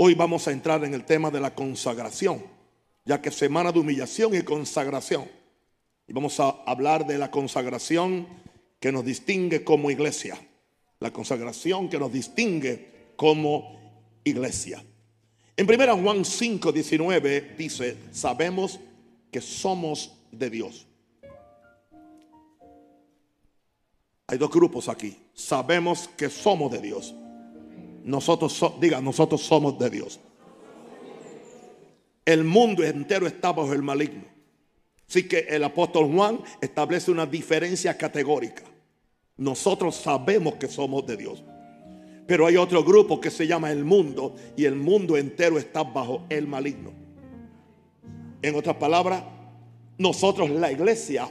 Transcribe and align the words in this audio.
Hoy 0.00 0.14
vamos 0.14 0.46
a 0.46 0.52
entrar 0.52 0.84
en 0.84 0.94
el 0.94 1.04
tema 1.04 1.28
de 1.28 1.40
la 1.40 1.56
consagración, 1.56 2.40
ya 3.04 3.20
que 3.20 3.32
semana 3.32 3.72
de 3.72 3.80
humillación 3.80 4.32
y 4.32 4.42
consagración. 4.42 5.28
Y 6.06 6.12
vamos 6.12 6.38
a 6.38 6.50
hablar 6.66 7.04
de 7.04 7.18
la 7.18 7.32
consagración 7.32 8.28
que 8.78 8.92
nos 8.92 9.04
distingue 9.04 9.64
como 9.64 9.90
iglesia. 9.90 10.38
La 11.00 11.12
consagración 11.12 11.88
que 11.88 11.98
nos 11.98 12.12
distingue 12.12 13.12
como 13.16 13.76
iglesia. 14.22 14.84
En 15.56 15.68
1 15.68 15.96
Juan 16.00 16.24
5, 16.24 16.70
19 16.70 17.56
dice, 17.58 17.96
sabemos 18.12 18.78
que 19.32 19.40
somos 19.40 20.12
de 20.30 20.48
Dios. 20.48 20.86
Hay 24.28 24.38
dos 24.38 24.50
grupos 24.52 24.88
aquí. 24.88 25.16
Sabemos 25.34 26.08
que 26.16 26.30
somos 26.30 26.70
de 26.70 26.78
Dios. 26.82 27.16
Nosotros, 28.08 28.74
diga, 28.80 29.02
nosotros 29.02 29.42
somos 29.42 29.78
de 29.78 29.90
Dios. 29.90 30.18
El 32.24 32.42
mundo 32.42 32.82
entero 32.82 33.26
está 33.26 33.52
bajo 33.52 33.74
el 33.74 33.82
maligno. 33.82 34.24
Así 35.06 35.28
que 35.28 35.40
el 35.40 35.62
apóstol 35.62 36.10
Juan 36.10 36.40
establece 36.62 37.10
una 37.10 37.26
diferencia 37.26 37.98
categórica. 37.98 38.62
Nosotros 39.36 39.94
sabemos 39.94 40.54
que 40.54 40.68
somos 40.68 41.06
de 41.06 41.18
Dios. 41.18 41.44
Pero 42.26 42.46
hay 42.46 42.56
otro 42.56 42.82
grupo 42.82 43.20
que 43.20 43.30
se 43.30 43.46
llama 43.46 43.70
el 43.70 43.84
mundo 43.84 44.34
y 44.56 44.64
el 44.64 44.76
mundo 44.76 45.18
entero 45.18 45.58
está 45.58 45.82
bajo 45.82 46.24
el 46.30 46.46
maligno. 46.46 46.92
En 48.40 48.54
otras 48.54 48.76
palabras, 48.76 49.22
nosotros 49.98 50.48
la 50.48 50.72
iglesia 50.72 51.28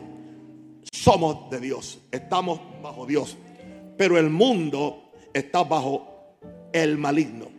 somos 0.91 1.49
de 1.49 1.59
Dios, 1.59 2.01
estamos 2.11 2.59
bajo 2.83 3.07
Dios. 3.07 3.35
Pero 3.97 4.19
el 4.19 4.29
mundo 4.29 5.11
está 5.33 5.63
bajo 5.63 6.16
el 6.73 6.97
maligno. 6.97 7.49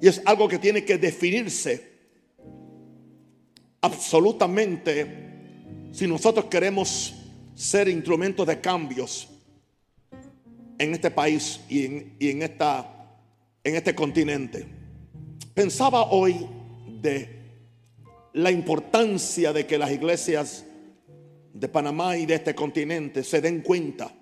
Y 0.00 0.08
es 0.08 0.20
algo 0.24 0.48
que 0.48 0.58
tiene 0.58 0.84
que 0.84 0.98
definirse 0.98 1.92
absolutamente 3.80 5.24
si 5.92 6.06
nosotros 6.06 6.46
queremos 6.46 7.14
ser 7.54 7.88
instrumentos 7.88 8.46
de 8.46 8.60
cambios 8.60 9.28
en 10.78 10.92
este 10.92 11.10
país 11.10 11.60
y 11.68 11.84
en, 12.30 12.42
esta, 12.42 13.16
en 13.62 13.76
este 13.76 13.94
continente. 13.94 14.66
Pensaba 15.54 16.10
hoy 16.10 16.46
de 17.00 17.28
la 18.32 18.50
importancia 18.50 19.52
de 19.52 19.66
que 19.66 19.78
las 19.78 19.92
iglesias 19.92 20.64
de 21.52 21.68
Panamá 21.68 22.16
y 22.16 22.26
de 22.26 22.34
este 22.34 22.54
continente 22.54 23.22
se 23.22 23.40
den 23.40 23.60
cuenta 23.60 24.12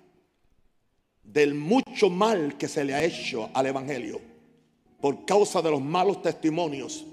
del 1.23 1.53
mucho 1.55 2.09
mal 2.09 2.57
que 2.57 2.67
se 2.67 2.83
le 2.83 2.93
ha 2.93 3.03
hecho 3.03 3.49
al 3.53 3.65
Evangelio 3.67 4.21
por 5.03 5.25
causa 5.25 5.61
de 5.61 5.69
los 5.69 5.81
malos 5.81 6.21
testimonios 6.21 7.05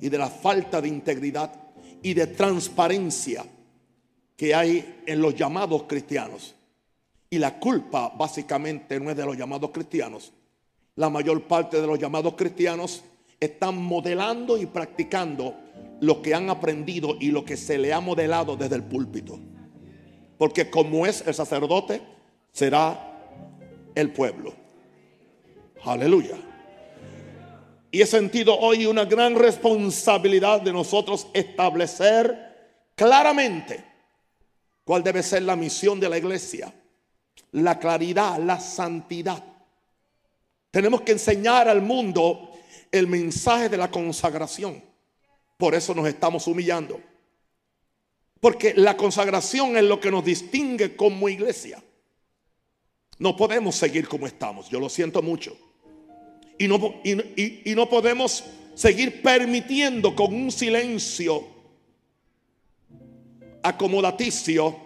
y 0.00 0.08
de 0.08 0.18
la 0.18 0.28
falta 0.28 0.80
de 0.80 0.88
integridad 0.88 1.52
y 2.02 2.14
de 2.14 2.26
transparencia 2.26 3.44
que 4.36 4.54
hay 4.54 5.02
en 5.06 5.20
los 5.20 5.34
llamados 5.34 5.84
cristianos. 5.84 6.54
Y 7.30 7.38
la 7.38 7.58
culpa 7.58 8.12
básicamente 8.16 8.98
no 9.00 9.10
es 9.10 9.16
de 9.16 9.24
los 9.24 9.36
llamados 9.36 9.70
cristianos. 9.70 10.32
La 10.96 11.08
mayor 11.08 11.42
parte 11.44 11.80
de 11.80 11.86
los 11.86 11.98
llamados 11.98 12.34
cristianos 12.34 13.04
están 13.38 13.76
modelando 13.76 14.56
y 14.58 14.66
practicando 14.66 15.54
lo 16.00 16.22
que 16.22 16.34
han 16.34 16.50
aprendido 16.50 17.16
y 17.20 17.30
lo 17.30 17.44
que 17.44 17.56
se 17.56 17.78
le 17.78 17.92
ha 17.92 18.00
modelado 18.00 18.56
desde 18.56 18.76
el 18.76 18.82
púlpito. 18.82 19.38
Porque 20.38 20.68
como 20.68 21.06
es 21.06 21.24
el 21.26 21.34
sacerdote, 21.34 22.02
será 22.52 23.05
el 23.96 24.12
pueblo. 24.12 24.54
Aleluya. 25.82 26.36
Y 27.90 28.02
he 28.02 28.06
sentido 28.06 28.56
hoy 28.56 28.86
una 28.86 29.06
gran 29.06 29.34
responsabilidad 29.34 30.60
de 30.60 30.72
nosotros 30.72 31.28
establecer 31.32 32.90
claramente 32.94 33.84
cuál 34.84 35.02
debe 35.02 35.22
ser 35.22 35.42
la 35.42 35.56
misión 35.56 35.98
de 35.98 36.08
la 36.08 36.18
iglesia. 36.18 36.72
La 37.52 37.78
claridad, 37.78 38.38
la 38.38 38.60
santidad. 38.60 39.42
Tenemos 40.70 41.00
que 41.00 41.12
enseñar 41.12 41.68
al 41.68 41.80
mundo 41.80 42.50
el 42.92 43.06
mensaje 43.06 43.68
de 43.70 43.78
la 43.78 43.90
consagración. 43.90 44.82
Por 45.56 45.74
eso 45.74 45.94
nos 45.94 46.06
estamos 46.06 46.46
humillando. 46.46 47.00
Porque 48.40 48.74
la 48.74 48.96
consagración 48.96 49.78
es 49.78 49.84
lo 49.84 49.98
que 49.98 50.10
nos 50.10 50.22
distingue 50.22 50.94
como 50.96 51.30
iglesia. 51.30 51.82
No 53.18 53.36
podemos 53.36 53.74
seguir 53.74 54.08
como 54.08 54.26
estamos, 54.26 54.68
yo 54.68 54.78
lo 54.78 54.88
siento 54.88 55.22
mucho. 55.22 55.56
Y 56.58 56.68
no, 56.68 56.94
y, 57.04 57.74
no 57.74 57.88
podemos 57.88 58.44
seguir 58.74 59.22
permitiendo 59.22 60.14
con 60.14 60.34
un 60.34 60.50
silencio 60.50 61.44
acomodaticio 63.62 64.76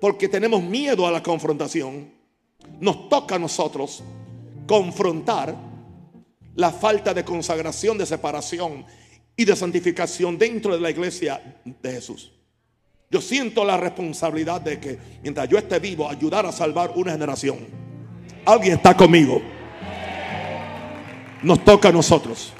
porque 0.00 0.28
tenemos 0.28 0.62
miedo 0.62 1.06
a 1.06 1.10
la 1.10 1.22
confrontación. 1.22 2.10
Nos 2.80 3.08
toca 3.08 3.36
a 3.36 3.38
nosotros 3.38 4.02
confrontar 4.66 5.54
la 6.54 6.70
falta 6.70 7.12
de 7.12 7.24
consagración, 7.24 7.98
de 7.98 8.06
separación 8.06 8.84
y 9.36 9.44
de 9.44 9.56
santificación 9.56 10.38
dentro 10.38 10.74
de 10.74 10.80
la 10.80 10.90
iglesia 10.90 11.60
de 11.64 11.92
Jesús. 11.92 12.32
Yo 13.10 13.20
siento 13.20 13.64
la 13.64 13.76
responsabilidad 13.76 14.60
de 14.60 14.78
que 14.78 14.96
mientras 15.20 15.48
yo 15.48 15.58
esté 15.58 15.80
vivo, 15.80 16.08
ayudar 16.08 16.46
a 16.46 16.52
salvar 16.52 16.92
una 16.94 17.10
generación. 17.10 17.66
Alguien 18.46 18.74
está 18.74 18.96
conmigo. 18.96 19.42
Nos 21.42 21.64
toca 21.64 21.88
a 21.88 21.92
nosotros. 21.92 22.52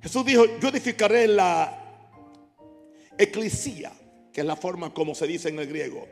Jesús 0.00 0.24
dijo, 0.24 0.44
yo 0.60 0.68
edificaré 0.68 1.28
la 1.28 1.78
eclesía, 3.18 3.92
que 4.32 4.40
es 4.40 4.46
la 4.46 4.56
forma 4.56 4.94
como 4.94 5.14
se 5.14 5.26
dice 5.26 5.50
en 5.50 5.58
el 5.58 5.66
griego, 5.66 6.08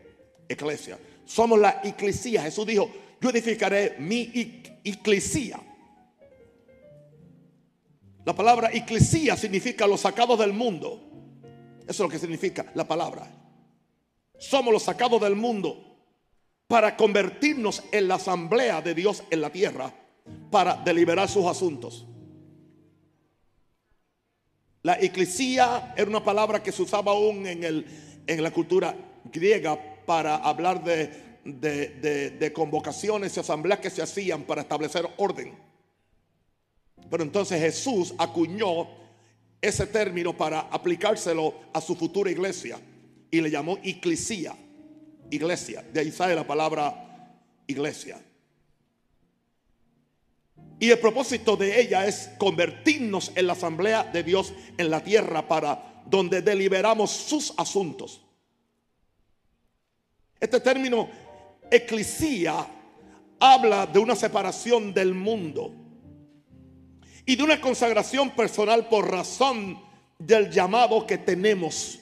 eclesia. 0.47 0.99
Somos 1.25 1.59
la 1.59 1.81
eclesía. 1.83 2.43
Jesús 2.43 2.67
dijo, 2.67 2.91
yo 3.19 3.31
edificaré 3.31 3.97
mi 3.99 4.31
eclesía. 4.85 5.59
La 8.27 8.35
palabra 8.35 8.69
eclesía 8.75 9.39
significa 9.39 9.87
los 9.87 10.03
sacados 10.03 10.39
del 10.39 10.53
mundo. 10.53 11.10
Eso 11.91 12.05
es 12.05 12.09
lo 12.09 12.09
que 12.09 12.21
significa 12.21 12.71
la 12.77 12.87
palabra. 12.87 13.27
Somos 14.39 14.73
los 14.73 14.85
sacados 14.85 15.21
del 15.21 15.35
mundo 15.35 15.77
para 16.69 16.97
convertirnos 16.97 17.83
en 17.91 18.07
la 18.07 18.15
asamblea 18.15 18.81
de 18.81 18.95
Dios 18.95 19.25
en 19.29 19.41
la 19.41 19.51
tierra 19.51 19.93
para 20.53 20.77
deliberar 20.77 21.29
sus 21.29 21.47
asuntos. 21.47 22.07
La 24.85 25.01
eclesía 25.01 25.93
era 25.97 26.09
una 26.09 26.23
palabra 26.23 26.63
que 26.63 26.71
se 26.71 26.83
usaba 26.83 27.11
aún 27.11 27.45
en, 27.45 27.65
el, 27.65 27.85
en 28.25 28.41
la 28.41 28.53
cultura 28.53 28.95
griega 29.25 29.77
para 30.07 30.37
hablar 30.37 30.85
de, 30.85 31.41
de 31.43 32.53
convocaciones 32.53 33.37
y 33.37 33.41
asambleas 33.41 33.81
que 33.81 33.91
se 33.91 34.01
hacían 34.01 34.45
para 34.45 34.63
establecer 34.63 35.09
orden. 35.17 35.59
Pero 37.11 37.25
entonces 37.25 37.61
Jesús 37.61 38.15
acuñó 38.17 39.00
ese 39.61 39.87
término 39.87 40.37
para 40.37 40.61
aplicárselo 40.61 41.55
a 41.73 41.81
su 41.81 41.95
futura 41.95 42.31
iglesia 42.31 42.81
y 43.31 43.41
le 43.41 43.51
llamó 43.51 43.79
iglesia, 43.83 44.57
iglesia. 45.31 45.83
De 45.93 46.01
ahí 46.01 46.11
sale 46.11 46.35
la 46.35 46.47
palabra 46.47 47.37
iglesia. 47.67 48.21
Y 50.79 50.91
el 50.91 50.99
propósito 50.99 51.57
de 51.57 51.79
ella 51.79 52.07
es 52.07 52.31
convertirnos 52.39 53.33
en 53.35 53.47
la 53.47 53.53
asamblea 53.53 54.05
de 54.05 54.23
Dios 54.23 54.55
en 54.79 54.89
la 54.89 55.05
tierra 55.05 55.47
para 55.47 56.03
donde 56.07 56.41
deliberamos 56.41 57.11
sus 57.11 57.53
asuntos. 57.59 58.23
Este 60.41 60.59
término 60.59 61.11
eclesia 61.71 62.67
habla 63.39 63.87
de 63.87 63.99
una 63.99 64.17
separación 64.17 64.95
del 64.95 65.15
mundo 65.15 65.80
y 67.31 67.37
de 67.37 67.45
una 67.45 67.61
consagración 67.61 68.31
personal 68.31 68.89
por 68.89 69.09
razón 69.09 69.81
del 70.19 70.51
llamado 70.51 71.07
que 71.07 71.17
tenemos. 71.17 72.01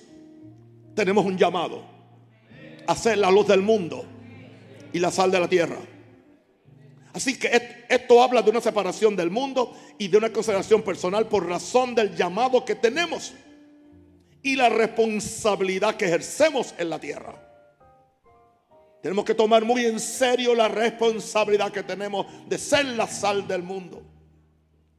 Tenemos 0.94 1.26
un 1.26 1.36
llamado 1.36 1.84
a 2.86 2.96
ser 2.96 3.18
la 3.18 3.30
luz 3.30 3.46
del 3.46 3.60
mundo 3.60 4.06
y 4.90 4.98
la 4.98 5.10
sal 5.10 5.30
de 5.30 5.38
la 5.38 5.46
tierra. 5.46 5.76
Así 7.12 7.38
que 7.38 7.84
esto 7.90 8.22
habla 8.22 8.40
de 8.40 8.48
una 8.48 8.62
separación 8.62 9.14
del 9.16 9.30
mundo 9.30 9.76
y 9.98 10.08
de 10.08 10.16
una 10.16 10.32
consagración 10.32 10.80
personal 10.80 11.28
por 11.28 11.46
razón 11.46 11.94
del 11.94 12.16
llamado 12.16 12.64
que 12.64 12.76
tenemos 12.76 13.34
y 14.42 14.56
la 14.56 14.70
responsabilidad 14.70 15.96
que 15.96 16.06
ejercemos 16.06 16.74
en 16.78 16.88
la 16.88 16.98
tierra. 16.98 17.34
Tenemos 19.02 19.26
que 19.26 19.34
tomar 19.34 19.62
muy 19.62 19.84
en 19.84 20.00
serio 20.00 20.54
la 20.54 20.68
responsabilidad 20.68 21.70
que 21.70 21.82
tenemos 21.82 22.24
de 22.48 22.56
ser 22.56 22.86
la 22.86 23.06
sal 23.06 23.46
del 23.46 23.62
mundo 23.62 24.02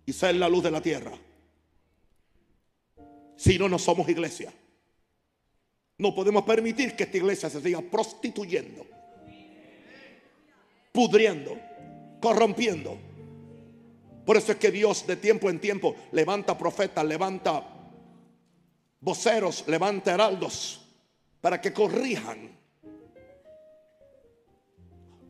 y 0.09 0.13
ser 0.13 0.35
la 0.37 0.49
luz 0.49 0.63
de 0.63 0.71
la 0.71 0.81
tierra. 0.81 1.11
Si 3.37 3.59
no, 3.59 3.69
no 3.69 3.77
somos 3.77 4.09
iglesia. 4.09 4.51
No 5.99 6.15
podemos 6.15 6.43
permitir 6.45 6.95
que 6.95 7.03
esta 7.03 7.17
iglesia 7.17 7.47
se 7.47 7.61
siga 7.61 7.79
prostituyendo, 7.81 8.87
pudriendo, 10.91 11.59
corrompiendo. 12.19 12.97
Por 14.25 14.35
eso 14.35 14.53
es 14.53 14.57
que 14.57 14.71
Dios 14.71 15.05
de 15.05 15.15
tiempo 15.15 15.47
en 15.47 15.59
tiempo 15.59 15.95
levanta 16.11 16.57
profetas, 16.57 17.05
levanta 17.05 17.63
voceros, 18.99 19.63
levanta 19.67 20.15
heraldos 20.15 20.81
para 21.39 21.61
que 21.61 21.71
corrijan 21.71 22.49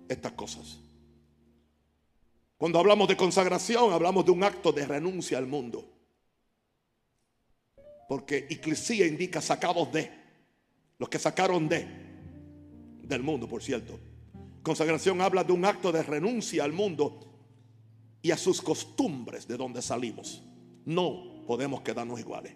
estas 0.07 0.31
cosas. 0.31 0.79
Cuando 2.59 2.77
hablamos 2.77 3.07
de 3.07 3.15
consagración, 3.15 3.93
hablamos 3.93 4.25
de 4.25 4.31
un 4.31 4.43
acto 4.43 4.73
de 4.73 4.85
renuncia 4.85 5.37
al 5.37 5.47
mundo. 5.47 5.87
Porque 8.09 8.47
eclesía 8.49 9.07
indica 9.07 9.39
sacados 9.39 9.89
de, 9.93 10.11
los 10.97 11.07
que 11.07 11.19
sacaron 11.19 11.69
de, 11.69 11.87
del 13.01 13.23
mundo, 13.23 13.47
por 13.47 13.63
cierto. 13.63 13.97
Consagración 14.61 15.21
habla 15.21 15.45
de 15.45 15.53
un 15.53 15.63
acto 15.63 15.93
de 15.93 16.03
renuncia 16.03 16.65
al 16.65 16.73
mundo 16.73 17.21
y 18.21 18.31
a 18.31 18.37
sus 18.37 18.61
costumbres 18.61 19.47
de 19.47 19.55
donde 19.55 19.81
salimos. 19.81 20.43
No 20.83 21.45
podemos 21.47 21.79
quedarnos 21.79 22.19
iguales. 22.19 22.55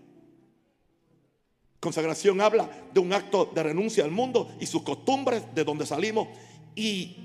Consagración 1.79 2.41
habla 2.41 2.69
de 2.93 2.99
un 2.99 3.13
acto 3.13 3.49
de 3.55 3.63
renuncia 3.63 4.03
al 4.03 4.11
mundo 4.11 4.53
y 4.59 4.65
sus 4.65 4.83
costumbres 4.83 5.43
de 5.55 5.63
donde 5.63 5.85
salimos. 5.85 6.27
Y 6.75 7.15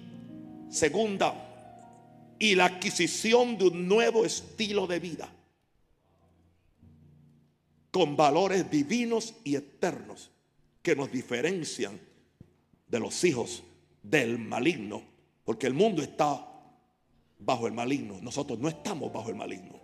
segunda, 0.70 1.47
y 2.38 2.54
la 2.54 2.66
adquisición 2.66 3.58
de 3.58 3.68
un 3.68 3.88
nuevo 3.88 4.24
estilo 4.24 4.86
de 4.86 5.00
vida 5.00 5.32
con 7.90 8.16
valores 8.16 8.70
divinos 8.70 9.34
y 9.44 9.56
eternos 9.56 10.30
que 10.82 10.94
nos 10.94 11.10
diferencian 11.10 11.98
de 12.86 13.00
los 13.00 13.24
hijos 13.24 13.62
del 14.02 14.38
maligno, 14.38 15.02
porque 15.44 15.66
el 15.66 15.74
mundo 15.74 16.02
está 16.02 16.46
bajo 17.38 17.66
el 17.66 17.72
maligno, 17.72 18.18
nosotros 18.20 18.58
no 18.58 18.68
estamos 18.68 19.12
bajo 19.12 19.30
el 19.30 19.36
maligno. 19.36 19.80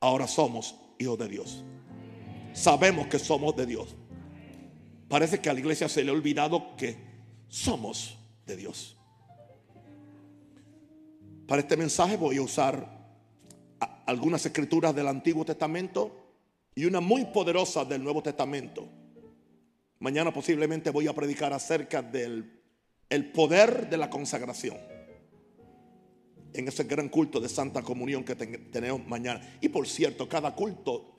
Ahora 0.00 0.26
somos 0.26 0.74
hijos 0.98 1.18
de 1.18 1.28
Dios. 1.28 1.64
Sabemos 2.52 3.06
que 3.06 3.18
somos 3.18 3.54
de 3.56 3.66
Dios. 3.66 3.94
Parece 5.08 5.40
que 5.40 5.50
a 5.50 5.52
la 5.52 5.60
iglesia 5.60 5.88
se 5.88 6.04
le 6.04 6.10
ha 6.10 6.14
olvidado 6.14 6.76
que 6.76 6.96
somos 7.48 8.18
de 8.46 8.56
Dios. 8.56 8.96
Para 11.50 11.62
este 11.62 11.76
mensaje 11.76 12.16
voy 12.16 12.36
a 12.36 12.42
usar 12.42 12.86
algunas 14.06 14.46
escrituras 14.46 14.94
del 14.94 15.08
Antiguo 15.08 15.44
Testamento 15.44 16.36
y 16.76 16.84
una 16.84 17.00
muy 17.00 17.24
poderosa 17.24 17.84
del 17.84 18.04
Nuevo 18.04 18.22
Testamento. 18.22 18.86
Mañana 19.98 20.32
posiblemente 20.32 20.90
voy 20.90 21.08
a 21.08 21.12
predicar 21.12 21.52
acerca 21.52 22.02
del 22.02 22.62
el 23.08 23.32
poder 23.32 23.90
de 23.90 23.96
la 23.96 24.08
consagración. 24.08 24.76
En 26.52 26.68
ese 26.68 26.84
gran 26.84 27.08
culto 27.08 27.40
de 27.40 27.48
Santa 27.48 27.82
Comunión 27.82 28.22
que 28.22 28.36
tenemos 28.36 29.04
mañana. 29.08 29.40
Y 29.60 29.70
por 29.70 29.88
cierto, 29.88 30.28
cada 30.28 30.54
culto 30.54 31.18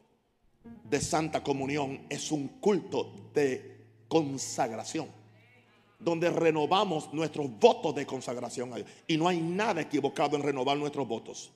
de 0.90 1.02
Santa 1.02 1.44
Comunión 1.44 2.06
es 2.10 2.32
un 2.32 2.48
culto 2.62 3.32
de 3.34 3.86
consagración 4.08 5.10
donde 6.04 6.30
renovamos 6.30 7.14
nuestros 7.14 7.48
votos 7.60 7.96
de 7.96 8.06
consagración 8.06 8.74
a 8.74 8.78
Dios. 8.78 8.90
Y 9.08 9.18
no 9.18 9.28
hay 9.28 9.40
nada 9.40 9.82
equivocado 9.82 10.36
en 10.36 10.44
renovar 10.44 10.78
nuestros 10.78 11.08
votos. 11.08 11.52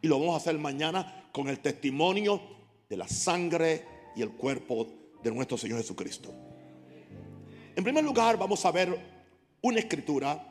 Y 0.00 0.08
lo 0.08 0.18
vamos 0.18 0.34
a 0.34 0.38
hacer 0.38 0.58
mañana 0.58 1.28
con 1.32 1.48
el 1.48 1.60
testimonio 1.60 2.40
de 2.88 2.96
la 2.96 3.08
sangre 3.08 3.84
y 4.14 4.22
el 4.22 4.32
cuerpo 4.32 4.86
de 5.22 5.30
nuestro 5.30 5.56
Señor 5.56 5.78
Jesucristo. 5.78 6.32
En 7.74 7.82
primer 7.82 8.04
lugar, 8.04 8.36
vamos 8.36 8.64
a 8.66 8.70
ver 8.70 8.98
una 9.62 9.78
escritura 9.78 10.48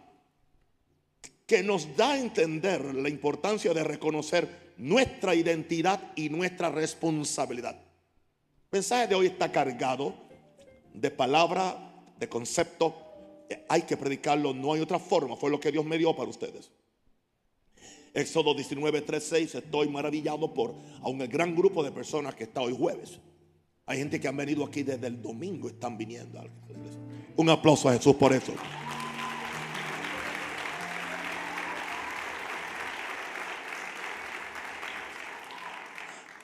que 1.45 1.61
nos 1.61 1.95
da 1.95 2.13
a 2.13 2.17
entender 2.17 2.95
la 2.95 3.09
importancia 3.09 3.73
de 3.73 3.83
reconocer 3.83 4.73
nuestra 4.77 5.35
identidad 5.35 6.13
y 6.15 6.29
nuestra 6.29 6.69
responsabilidad. 6.69 7.75
El 7.75 8.77
mensaje 8.77 9.07
de 9.07 9.15
hoy 9.15 9.27
está 9.27 9.51
cargado 9.51 10.15
de 10.93 11.11
palabra, 11.11 11.93
de 12.17 12.29
concepto 12.29 13.10
hay 13.69 13.83
que 13.83 13.97
predicarlo, 13.97 14.53
no 14.53 14.73
hay 14.73 14.81
otra 14.81 14.99
forma, 14.99 15.35
fue 15.35 15.49
lo 15.49 15.59
que 15.59 15.71
Dios 15.71 15.85
me 15.85 15.97
dio 15.97 16.15
para 16.15 16.29
ustedes. 16.29 16.71
Éxodo 18.13 18.53
19, 18.53 19.01
3, 19.01 19.23
6, 19.23 19.55
estoy 19.55 19.87
maravillado 19.87 20.53
por 20.53 20.75
a 21.01 21.09
un 21.09 21.19
gran 21.19 21.55
grupo 21.55 21.83
de 21.83 21.91
personas 21.91 22.35
que 22.35 22.43
está 22.43 22.61
hoy 22.61 22.75
jueves. 22.77 23.19
Hay 23.85 23.99
gente 23.99 24.19
que 24.19 24.27
han 24.27 24.35
venido 24.35 24.65
aquí 24.65 24.83
desde 24.83 25.07
el 25.07 25.21
domingo, 25.21 25.69
están 25.69 25.97
viniendo. 25.97 26.41
Un 27.37 27.49
aplauso 27.49 27.89
a 27.89 27.93
Jesús 27.93 28.15
por 28.15 28.33
eso. 28.33 28.53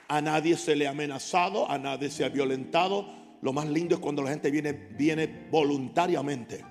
A 0.09 0.21
nadie 0.21 0.55
se 0.55 0.73
le 0.73 0.87
ha 0.87 0.91
amenazado, 0.91 1.69
a 1.69 1.77
nadie 1.77 2.09
se 2.09 2.23
ha 2.23 2.29
violentado. 2.29 3.05
Lo 3.41 3.51
más 3.51 3.67
lindo 3.67 3.95
es 3.95 4.01
cuando 4.01 4.23
la 4.23 4.29
gente 4.29 4.49
viene, 4.49 4.71
viene 4.71 5.47
voluntariamente 5.51 6.63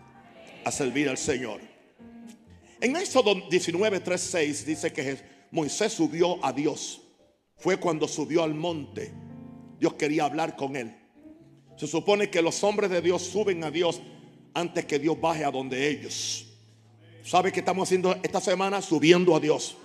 a 0.67 0.73
servir 0.73 1.09
al 1.09 1.17
Señor. 1.17 1.61
En 2.81 2.97
Éxodo 2.97 3.37
19, 3.49 4.01
3, 4.01 4.21
6 4.21 4.67
dice 4.67 4.93
que 4.93 5.17
Moisés 5.53 5.93
subió 5.93 6.45
a 6.45 6.53
Dios. 6.53 7.03
Fue 7.57 7.77
cuando 7.77 8.09
subió 8.09 8.43
al 8.43 8.53
monte. 8.53 9.13
Dios 9.79 9.95
quería 9.95 10.25
hablar 10.25 10.57
con 10.57 10.75
él. 10.75 10.93
Se 11.77 11.87
supone 11.87 12.31
que 12.31 12.43
los 12.43 12.65
hombres 12.65 12.91
de 12.91 13.01
Dios 13.01 13.23
suben 13.23 13.63
a 13.63 13.71
Dios 13.71 14.03
antes 14.55 14.85
que 14.87 14.99
Dios 14.99 15.21
baje 15.21 15.45
a 15.45 15.53
donde 15.53 15.89
ellos. 15.89 16.49
¿Sabe 17.23 17.53
qué 17.53 17.61
estamos 17.61 17.87
haciendo 17.87 18.17
esta 18.25 18.41
semana? 18.41 18.83
Subiendo 18.83 19.37
a 19.37 19.41
Dios. 19.41 19.77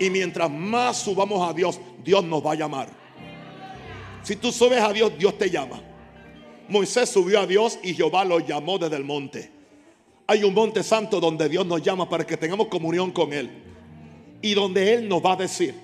Y 0.00 0.10
mientras 0.10 0.50
más 0.50 0.96
subamos 0.96 1.48
a 1.48 1.52
Dios, 1.52 1.78
Dios 2.02 2.24
nos 2.24 2.44
va 2.44 2.52
a 2.52 2.56
llamar. 2.56 2.88
Si 4.24 4.34
tú 4.34 4.50
subes 4.50 4.82
a 4.82 4.92
Dios, 4.92 5.16
Dios 5.16 5.38
te 5.38 5.48
llama. 5.48 5.80
Moisés 6.68 7.08
subió 7.08 7.38
a 7.38 7.46
Dios 7.46 7.78
y 7.84 7.94
Jehová 7.94 8.24
lo 8.24 8.40
llamó 8.40 8.76
desde 8.76 8.96
el 8.96 9.04
monte. 9.04 9.59
Hay 10.30 10.44
un 10.44 10.54
monte 10.54 10.84
santo 10.84 11.18
donde 11.18 11.48
Dios 11.48 11.66
nos 11.66 11.82
llama 11.82 12.08
para 12.08 12.24
que 12.24 12.36
tengamos 12.36 12.68
comunión 12.68 13.10
con 13.10 13.32
Él. 13.32 13.50
Y 14.40 14.54
donde 14.54 14.94
Él 14.94 15.08
nos 15.08 15.20
va 15.20 15.32
a 15.32 15.36
decir. 15.36 15.74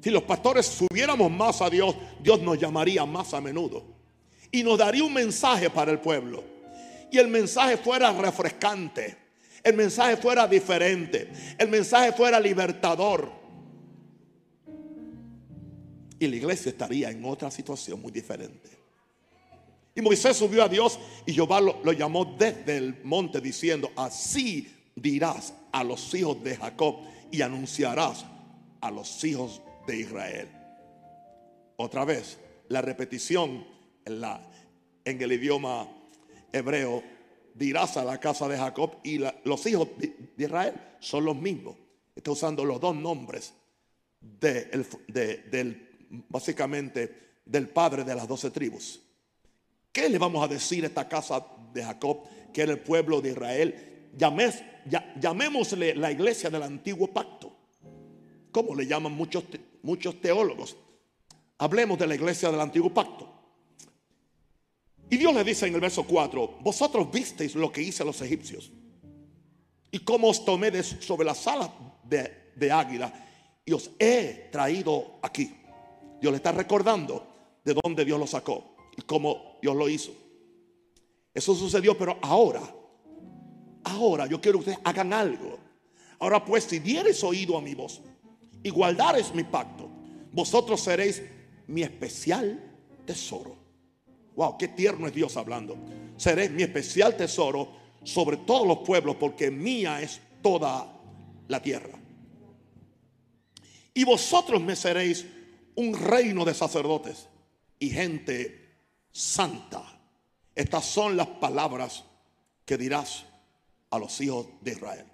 Si 0.00 0.08
los 0.08 0.22
pastores 0.22 0.66
subiéramos 0.66 1.32
más 1.32 1.60
a 1.60 1.68
Dios, 1.68 1.96
Dios 2.20 2.40
nos 2.42 2.60
llamaría 2.60 3.04
más 3.04 3.34
a 3.34 3.40
menudo. 3.40 3.84
Y 4.52 4.62
nos 4.62 4.78
daría 4.78 5.02
un 5.02 5.12
mensaje 5.12 5.68
para 5.68 5.90
el 5.90 5.98
pueblo. 5.98 6.44
Y 7.10 7.18
el 7.18 7.26
mensaje 7.26 7.76
fuera 7.76 8.12
refrescante. 8.12 9.16
El 9.64 9.74
mensaje 9.74 10.16
fuera 10.16 10.46
diferente. 10.46 11.28
El 11.58 11.70
mensaje 11.70 12.12
fuera 12.12 12.38
libertador. 12.38 13.32
Y 16.20 16.28
la 16.28 16.36
iglesia 16.36 16.70
estaría 16.70 17.10
en 17.10 17.24
otra 17.24 17.50
situación 17.50 18.00
muy 18.00 18.12
diferente. 18.12 18.83
Y 19.94 20.02
Moisés 20.02 20.36
subió 20.36 20.64
a 20.64 20.68
Dios 20.68 20.98
y 21.24 21.32
Jehová 21.32 21.60
lo, 21.60 21.92
llamó 21.92 22.24
desde 22.24 22.76
el 22.76 23.02
monte 23.04 23.40
diciendo, 23.40 23.92
así 23.96 24.72
dirás 24.96 25.54
a 25.72 25.84
los 25.84 26.12
hijos 26.14 26.42
de 26.42 26.56
Jacob 26.56 26.96
y 27.30 27.42
anunciarás 27.42 28.24
a 28.80 28.90
los 28.90 29.22
hijos 29.24 29.62
de 29.86 30.00
Israel. 30.00 30.48
Otra 31.76 32.04
vez, 32.04 32.38
la 32.68 32.82
repetición 32.82 33.66
en, 34.04 34.20
la, 34.20 34.40
en 35.04 35.22
el 35.22 35.32
idioma 35.32 35.88
hebreo, 36.52 37.02
dirás 37.54 37.96
a 37.96 38.04
la 38.04 38.18
casa 38.18 38.48
de 38.48 38.56
Jacob 38.56 38.96
y 39.02 39.18
los 39.44 39.66
hijos 39.66 39.88
de, 39.96 40.32
Israel 40.36 40.74
son 40.98 41.24
los 41.24 41.36
mismos. 41.36 41.76
Está 42.14 42.32
usando 42.32 42.64
los 42.64 42.80
dos 42.80 42.94
nombres 42.94 43.54
de, 44.20 44.64
del, 45.06 46.24
básicamente 46.28 47.38
del 47.44 47.68
padre 47.68 48.04
de 48.04 48.14
las 48.14 48.26
doce 48.26 48.50
tribus. 48.50 49.03
¿Qué 49.94 50.08
le 50.08 50.18
vamos 50.18 50.42
a 50.42 50.48
decir 50.48 50.82
a 50.82 50.88
esta 50.88 51.08
casa 51.08 51.46
de 51.72 51.84
Jacob, 51.84 52.24
que 52.52 52.62
era 52.62 52.72
el 52.72 52.80
pueblo 52.80 53.20
de 53.20 53.30
Israel? 53.30 54.10
llamémosle 55.20 55.94
la 55.94 56.10
iglesia 56.10 56.50
del 56.50 56.64
antiguo 56.64 57.06
pacto. 57.06 57.52
¿Cómo 58.50 58.74
le 58.74 58.88
llaman 58.88 59.12
muchos, 59.12 59.44
muchos 59.82 60.20
teólogos? 60.20 60.76
Hablemos 61.58 61.96
de 61.96 62.08
la 62.08 62.16
iglesia 62.16 62.50
del 62.50 62.60
antiguo 62.60 62.92
pacto. 62.92 63.32
Y 65.08 65.16
Dios 65.16 65.32
le 65.32 65.44
dice 65.44 65.68
en 65.68 65.74
el 65.74 65.80
verso 65.80 66.04
4, 66.04 66.58
vosotros 66.60 67.08
visteis 67.12 67.54
lo 67.54 67.70
que 67.70 67.82
hice 67.82 68.02
a 68.02 68.06
los 68.06 68.20
egipcios 68.20 68.72
y 69.92 70.00
cómo 70.00 70.28
os 70.28 70.44
tomé 70.44 70.72
de 70.72 70.82
sobre 70.82 71.24
las 71.24 71.46
alas 71.46 71.70
de, 72.02 72.50
de 72.56 72.72
águila 72.72 73.12
y 73.64 73.72
os 73.72 73.92
he 74.00 74.48
traído 74.50 75.20
aquí. 75.22 75.54
Dios 76.20 76.32
le 76.32 76.38
está 76.38 76.50
recordando 76.50 77.28
de 77.64 77.76
dónde 77.80 78.04
Dios 78.04 78.18
lo 78.18 78.26
sacó 78.26 78.74
como 79.02 79.53
Dios 79.64 79.74
lo 79.74 79.88
hizo. 79.88 80.12
Eso 81.32 81.54
sucedió, 81.54 81.96
pero 81.96 82.18
ahora, 82.20 82.60
ahora 83.84 84.26
yo 84.26 84.38
quiero 84.38 84.58
que 84.58 84.68
ustedes 84.68 84.78
hagan 84.84 85.10
algo. 85.14 85.58
Ahora 86.18 86.44
pues, 86.44 86.64
si 86.64 86.80
dieres 86.80 87.24
oído 87.24 87.56
a 87.56 87.62
mi 87.62 87.74
voz 87.74 88.02
y 88.62 88.68
guardares 88.68 89.34
mi 89.34 89.42
pacto, 89.42 89.88
vosotros 90.32 90.82
seréis 90.82 91.22
mi 91.66 91.80
especial 91.82 92.62
tesoro. 93.06 93.56
Wow, 94.36 94.58
qué 94.58 94.68
tierno 94.68 95.06
es 95.06 95.14
Dios 95.14 95.34
hablando. 95.38 95.78
Seréis 96.18 96.50
mi 96.50 96.62
especial 96.62 97.16
tesoro 97.16 97.72
sobre 98.02 98.36
todos 98.36 98.68
los 98.68 98.80
pueblos, 98.80 99.16
porque 99.16 99.50
mía 99.50 100.02
es 100.02 100.20
toda 100.42 100.94
la 101.48 101.62
tierra. 101.62 101.98
Y 103.94 104.04
vosotros 104.04 104.60
me 104.60 104.76
seréis 104.76 105.24
un 105.74 105.94
reino 105.94 106.44
de 106.44 106.52
sacerdotes 106.52 107.30
y 107.78 107.88
gente 107.88 108.63
santa. 109.14 109.82
Estas 110.54 110.84
son 110.84 111.16
las 111.16 111.28
palabras 111.28 112.04
que 112.66 112.76
dirás 112.76 113.24
a 113.90 113.98
los 113.98 114.20
hijos 114.20 114.46
de 114.60 114.72
Israel. 114.72 115.06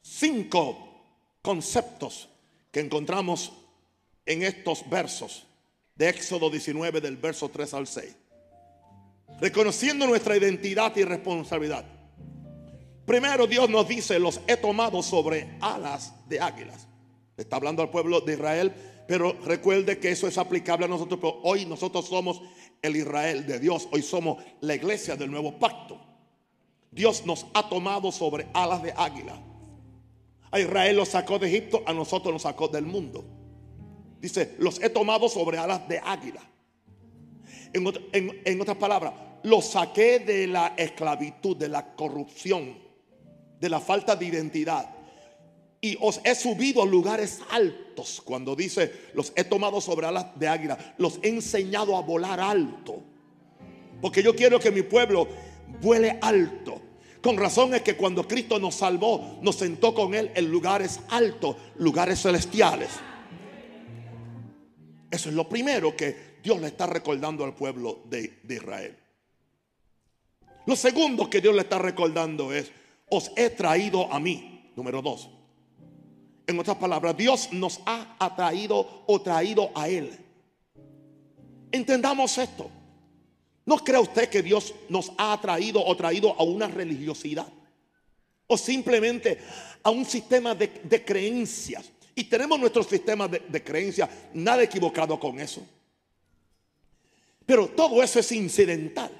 Cinco 0.00 0.88
conceptos 1.42 2.28
que 2.72 2.80
encontramos 2.80 3.52
en 4.24 4.42
estos 4.42 4.88
versos 4.88 5.46
de 5.94 6.08
Éxodo 6.08 6.50
19 6.50 7.00
del 7.00 7.16
verso 7.16 7.48
3 7.48 7.74
al 7.74 7.86
6. 7.86 8.16
Reconociendo 9.40 10.06
nuestra 10.06 10.36
identidad 10.36 10.96
y 10.96 11.04
responsabilidad. 11.04 11.84
Primero 13.04 13.46
Dios 13.46 13.68
nos 13.68 13.86
dice, 13.86 14.18
los 14.18 14.40
he 14.46 14.56
tomado 14.56 15.02
sobre 15.02 15.56
alas 15.60 16.12
de 16.28 16.40
águilas. 16.40 16.86
Está 17.36 17.56
hablando 17.56 17.82
al 17.82 17.90
pueblo 17.90 18.20
de 18.20 18.34
Israel, 18.34 18.74
pero 19.06 19.32
recuerde 19.44 19.98
que 19.98 20.10
eso 20.10 20.26
es 20.26 20.36
aplicable 20.38 20.84
a 20.84 20.88
nosotros. 20.88 21.18
Pero 21.20 21.40
hoy 21.42 21.64
nosotros 21.64 22.06
somos 22.06 22.42
el 22.82 22.96
Israel 22.96 23.46
de 23.46 23.58
Dios. 23.58 23.88
Hoy 23.92 24.02
somos 24.02 24.42
la 24.60 24.74
iglesia 24.74 25.16
del 25.16 25.30
nuevo 25.30 25.58
pacto. 25.58 26.00
Dios 26.90 27.24
nos 27.26 27.46
ha 27.54 27.68
tomado 27.68 28.10
sobre 28.12 28.46
alas 28.54 28.82
de 28.82 28.92
águila. 28.96 29.40
A 30.50 30.60
Israel 30.60 30.96
lo 30.96 31.04
sacó 31.04 31.38
de 31.38 31.48
Egipto, 31.48 31.82
a 31.86 31.92
nosotros 31.92 32.32
nos 32.32 32.42
sacó 32.42 32.68
del 32.68 32.86
mundo. 32.86 33.24
Dice, 34.20 34.56
los 34.58 34.82
he 34.82 34.88
tomado 34.88 35.28
sobre 35.28 35.58
alas 35.58 35.86
de 35.88 35.98
águila. 35.98 36.40
En, 37.72 38.42
en 38.44 38.60
otras 38.60 38.76
palabras, 38.78 39.12
los 39.42 39.66
saqué 39.66 40.18
de 40.18 40.46
la 40.46 40.74
esclavitud, 40.76 41.56
de 41.56 41.68
la 41.68 41.94
corrupción, 41.94 42.78
de 43.60 43.68
la 43.68 43.80
falta 43.80 44.16
de 44.16 44.26
identidad 44.26 44.97
y 45.80 45.96
os 46.00 46.20
he 46.24 46.34
subido 46.34 46.82
a 46.82 46.86
lugares 46.86 47.40
altos. 47.50 48.20
Cuando 48.24 48.56
dice, 48.56 48.92
los 49.14 49.32
he 49.36 49.44
tomado 49.44 49.80
sobre 49.80 50.06
alas 50.06 50.38
de 50.38 50.48
águila, 50.48 50.94
los 50.98 51.18
he 51.22 51.28
enseñado 51.28 51.96
a 51.96 52.02
volar 52.02 52.40
alto. 52.40 53.02
Porque 54.00 54.22
yo 54.22 54.34
quiero 54.34 54.58
que 54.58 54.70
mi 54.70 54.82
pueblo 54.82 55.28
vuele 55.80 56.18
alto. 56.20 56.80
Con 57.22 57.36
razón 57.36 57.74
es 57.74 57.82
que 57.82 57.96
cuando 57.96 58.26
Cristo 58.26 58.58
nos 58.58 58.76
salvó, 58.76 59.38
nos 59.42 59.56
sentó 59.56 59.94
con 59.94 60.14
Él 60.14 60.30
en 60.34 60.50
lugares 60.50 61.00
altos, 61.10 61.56
lugares 61.76 62.22
celestiales. 62.22 62.90
Eso 65.10 65.28
es 65.28 65.34
lo 65.34 65.48
primero 65.48 65.96
que 65.96 66.38
Dios 66.42 66.60
le 66.60 66.68
está 66.68 66.86
recordando 66.86 67.44
al 67.44 67.54
pueblo 67.54 68.02
de, 68.04 68.40
de 68.42 68.54
Israel. 68.54 68.96
Lo 70.66 70.76
segundo 70.76 71.30
que 71.30 71.40
Dios 71.40 71.54
le 71.54 71.62
está 71.62 71.78
recordando 71.78 72.52
es, 72.52 72.70
os 73.08 73.32
he 73.36 73.50
traído 73.50 74.12
a 74.12 74.20
mí. 74.20 74.70
Número 74.76 75.02
dos. 75.02 75.30
En 76.48 76.58
otras 76.58 76.78
palabras, 76.78 77.14
Dios 77.14 77.52
nos 77.52 77.78
ha 77.84 78.16
atraído 78.18 79.04
o 79.06 79.20
traído 79.20 79.70
a 79.74 79.86
Él. 79.86 80.18
Entendamos 81.70 82.38
esto. 82.38 82.70
¿No 83.66 83.76
cree 83.76 84.00
usted 84.00 84.30
que 84.30 84.42
Dios 84.42 84.74
nos 84.88 85.12
ha 85.18 85.34
atraído 85.34 85.84
o 85.84 85.94
traído 85.94 86.34
a 86.38 86.42
una 86.42 86.66
religiosidad? 86.66 87.46
O 88.46 88.56
simplemente 88.56 89.38
a 89.82 89.90
un 89.90 90.06
sistema 90.06 90.54
de, 90.54 91.04
creencias. 91.04 91.92
Y 92.14 92.24
tenemos 92.24 92.58
nuestro 92.58 92.82
sistema 92.82 93.28
de, 93.28 93.40
de 93.46 93.62
creencias, 93.62 94.08
nada 94.32 94.62
equivocado 94.62 95.20
con 95.20 95.38
eso. 95.38 95.60
Pero 97.44 97.68
todo 97.68 98.02
eso 98.02 98.20
es 98.20 98.32
incidental. 98.32 99.10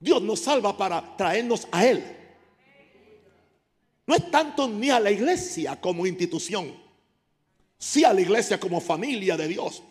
Dios 0.00 0.20
nos 0.22 0.40
salva 0.40 0.76
para 0.76 1.16
traernos 1.16 1.68
a 1.70 1.86
Él. 1.86 2.15
No 4.06 4.14
es 4.14 4.30
tanto 4.30 4.68
ni 4.68 4.90
a 4.90 5.00
la 5.00 5.10
iglesia 5.10 5.80
como 5.80 6.06
institución, 6.06 6.72
sí 7.76 8.04
a 8.04 8.12
la 8.12 8.20
iglesia 8.20 8.60
como 8.60 8.80
familia 8.80 9.36
de 9.36 9.48
Dios 9.48 9.82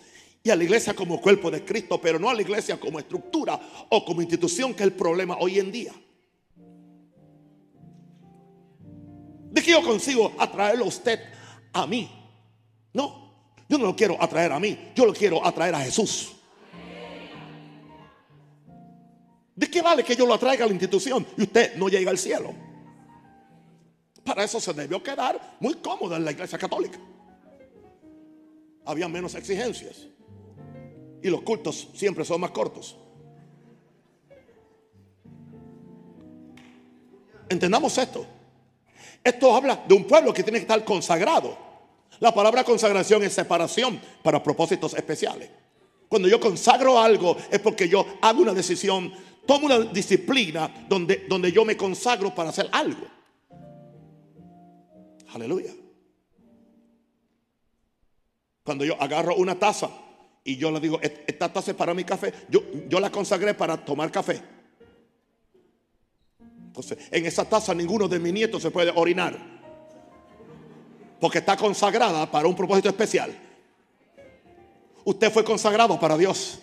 y 0.42 0.50
a 0.50 0.56
la 0.56 0.64
iglesia 0.64 0.94
como 0.94 1.20
cuerpo 1.20 1.52
de 1.52 1.66
Cristo, 1.66 2.00
pero 2.00 2.18
no 2.18 2.30
a 2.30 2.34
la 2.34 2.42
iglesia 2.42 2.80
como 2.80 3.00
estructura 3.00 3.60
o 3.90 4.06
como 4.06 4.22
institución, 4.22 4.74
que 4.74 4.84
es 4.84 4.88
el 4.88 4.94
problema 4.94 5.38
hoy 5.40 5.60
en 5.60 5.72
día. 5.72 5.94
¿De 9.52 9.62
qué 9.62 9.72
yo 9.72 9.84
consigo 9.84 10.34
atraerlo 10.38 10.86
a 10.86 10.88
usted 10.88 11.20
a 11.74 11.86
mí? 11.86 12.10
No, 12.94 13.34
yo 13.68 13.78
no 13.78 13.86
lo 13.86 13.96
quiero 13.96 14.22
atraer 14.22 14.52
a 14.52 14.60
mí, 14.60 14.92
yo 14.96 15.06
lo 15.06 15.14
quiero 15.14 15.46
atraer 15.46 15.76
a 15.76 15.80
Jesús. 15.82 16.34
¿De 19.56 19.70
qué 19.70 19.82
vale 19.82 20.04
que 20.04 20.16
yo 20.16 20.26
lo 20.26 20.34
atraiga 20.34 20.66
a 20.66 20.68
la 20.68 20.74
institución 20.74 21.26
y 21.38 21.44
usted 21.44 21.76
no 21.76 21.88
llega 21.90 22.12
al 22.12 22.18
cielo? 22.18 22.65
Para 24.26 24.44
eso 24.44 24.60
se 24.60 24.74
debió 24.74 25.02
quedar 25.04 25.56
muy 25.60 25.76
cómodo 25.76 26.16
en 26.16 26.26
la 26.26 26.32
iglesia 26.32 26.58
católica. 26.58 27.00
Había 28.84 29.08
menos 29.08 29.36
exigencias. 29.36 30.08
Y 31.22 31.30
los 31.30 31.42
cultos 31.44 31.90
siempre 31.94 32.26
son 32.26 32.42
más 32.42 32.50
cortos. 32.50 32.98
Entendamos 37.48 37.96
esto. 38.00 38.26
Esto 39.24 39.56
habla 39.56 39.84
de 39.88 39.94
un 39.94 40.06
pueblo 40.06 40.34
que 40.34 40.42
tiene 40.42 40.58
que 40.58 40.64
estar 40.64 40.84
consagrado. 40.84 41.56
La 42.20 42.34
palabra 42.34 42.64
consagración 42.64 43.24
es 43.24 43.34
separación 43.34 44.02
para 44.24 44.42
propósitos 44.42 44.96
especiales. 44.96 45.52
Cuando 46.10 46.28
yo 46.28 46.40
consagro 46.40 47.00
algo 47.00 47.38
es 47.52 47.60
porque 47.60 47.88
yo 47.88 48.06
hago 48.22 48.42
una 48.42 48.54
decisión, 48.54 49.14
tomo 49.46 49.68
una 49.68 49.80
disciplina 49.80 50.86
donde, 50.90 51.26
donde 51.30 51.52
yo 51.52 51.64
me 51.64 51.78
consagro 51.78 52.34
para 52.34 52.50
hacer 52.50 52.68
algo. 52.72 53.15
Aleluya. 55.36 55.74
Cuando 58.64 58.86
yo 58.86 59.00
agarro 59.02 59.36
una 59.36 59.60
taza 59.60 59.90
y 60.46 60.56
yo 60.56 60.72
le 60.72 60.80
digo, 60.80 60.98
esta 61.02 61.52
taza 61.52 61.72
es 61.72 61.78
para 61.78 61.94
mi 61.94 62.06
café, 62.06 62.34
yo, 62.48 62.62
yo 62.88 63.02
la 63.02 63.12
consagré 63.12 63.54
para 63.54 63.76
tomar 63.84 64.10
café. 64.14 64.42
Entonces, 66.40 66.98
en 67.12 67.26
esa 67.26 67.44
taza 67.44 67.74
ninguno 67.74 68.08
de 68.08 68.18
mis 68.18 68.32
nietos 68.32 68.62
se 68.62 68.72
puede 68.72 68.94
orinar. 68.96 69.38
Porque 71.20 71.40
está 71.40 71.58
consagrada 71.58 72.32
para 72.32 72.48
un 72.48 72.56
propósito 72.56 72.88
especial. 72.88 73.38
Usted 75.04 75.30
fue 75.34 75.44
consagrado 75.44 76.00
para 76.00 76.18
Dios. 76.18 76.60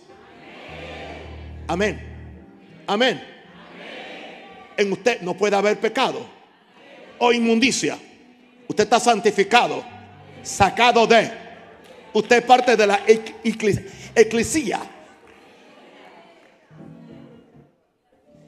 Amén. 1.68 2.00
Amén. 2.86 3.22
En 4.78 4.92
usted 4.92 5.20
no 5.20 5.36
puede 5.36 5.56
haber 5.56 5.78
pecado 5.78 6.24
o 7.18 7.34
inmundicia. 7.34 7.98
Usted 8.72 8.84
está 8.84 8.98
santificado, 8.98 9.84
sacado 10.42 11.06
de. 11.06 11.30
Usted 12.14 12.38
es 12.38 12.42
parte 12.42 12.74
de 12.74 12.86
la 12.86 13.02
eclesía. 14.14 14.80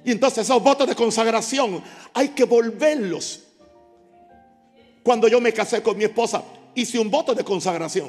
Y 0.03 0.13
entonces 0.13 0.47
esos 0.47 0.63
votos 0.63 0.89
de 0.89 0.95
consagración 0.95 1.85
hay 2.15 2.29
que 2.29 2.45
volverlos. 2.45 3.43
Cuando 5.03 5.29
yo 5.29 5.43
me 5.43 5.53
casé 5.53 5.83
con 5.83 5.99
mi 5.99 6.05
esposa, 6.05 6.43
hice 6.75 6.99
un 6.99 7.11
voto 7.11 7.35
de 7.35 7.45
consagración. 7.45 8.09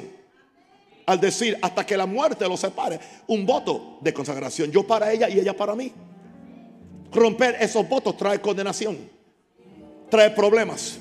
Al 1.04 1.20
decir, 1.20 1.58
hasta 1.60 1.84
que 1.84 1.98
la 1.98 2.06
muerte 2.06 2.48
los 2.48 2.60
separe, 2.60 2.98
un 3.26 3.44
voto 3.44 3.98
de 4.00 4.14
consagración. 4.14 4.70
Yo 4.70 4.86
para 4.86 5.12
ella 5.12 5.28
y 5.28 5.38
ella 5.38 5.54
para 5.54 5.74
mí. 5.74 5.92
Romper 7.12 7.58
esos 7.60 7.86
votos 7.86 8.16
trae 8.16 8.40
condenación, 8.40 8.96
trae 10.08 10.30
problemas. 10.30 11.00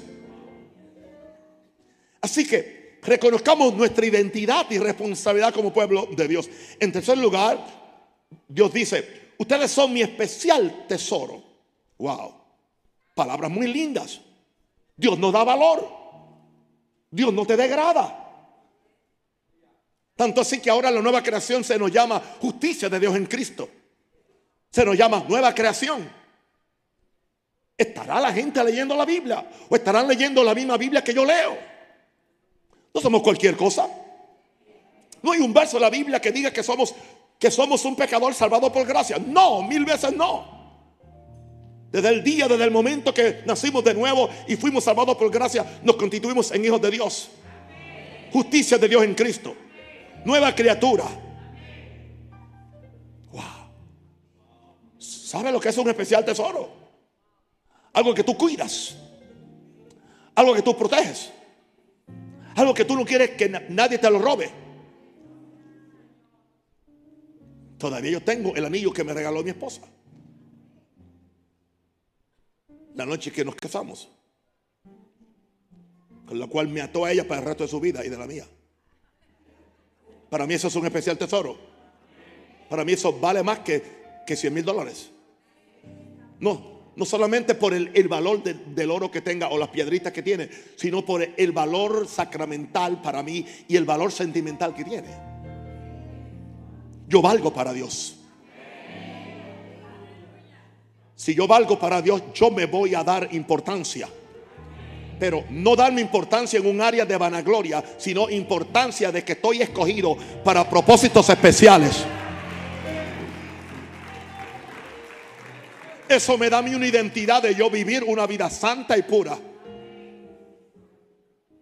Así 2.25 2.44
que 2.44 2.98
reconozcamos 3.03 3.75
nuestra 3.75 4.03
identidad 4.03 4.65
y 4.72 4.79
responsabilidad 4.79 5.53
como 5.53 5.72
pueblo 5.72 6.08
de 6.08 6.27
Dios. 6.27 6.50
En 6.79 6.91
tercer 6.91 7.20
lugar, 7.20 7.63
Dios 8.48 8.74
dice, 8.74 9.34
ustedes 9.38 9.70
son 9.70 9.94
mi 9.94 10.01
especial 10.01 10.88
tesoro. 10.88 11.44
Wow. 12.00 12.34
Palabras 13.13 13.51
muy 13.51 13.67
lindas. 13.67 14.20
Dios 14.98 15.20
no 15.20 15.32
da 15.32 15.44
valor. 15.44 15.88
Dios 17.12 17.32
no 17.32 17.46
te 17.46 17.55
degrada. 17.55 18.24
Tanto 20.15 20.41
así 20.41 20.60
que 20.60 20.72
ahora 20.72 20.89
la 20.89 21.01
nueva 21.03 21.22
creación 21.22 21.63
se 21.63 21.77
nos 21.77 21.91
llama 21.91 22.20
justicia 22.41 22.89
de 22.89 23.00
Dios 23.00 23.15
en 23.15 23.27
Cristo. 23.27 23.70
Se 24.72 24.84
nos 24.84 24.98
llama 24.98 25.24
nueva 25.29 25.53
creación. 25.53 26.10
¿Estará 27.77 28.20
la 28.20 28.34
gente 28.34 28.63
leyendo 28.63 28.96
la 28.96 29.05
Biblia? 29.05 29.48
¿O 29.70 29.75
estarán 29.75 30.08
leyendo 30.08 30.44
la 30.44 30.55
misma 30.55 30.75
Biblia 30.75 31.03
que 31.03 31.13
yo 31.13 31.24
leo? 31.24 31.75
No 32.96 33.02
somos 33.02 33.22
cualquier 33.22 33.58
cosa. 33.58 33.90
No 35.22 35.34
hay 35.34 35.42
un 35.42 35.54
verso 35.54 35.75
en 35.75 35.82
la 35.82 35.90
Biblia 35.90 36.22
que 36.22 36.32
diga 36.32 36.52
que 36.52 36.64
somos, 36.64 36.96
que 37.38 37.52
somos 37.52 37.84
un 37.84 37.94
pecador 37.94 38.34
salvado 38.34 38.72
por 38.72 38.88
gracia. 38.88 39.18
No, 39.20 39.62
mil 39.64 39.84
veces 39.84 40.16
no. 40.16 40.56
Desde 41.92 42.08
el 42.08 42.24
día, 42.24 42.48
desde 42.48 42.64
el 42.64 42.72
momento 42.72 43.14
que 43.14 43.42
nacimos 43.46 43.84
de 43.84 43.94
nuevo 43.94 44.30
y 44.48 44.56
fuimos 44.56 44.86
salvados 44.86 45.18
por 45.18 45.30
gracia, 45.30 45.80
nos 45.84 45.98
constituimos 45.98 46.52
en 46.52 46.64
hijos 46.64 46.82
de 46.82 46.92
Dios. 46.92 47.30
Justicia 48.32 48.78
de 48.78 48.88
Dios 48.88 49.04
en 49.04 49.14
Cristo. 49.14 49.54
Nueva 50.24 50.56
criatura. 50.56 51.04
Wow. 53.30 53.44
¿Sabe 54.98 55.52
lo 55.52 55.60
que 55.60 55.68
es 55.68 55.78
un 55.78 55.90
especial 55.90 56.24
tesoro? 56.24 56.70
Algo 57.92 58.14
que 58.14 58.24
tú 58.24 58.38
cuidas. 58.38 58.96
Algo 60.34 60.54
que 60.54 60.62
tú 60.62 60.78
proteges. 60.78 61.32
Algo 62.55 62.74
que 62.74 62.85
tú 62.85 62.95
no 62.95 63.05
quieres 63.05 63.31
que 63.31 63.50
nadie 63.69 63.97
te 63.97 64.09
lo 64.09 64.19
robe. 64.19 64.50
Todavía 67.77 68.12
yo 68.12 68.24
tengo 68.24 68.55
el 68.55 68.63
anillo 68.63 68.93
que 68.93 69.03
me 69.03 69.13
regaló 69.13 69.43
mi 69.43 69.50
esposa. 69.50 69.81
La 72.95 73.05
noche 73.05 73.31
que 73.31 73.43
nos 73.43 73.55
casamos. 73.55 74.09
Con 76.25 76.39
la 76.39 76.47
cual 76.47 76.69
me 76.69 76.81
ató 76.81 77.05
a 77.05 77.12
ella 77.12 77.27
para 77.27 77.41
el 77.41 77.47
resto 77.47 77.63
de 77.63 77.69
su 77.69 77.79
vida 77.79 78.05
y 78.05 78.09
de 78.09 78.17
la 78.17 78.25
mía. 78.25 78.45
Para 80.29 80.47
mí 80.47 80.53
eso 80.53 80.69
es 80.69 80.75
un 80.75 80.85
especial 80.85 81.17
tesoro. 81.17 81.57
Para 82.69 82.85
mí 82.85 82.93
eso 82.93 83.19
vale 83.19 83.43
más 83.43 83.59
que, 83.59 83.83
que 84.25 84.35
100 84.35 84.53
mil 84.53 84.63
dólares. 84.63 85.12
No, 86.39 86.75
no 86.96 87.06
solamente 87.06 87.56
por 87.56 87.74
el, 87.74 88.08
valor 88.08 88.42
del 88.44 88.92
oro 88.92 89.12
que 89.12 89.22
tenga 89.22 89.50
o 89.50 89.58
las 89.58 89.70
piedritas 89.70 90.14
que 90.14 90.24
tiene, 90.24 90.50
sino 90.75 91.06
por 91.06 91.28
el 91.36 91.52
valor 91.52 92.08
sacramental 92.08 93.02
para 93.02 93.22
mí 93.22 93.46
y 93.68 93.75
el 93.75 93.86
valor 93.86 94.12
sentimental 94.12 94.74
que 94.74 94.84
tiene. 94.84 95.10
Yo 97.08 97.22
valgo 97.22 97.54
para 97.54 97.74
Dios. 97.74 98.18
Si 101.16 101.34
yo 101.34 101.48
valgo 101.48 101.78
para 101.80 102.02
Dios, 102.02 102.22
yo 102.34 102.52
me 102.52 102.66
voy 102.66 102.96
a 102.96 103.04
dar 103.04 103.30
importancia. 103.34 104.08
Pero 105.20 105.46
no 105.50 105.75
darme 105.75 106.02
importancia 106.02 106.60
en 106.60 106.68
un 106.68 106.82
área 106.82 107.06
de 107.06 107.18
vanagloria, 107.18 107.84
sino 107.98 108.30
importancia 108.30 109.12
de 109.12 109.24
que 109.24 109.34
estoy 109.34 109.62
escogido 109.62 110.18
para 110.44 110.70
propósitos 110.70 111.30
especiales. 111.30 112.06
Eso 116.07 116.38
me 116.38 116.50
da 116.50 116.59
a 116.59 116.62
mí 116.62 116.75
una 116.75 116.88
identidad 116.88 117.41
de 117.41 117.55
yo 117.55 117.69
vivir 117.69 118.03
una 118.03 118.27
vida 118.27 118.50
santa 118.50 118.97
y 118.97 119.01
pura. 119.01 119.38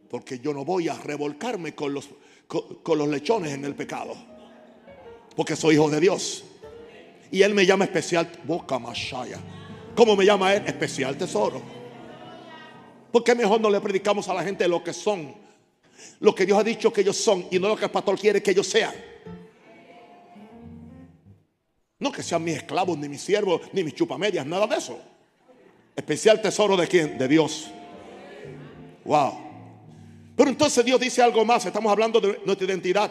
Porque 0.10 0.40
yo 0.40 0.54
no 0.54 0.66
voy 0.66 0.90
a 0.90 0.96
revolcarme 0.96 1.74
con 1.74 1.94
los, 1.94 2.10
con, 2.48 2.98
los 2.98 3.08
lechones 3.08 3.54
en 3.54 3.66
el 3.66 3.74
pecado. 3.74 4.16
Porque 5.36 5.56
soy 5.56 5.76
hijo 5.76 5.90
de 5.90 6.00
Dios. 6.00 6.44
Y 7.32 7.42
Él 7.42 7.54
me 7.54 7.66
llama 7.66 7.86
especial 7.86 8.30
boca 8.44 8.78
mashaya. 8.78 9.40
¿Cómo 9.96 10.16
me 10.16 10.26
llama 10.26 10.54
Él? 10.54 10.64
Especial 10.68 11.18
tesoro. 11.18 11.62
¿Por 13.12 13.24
qué 13.24 13.34
mejor 13.34 13.62
no 13.62 13.70
le 13.70 13.80
predicamos 13.80 14.28
a 14.28 14.34
la 14.34 14.44
gente 14.44 14.68
lo 14.68 14.84
que 14.84 14.94
son? 14.94 15.34
Lo 16.20 16.36
que 16.36 16.46
Dios 16.46 16.60
ha 16.60 16.64
dicho 16.64 16.92
que 16.92 17.02
ellos 17.02 17.18
son 17.18 17.48
y 17.50 17.60
no 17.60 17.70
lo 17.70 17.78
que 17.78 17.86
el 17.86 17.92
pastor 17.92 18.20
quiere 18.20 18.44
que 18.44 18.52
ellos 18.52 18.68
sean. 18.68 18.94
No 22.04 22.12
que 22.12 22.22
sean 22.22 22.44
mis 22.44 22.58
esclavos, 22.58 22.98
ni 22.98 23.08
mis 23.08 23.22
siervos, 23.22 23.62
ni 23.72 23.82
mis 23.82 23.94
chupamedias, 23.96 24.46
nada 24.46 24.68
de 24.68 24.76
eso. 24.76 25.00
Especial 25.96 26.42
tesoro 26.42 26.76
de 26.76 26.86
quién? 26.86 27.18
De 27.18 27.30
Dios. 27.30 27.70
Wow. 29.06 29.34
Pero 30.36 30.50
entonces 30.50 30.84
Dios 30.84 31.00
dice 31.00 31.22
algo 31.22 31.46
más. 31.46 31.66
Estamos 31.66 31.90
hablando 31.90 32.20
de 32.20 32.42
nuestra 32.44 32.68
identidad. 32.68 33.10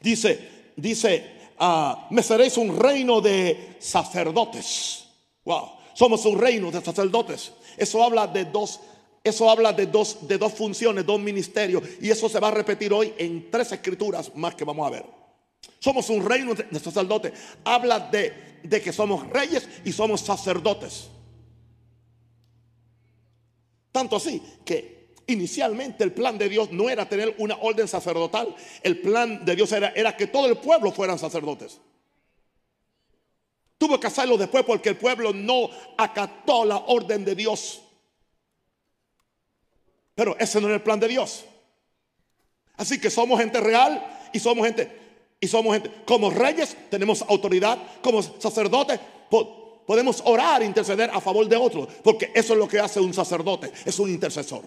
Dice, 0.00 0.70
dice, 0.76 1.50
ah, 1.58 2.06
me 2.12 2.22
seréis 2.22 2.56
un 2.56 2.78
reino 2.78 3.20
de 3.20 3.74
sacerdotes. 3.80 5.08
Wow. 5.44 5.72
Somos 5.92 6.24
un 6.24 6.38
reino 6.38 6.70
de 6.70 6.80
sacerdotes. 6.80 7.50
Eso 7.76 8.00
habla 8.00 8.28
de 8.28 8.44
dos 8.44 8.78
eso 9.24 9.50
habla 9.50 9.72
de 9.72 9.86
dos, 9.86 10.28
de 10.28 10.38
dos 10.38 10.52
funciones, 10.52 11.04
dos 11.04 11.18
ministerios. 11.18 11.82
Y 12.00 12.10
eso 12.10 12.28
se 12.28 12.38
va 12.38 12.46
a 12.46 12.52
repetir 12.52 12.92
hoy 12.92 13.12
en 13.18 13.50
tres 13.50 13.72
escrituras 13.72 14.30
más 14.36 14.54
que 14.54 14.64
vamos 14.64 14.86
a 14.86 14.90
ver. 14.90 15.25
Somos 15.78 16.08
un 16.10 16.24
reino 16.24 16.54
de 16.54 16.80
sacerdotes. 16.80 17.32
Habla 17.64 18.00
de, 18.00 18.58
de 18.62 18.82
que 18.82 18.92
somos 18.92 19.28
reyes 19.28 19.68
y 19.84 19.92
somos 19.92 20.20
sacerdotes. 20.20 21.08
Tanto 23.92 24.16
así 24.16 24.42
que 24.64 25.14
inicialmente 25.26 26.04
el 26.04 26.12
plan 26.12 26.36
de 26.36 26.48
Dios 26.48 26.70
no 26.70 26.90
era 26.90 27.08
tener 27.08 27.34
una 27.38 27.56
orden 27.56 27.88
sacerdotal. 27.88 28.54
El 28.82 29.00
plan 29.00 29.44
de 29.44 29.56
Dios 29.56 29.72
era, 29.72 29.88
era 29.90 30.16
que 30.16 30.26
todo 30.26 30.46
el 30.46 30.58
pueblo 30.58 30.92
fueran 30.92 31.18
sacerdotes. 31.18 31.80
Tuvo 33.78 34.00
que 34.00 34.06
hacerlo 34.06 34.36
después 34.36 34.64
porque 34.64 34.90
el 34.90 34.96
pueblo 34.96 35.32
no 35.32 35.70
acató 35.98 36.64
la 36.64 36.78
orden 36.78 37.24
de 37.24 37.34
Dios. 37.34 37.82
Pero 40.14 40.36
ese 40.38 40.60
no 40.60 40.66
era 40.66 40.76
el 40.76 40.82
plan 40.82 40.98
de 40.98 41.08
Dios. 41.08 41.44
Así 42.76 43.00
que 43.00 43.10
somos 43.10 43.38
gente 43.38 43.60
real 43.60 44.28
y 44.32 44.40
somos 44.40 44.66
gente 44.66 45.05
y 45.40 45.48
somos 45.48 45.74
gente, 45.74 45.90
como 46.06 46.30
reyes 46.30 46.76
tenemos 46.90 47.22
autoridad, 47.22 47.78
como 48.02 48.22
sacerdotes 48.22 49.00
podemos 49.86 50.22
orar, 50.24 50.62
interceder 50.62 51.10
a 51.10 51.20
favor 51.20 51.48
de 51.48 51.56
otros, 51.56 51.88
porque 52.02 52.32
eso 52.34 52.54
es 52.54 52.58
lo 52.58 52.68
que 52.68 52.80
hace 52.80 53.00
un 53.00 53.14
sacerdote, 53.14 53.72
es 53.84 53.98
un 53.98 54.10
intercesor. 54.10 54.64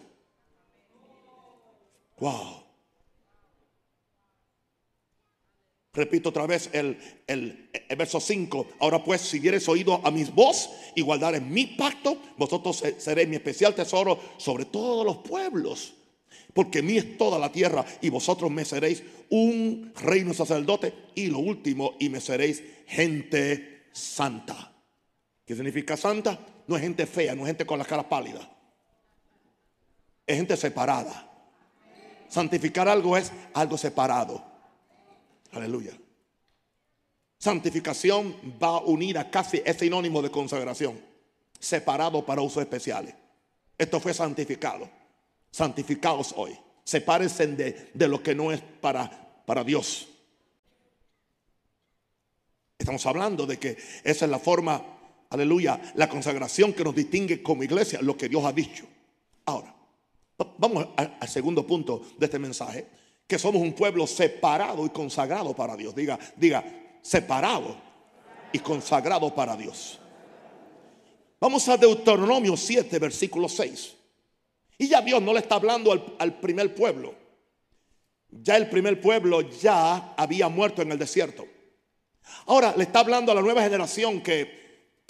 Wow. 2.20 2.64
Repito 5.92 6.30
otra 6.30 6.46
vez 6.46 6.70
el, 6.72 6.98
el, 7.28 7.70
verso 7.98 8.20
5. 8.20 8.68
Ahora 8.80 9.04
pues, 9.04 9.22
si 9.22 9.40
hubieres 9.40 9.68
oído 9.68 10.00
a 10.04 10.12
mis 10.12 10.34
voz 10.34 10.70
y 10.96 11.02
guardares 11.02 11.42
mi 11.42 11.66
pacto, 11.66 12.18
vosotros 12.38 12.84
seréis 12.98 13.28
mi 13.28 13.36
especial 13.36 13.74
tesoro 13.74 14.20
sobre 14.38 14.66
todos 14.66 15.06
los 15.06 15.18
pueblos 15.18 15.94
porque 16.54 16.82
mí 16.82 16.98
es 16.98 17.18
toda 17.18 17.38
la 17.38 17.52
tierra 17.52 17.86
y 18.02 18.10
vosotros 18.10 18.50
me 18.52 18.66
seréis 18.66 19.04
un 19.30 19.94
reino 19.96 20.34
sacerdote 20.34 20.94
y 21.16 21.28
lo 21.28 21.40
último, 21.40 21.96
y 22.00 22.10
me 22.10 22.20
seréis 22.20 22.64
gente 22.88 23.88
santa. 23.92 24.74
¿Qué 25.46 25.56
significa 25.56 25.96
santa? 25.96 26.40
No 26.68 26.76
es 26.76 26.82
gente 26.82 27.06
fea, 27.06 27.36
no 27.36 27.42
es 27.42 27.48
gente 27.48 27.66
con 27.66 27.80
la 27.80 27.86
cara 27.86 28.08
pálida. 28.08 28.40
Es 30.26 30.38
gente 30.38 30.58
separada. 30.58 31.28
Santificar 32.28 32.88
algo 32.88 33.18
es 33.18 33.32
algo 33.54 33.78
separado. 33.78 34.44
Aleluya. 35.52 35.94
Santificación 37.38 38.36
va 38.62 38.82
unida, 38.82 39.32
casi 39.32 39.62
es 39.66 39.78
sinónimo 39.78 40.22
de 40.22 40.30
consagración. 40.30 41.00
Separado 41.60 42.26
para 42.26 42.42
usos 42.42 42.62
especiales. 42.62 43.16
Esto 43.78 44.00
fue 44.00 44.14
santificado 44.14 44.99
santificados 45.52 46.34
hoy. 46.36 46.58
Sepárense 46.84 47.48
de, 47.48 47.92
de 47.94 48.08
lo 48.08 48.22
que 48.22 48.34
no 48.34 48.52
es 48.52 48.62
para, 48.62 49.44
para 49.46 49.64
Dios. 49.64 50.08
Estamos 52.78 53.06
hablando 53.06 53.46
de 53.46 53.60
que 53.60 53.78
esa 54.04 54.26
es 54.26 54.32
la 54.32 54.40
forma, 54.40 54.82
aleluya, 55.30 55.80
la 55.96 56.08
consagración 56.08 56.74
que 56.74 56.84
nos 56.84 56.96
distingue 56.96 57.44
como 57.44 57.64
iglesia, 57.64 58.02
lo 58.02 58.18
que 58.18 58.30
Dios 58.30 58.46
ha 58.46 58.54
dicho. 58.54 58.86
Ahora, 59.46 59.76
vamos 60.58 60.88
al 60.96 61.28
segundo 61.28 61.68
punto 61.68 62.02
de 62.18 62.26
este 62.26 62.40
mensaje, 62.40 62.88
que 63.28 63.38
somos 63.38 63.62
un 63.62 63.74
pueblo 63.74 64.08
separado 64.08 64.86
y 64.86 64.90
consagrado 64.90 65.56
para 65.56 65.76
Dios. 65.76 65.94
Diga, 65.94 66.18
diga, 66.36 66.64
separado 67.02 67.76
y 68.52 68.60
consagrado 68.60 69.36
para 69.36 69.56
Dios. 69.56 70.00
Vamos 71.40 71.68
a 71.70 71.78
Deuteronomio 71.78 72.58
7, 72.58 72.98
versículo 72.98 73.48
6. 73.48 73.96
Y 74.82 74.88
ya 74.88 75.02
Dios 75.02 75.22
no 75.22 75.34
le 75.34 75.40
está 75.40 75.56
hablando 75.56 76.16
al, 76.18 76.40
primer 76.40 76.74
pueblo. 76.74 77.14
Ya 78.32 78.56
el 78.56 78.70
primer 78.70 79.02
pueblo 79.02 79.42
ya 79.42 80.14
había 80.16 80.48
muerto 80.48 80.82
en 80.82 80.94
el 80.94 80.98
desierto. 80.98 81.46
Ahora 82.46 82.74
le 82.78 82.84
está 82.84 83.00
hablando 83.02 83.34
a 83.34 83.36
la 83.36 83.42
nueva 83.42 83.62
generación 83.62 84.22
que, 84.22 85.06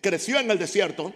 creció 0.00 0.40
en 0.40 0.50
el 0.50 0.58
desierto. 0.58 1.12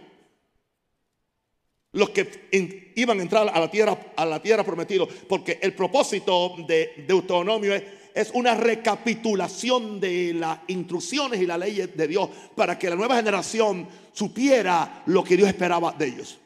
Los 1.92 2.10
que 2.10 2.92
iban 2.96 3.20
a 3.20 3.22
entrar 3.22 3.48
a 3.48 3.58
la 3.58 3.70
tierra, 3.70 4.12
a 4.14 4.26
la 4.26 4.42
tierra 4.42 4.62
prometida. 4.62 5.06
Porque 5.26 5.58
el 5.62 5.72
propósito 5.72 6.56
de 6.68 7.06
Deuteronomio 7.08 7.74
es, 7.74 7.84
es 8.14 8.30
una 8.34 8.54
recapitulación 8.54 9.98
de 9.98 10.34
las 10.34 10.58
instrucciones 10.66 11.40
y 11.40 11.46
las 11.46 11.58
leyes 11.58 11.96
de 11.96 12.06
Dios 12.06 12.28
para 12.54 12.78
que 12.78 12.90
la 12.90 12.96
nueva 12.96 13.16
generación 13.16 13.88
supiera 14.12 15.04
lo 15.06 15.24
que 15.24 15.38
Dios 15.38 15.48
esperaba 15.48 15.92
de 15.92 16.06
ellos. 16.08 16.38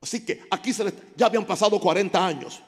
Así 0.00 0.24
que 0.24 0.42
aquí 0.50 0.72
ya 1.16 1.26
habían 1.26 1.44
pasado 1.44 1.80
40 1.80 2.26
años. 2.26 2.62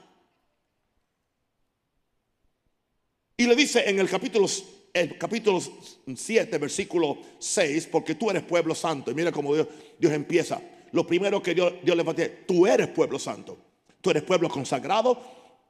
Y 3.36 3.46
le 3.46 3.54
dice 3.54 3.88
en 3.88 3.98
el 3.98 4.08
capítulo, 4.08 4.46
el 4.92 5.16
capítulo 5.16 5.60
7, 6.14 6.58
versículo 6.58 7.18
6, 7.38 7.86
porque 7.86 8.14
tú 8.16 8.30
eres 8.30 8.42
pueblo 8.42 8.74
santo. 8.74 9.10
Y 9.10 9.14
mira 9.14 9.32
cómo 9.32 9.54
Dios, 9.54 9.68
Dios 9.98 10.12
empieza. 10.12 10.60
Lo 10.92 11.06
primero 11.06 11.42
que 11.42 11.54
Dios, 11.54 11.74
Dios 11.82 11.96
le 11.96 12.02
va 12.02 12.10
a 12.12 12.14
decir, 12.14 12.44
tú 12.46 12.66
eres 12.66 12.88
pueblo 12.88 13.18
santo. 13.18 13.56
Tú 14.00 14.10
eres 14.10 14.24
pueblo 14.24 14.48
consagrado. 14.48 15.22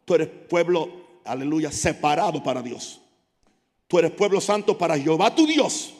Tú 0.04 0.14
eres 0.14 0.28
pueblo, 0.28 1.20
aleluya, 1.24 1.70
separado 1.70 2.42
para 2.42 2.62
Dios. 2.62 3.00
Tú 3.86 3.98
eres 3.98 4.12
pueblo 4.12 4.40
santo 4.40 4.78
para 4.78 4.98
Jehová 4.98 5.34
tu 5.34 5.46
Dios. 5.46 5.92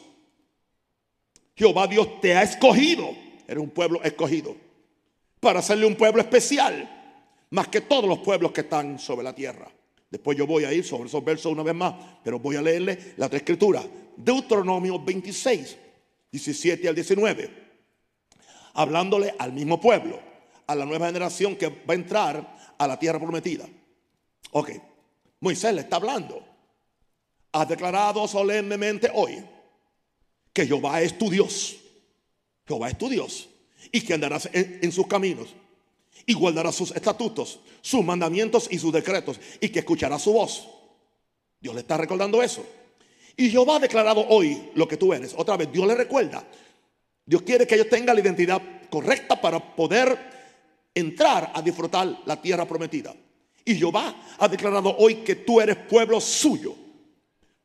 Jehová 1.55 1.87
Dios 1.87 2.19
te 2.19 2.35
ha 2.35 2.41
escogido. 2.41 3.09
Eres 3.47 3.63
un 3.63 3.69
pueblo 3.69 4.01
escogido 4.03 4.70
para 5.41 5.59
hacerle 5.59 5.85
un 5.85 5.95
pueblo 5.95 6.21
especial, 6.21 6.87
más 7.49 7.67
que 7.67 7.81
todos 7.81 8.05
los 8.05 8.19
pueblos 8.19 8.53
que 8.53 8.61
están 8.61 8.97
sobre 8.97 9.23
la 9.23 9.35
tierra. 9.35 9.69
Después 10.09 10.37
yo 10.37 10.45
voy 10.45 10.63
a 10.65 10.71
ir 10.71 10.85
sobre 10.85 11.09
esos 11.09 11.25
versos 11.25 11.51
una 11.51 11.63
vez 11.63 11.73
más, 11.73 11.95
pero 12.23 12.39
voy 12.39 12.55
a 12.55 12.61
leerle 12.61 13.15
la 13.17 13.25
otra 13.25 13.37
escritura. 13.37 13.83
Deuteronomio 14.15 14.99
26, 14.99 15.77
17 16.31 16.87
al 16.87 16.95
19. 16.95 17.61
hablándole 18.73 19.35
al 19.37 19.51
mismo 19.51 19.81
pueblo, 19.81 20.17
a 20.67 20.75
la 20.75 20.85
nueva 20.85 21.07
generación 21.07 21.57
que 21.57 21.67
va 21.67 21.89
a 21.89 21.93
entrar 21.93 22.75
a 22.77 22.87
la 22.87 22.97
tierra 22.97 23.19
prometida. 23.19 23.67
Ok, 24.51 24.71
Moisés 25.41 25.73
le 25.73 25.81
está 25.81 25.97
hablando. 25.97 26.45
Ha 27.51 27.65
declarado 27.65 28.25
solemnemente 28.27 29.11
hoy 29.13 29.43
que 30.53 30.65
Jehová 30.65 31.01
es 31.01 31.17
tu 31.17 31.29
Dios. 31.29 31.77
Jehová 32.65 32.89
es 32.89 32.97
tu 32.97 33.09
Dios. 33.09 33.49
Y 33.91 34.01
que 34.01 34.13
andarás 34.13 34.49
en, 34.51 34.91
sus 34.91 35.07
caminos. 35.07 35.49
Y 36.25 36.33
guardarás 36.33 36.75
sus 36.75 36.91
estatutos, 36.91 37.59
sus 37.81 38.03
mandamientos 38.03 38.67
y 38.69 38.77
sus 38.77 38.91
decretos. 38.91 39.39
Y 39.59 39.69
que 39.69 39.79
escuchará 39.79 40.19
su 40.19 40.33
voz. 40.33 40.67
Dios 41.59 41.73
le 41.73 41.81
está 41.81 41.97
recordando 41.97 42.41
eso. 42.41 42.65
Y 43.37 43.49
Jehová 43.49 43.77
ha 43.77 43.79
declarado 43.79 44.25
hoy 44.27 44.71
lo 44.75 44.87
que 44.87 44.97
tú 44.97 45.13
eres. 45.13 45.33
Otra 45.35 45.57
vez, 45.57 45.71
Dios 45.71 45.87
le 45.87 45.95
recuerda. 45.95 46.45
Dios 47.25 47.41
quiere 47.43 47.65
que 47.65 47.75
ellos 47.75 47.89
tengan 47.89 48.15
la 48.15 48.21
identidad 48.21 48.61
correcta 48.89 49.39
para 49.39 49.75
poder 49.75 50.17
entrar 50.93 51.51
a 51.53 51.61
disfrutar 51.61 52.19
la 52.25 52.41
tierra 52.41 52.67
prometida. 52.67 53.15
Y 53.63 53.75
Jehová 53.75 54.15
ha 54.37 54.47
declarado 54.47 54.95
hoy 54.97 55.15
que 55.17 55.35
tú 55.35 55.61
eres 55.61 55.77
pueblo 55.77 56.19
suyo, 56.19 56.75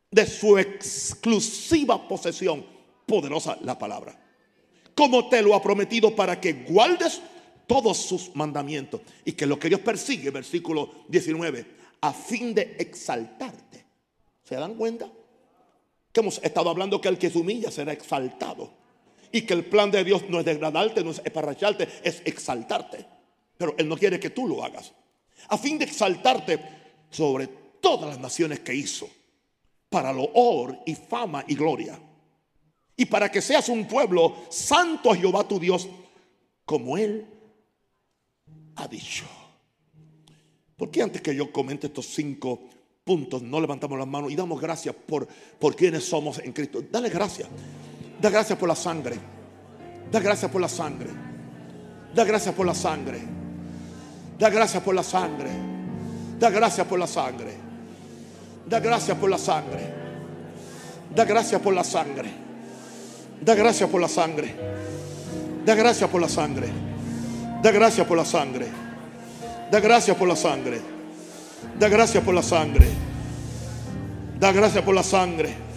de 0.09 0.25
su 0.25 0.57
exclusiva 0.57 2.07
posesión. 2.07 2.65
Poderosa 3.05 3.57
la 3.61 3.77
palabra. 3.77 4.19
Como 4.97 5.29
te 5.29 5.43
lo 5.43 5.53
ha 5.53 5.61
prometido 5.61 6.15
para 6.15 6.41
que 6.41 6.53
guardes 6.53 7.21
todos 7.67 7.97
sus 7.97 8.35
mandamientos 8.35 9.01
y 9.23 9.33
que 9.33 9.45
lo 9.45 9.59
que 9.59 9.69
Dios 9.69 9.81
persigue, 9.81 10.31
versículo 10.31 10.89
19, 11.07 11.67
a 12.01 12.11
fin 12.11 12.55
de 12.55 12.75
exaltarte. 12.79 13.85
¿Se 14.43 14.55
dan 14.55 14.73
cuenta? 14.73 15.07
Que 16.11 16.21
hemos 16.21 16.41
estado 16.41 16.71
hablando 16.71 16.99
que 16.99 17.09
el 17.09 17.19
que 17.19 17.29
se 17.29 17.37
humilla 17.37 17.69
será 17.69 17.93
exaltado. 17.93 18.73
Y 19.31 19.43
que 19.43 19.53
el 19.53 19.65
plan 19.65 19.91
de 19.91 20.03
Dios 20.03 20.23
no 20.29 20.39
es 20.39 20.45
degradarte, 20.45 21.03
no 21.03 21.11
es 21.11 21.21
esparracharte, 21.23 21.87
es 22.01 22.23
exaltarte. 22.25 23.05
Pero 23.55 23.75
Él 23.77 23.87
no 23.87 23.97
quiere 23.97 24.19
que 24.19 24.31
tú 24.31 24.47
lo 24.47 24.63
hagas. 24.63 24.93
A 25.49 25.59
fin 25.59 25.77
de 25.77 25.85
exaltarte 25.85 26.59
sobre 27.11 27.45
todas 27.79 28.09
las 28.09 28.19
naciones 28.19 28.61
que 28.61 28.73
hizo. 28.73 29.07
Para 29.89 30.11
loor 30.11 30.79
y 30.87 30.95
fama 30.95 31.45
y 31.47 31.53
gloria. 31.53 31.99
Y 32.97 33.05
para 33.05 33.31
que 33.31 33.41
seas 33.41 33.69
un 33.69 33.87
pueblo 33.87 34.35
santo 34.49 35.11
a 35.11 35.15
Jehová 35.15 35.47
tu 35.47 35.59
Dios, 35.59 35.87
como 36.65 36.97
Él 36.97 37.27
ha 38.75 38.87
dicho. 38.87 39.25
¿Por 40.75 40.89
qué 40.89 41.03
antes 41.03 41.21
que 41.21 41.35
yo 41.35 41.51
comente 41.51 41.87
estos 41.87 42.07
cinco 42.07 42.59
puntos 43.03 43.41
no 43.41 43.61
levantamos 43.61 43.97
las 43.97 44.07
manos 44.07 44.31
y 44.31 44.35
damos 44.35 44.59
gracias 44.59 44.95
por, 44.95 45.27
por 45.59 45.75
quienes 45.75 46.03
somos 46.03 46.39
en 46.39 46.53
Cristo? 46.53 46.83
Dale 46.91 47.09
gracias. 47.09 47.47
Da 48.19 48.31
gracias 48.31 48.57
por 48.57 48.67
la 48.67 48.75
sangre. 48.75 49.15
Da 50.11 50.19
gracias 50.19 50.51
por 50.51 50.61
la 50.61 50.69
sangre. 50.69 51.09
Da 52.15 52.23
gracias 52.23 52.53
por 52.55 52.65
la 52.65 52.73
sangre. 52.73 53.19
Da 54.39 54.49
gracias 54.49 54.83
por 54.83 54.95
la 54.95 55.03
sangre. 55.03 55.49
Da 56.39 56.49
gracias 56.49 56.87
por 56.87 56.99
la 56.99 57.07
sangre. 57.07 57.53
Da 58.67 58.79
gracias 58.79 59.17
por 59.17 59.29
la 59.29 59.37
sangre. 59.37 59.93
Da 61.15 61.25
gracias 61.25 61.61
por 61.61 61.73
la 61.73 61.83
sangre. 61.83 62.46
Da 63.41 63.55
gracias 63.55 63.89
por 63.89 64.01
la 64.01 64.07
sangre. 64.07 64.53
Da 65.65 65.75
gracias 65.75 66.09
por 66.09 66.21
la 66.21 66.29
sangre. 66.29 66.67
Da 67.61 67.71
gracias 67.71 68.07
por 68.07 68.17
la 68.17 68.25
sangre. 68.25 68.67
Da 69.71 69.79
gracias 69.79 70.17
por 70.17 70.27
la 70.27 70.35
sangre. 70.35 70.81
Da 71.79 71.89
gracias 71.89 72.23
por 72.23 72.33
la 72.33 72.43
sangre. 72.43 72.87
Da 74.39 74.51
gracias 74.51 74.83
por 74.83 74.95
la 74.95 75.03
sangre. 75.03 75.67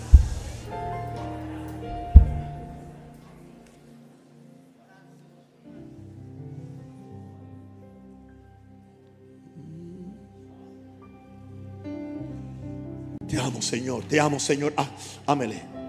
Te 13.27 13.39
amo, 13.39 13.63
Señor. 13.63 14.05
Te 14.05 14.21
amo, 14.21 14.41
Señor. 14.41 14.75
Ah, 14.77 14.89
ámele. 15.27 15.80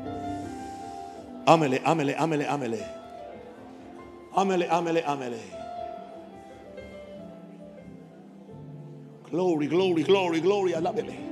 Ámele, 1.46 1.82
ámele, 1.84 2.16
ámele, 2.18 2.46
ámele. 2.48 2.86
Ámele, 4.34 4.68
ámele, 4.70 5.04
ámele. 5.06 5.40
Glory, 9.30 9.68
glory, 9.68 10.04
glory, 10.04 10.40
glory. 10.42 10.74
Alábele. 10.74 11.32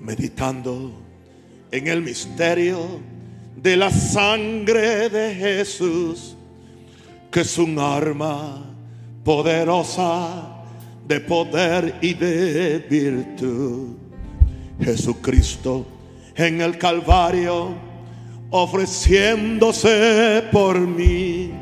Meditando 0.00 0.92
en 1.70 1.86
el 1.88 2.02
misterio 2.02 3.00
de 3.56 3.76
la 3.76 3.90
sangre 3.90 5.08
de 5.08 5.34
Jesús, 5.34 6.35
que 7.36 7.42
es 7.42 7.58
un 7.58 7.78
arma 7.78 8.64
poderosa 9.22 10.64
de 11.06 11.20
poder 11.20 11.98
y 12.00 12.14
de 12.14 12.78
virtud. 12.78 13.94
Jesucristo 14.80 15.84
en 16.34 16.62
el 16.62 16.78
Calvario, 16.78 17.74
ofreciéndose 18.48 20.44
por 20.50 20.80
mí, 20.80 21.52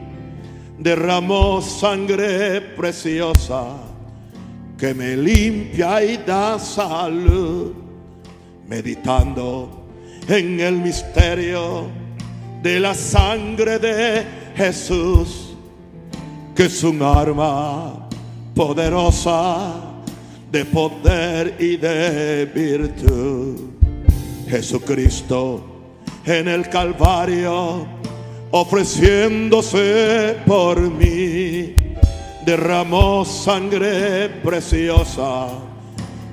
derramó 0.78 1.60
sangre 1.60 2.60
preciosa 2.60 3.74
que 4.78 4.94
me 4.94 5.16
limpia 5.16 6.04
y 6.04 6.18
da 6.18 6.56
salud, 6.56 7.72
meditando 8.68 9.88
en 10.28 10.60
el 10.60 10.76
misterio 10.76 11.88
de 12.62 12.78
la 12.78 12.94
sangre 12.94 13.80
de 13.80 14.24
Jesús, 14.54 15.43
que 16.54 16.64
es 16.66 16.84
un 16.84 17.02
arma 17.02 18.08
poderosa 18.54 19.72
de 20.50 20.64
poder 20.64 21.56
y 21.58 21.76
de 21.76 22.46
virtud. 22.46 23.60
Jesucristo 24.48 25.74
en 26.24 26.48
el 26.48 26.68
Calvario, 26.68 27.86
ofreciéndose 28.52 30.36
por 30.46 30.80
mí, 30.80 31.74
derramó 32.46 33.24
sangre 33.24 34.28
preciosa 34.28 35.48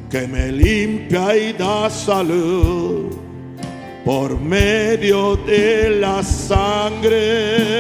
que 0.10 0.28
me 0.28 0.52
limpia 0.52 1.36
y 1.38 1.54
da 1.54 1.90
salud 1.90 3.16
por 4.06 4.40
medio 4.40 5.36
de 5.38 5.90
la 6.00 6.22
sangre. 6.22 7.72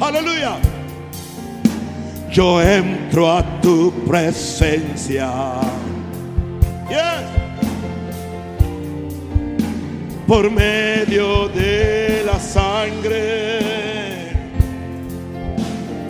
Aleluya. 0.00 0.56
Yo 2.32 2.62
entro 2.62 3.30
a 3.30 3.42
tu 3.60 3.92
presencia. 4.06 5.30
Yes. 6.88 7.26
Por 10.26 10.50
medio 10.50 11.48
de 11.48 12.22
la 12.24 12.38
sangre. 12.38 13.58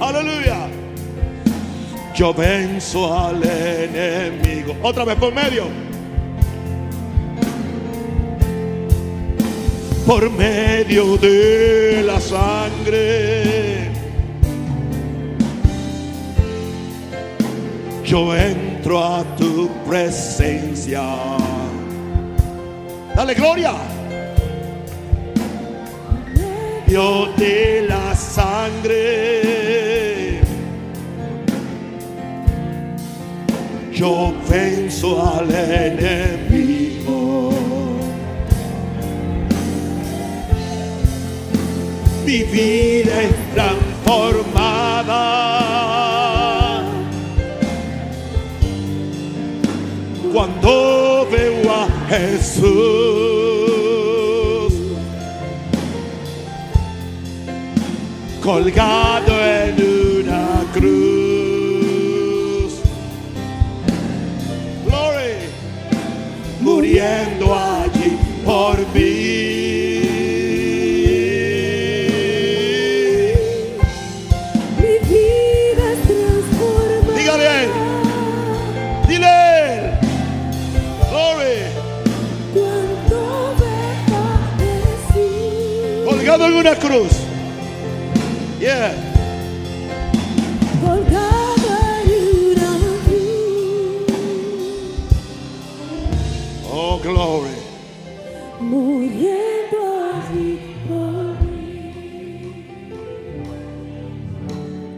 Aleluya. 0.01 0.69
Yo 2.15 2.33
venzo 2.35 3.19
al 3.19 3.43
enemigo. 3.43 4.77
Otra 4.83 5.05
vez 5.05 5.17
por 5.17 5.35
medio 5.35 5.91
por 10.11 10.29
medio 10.29 11.17
de 11.19 12.03
la 12.05 12.21
sangre. 12.21 13.50
Yo 18.11 18.35
entro 18.35 18.99
a 18.99 19.23
tu 19.37 19.71
presencia. 19.89 21.01
Dale 23.15 23.35
gloria. 23.35 23.75
Yo 26.89 27.33
de 27.37 27.87
la 27.89 28.17
sangre. 28.17 29.21
Yo 33.93 34.33
venzo 34.49 35.23
al 35.25 35.49
enemigo. 35.55 36.91
mi 42.27 42.43
vida 42.45 43.23
transformada. 43.55 44.50
cuando 50.33 51.27
veo 51.31 51.73
a 51.73 51.87
Jesús 52.09 52.71
colgado 58.43 59.33
en 59.45 59.77
una 60.25 60.65
cruz. 60.73 62.81
Glory, 64.87 65.35
muriendo 66.61 67.55
allí 67.55 68.19
por 68.45 68.79
mí. 68.95 69.10
Una 86.61 86.75
cruz. 86.75 87.13
Yeah. 88.61 88.93
Oh, 96.71 97.01
glory. 97.03 97.49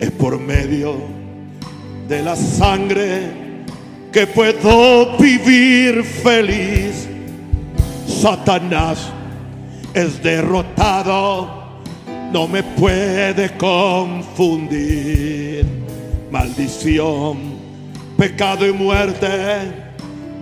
Es 0.01 0.11
por 0.11 0.41
medio 0.41 0.97
de 2.09 2.23
la 2.23 2.35
sangre 2.35 3.31
que 4.13 4.27
puedo 4.27 5.17
vivir 5.17 6.03
feliz. 6.03 7.09
Satanás 8.09 9.13
es 9.95 10.23
derrotado, 10.23 11.81
no 12.33 12.49
me 12.49 12.63
puede 12.63 13.57
confundir. 13.57 14.53
Maldición, 16.31 17.37
pecado 18.17 18.67
y 18.67 18.73
muerte 18.73 19.29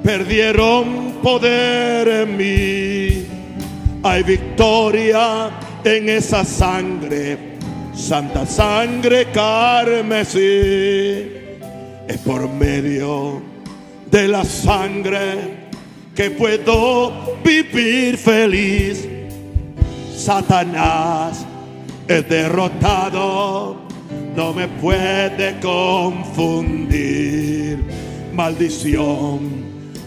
perdieron 0.03 1.15
poder 1.23 2.09
en 2.09 2.37
mí. 2.37 3.27
Hay 4.03 4.23
victoria 4.23 5.51
en 5.85 6.09
esa 6.09 6.45
sangre, 6.45 7.57
santa 7.95 8.47
sangre 8.47 9.27
carmesí. 9.33 10.39
Es 12.09 12.19
por 12.25 12.49
medio 12.49 13.43
de 14.11 14.29
la 14.29 14.45
sangre 14.45 15.69
que 16.15 16.31
puedo 16.31 17.37
vivir 17.45 18.17
feliz. 18.17 19.20
Satanás 20.21 21.45
es 22.07 22.29
derrotado, 22.29 23.77
no 24.37 24.53
me 24.53 24.69
puede 24.69 25.59
confundir. 25.61 26.99
Maldición, 28.35 29.65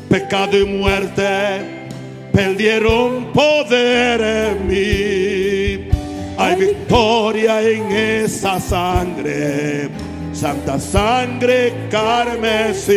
pecado 0.09 0.55
y 0.59 0.65
muerte 0.65 1.89
perdieron 2.31 3.33
poder 3.33 4.21
en 4.21 4.67
mí. 4.67 5.89
Hay 6.37 6.55
victoria 6.57 7.63
en 7.63 7.91
esa 7.91 8.59
sangre, 8.59 9.89
santa 10.31 10.79
sangre 10.79 11.87
carmesí. 11.89 12.95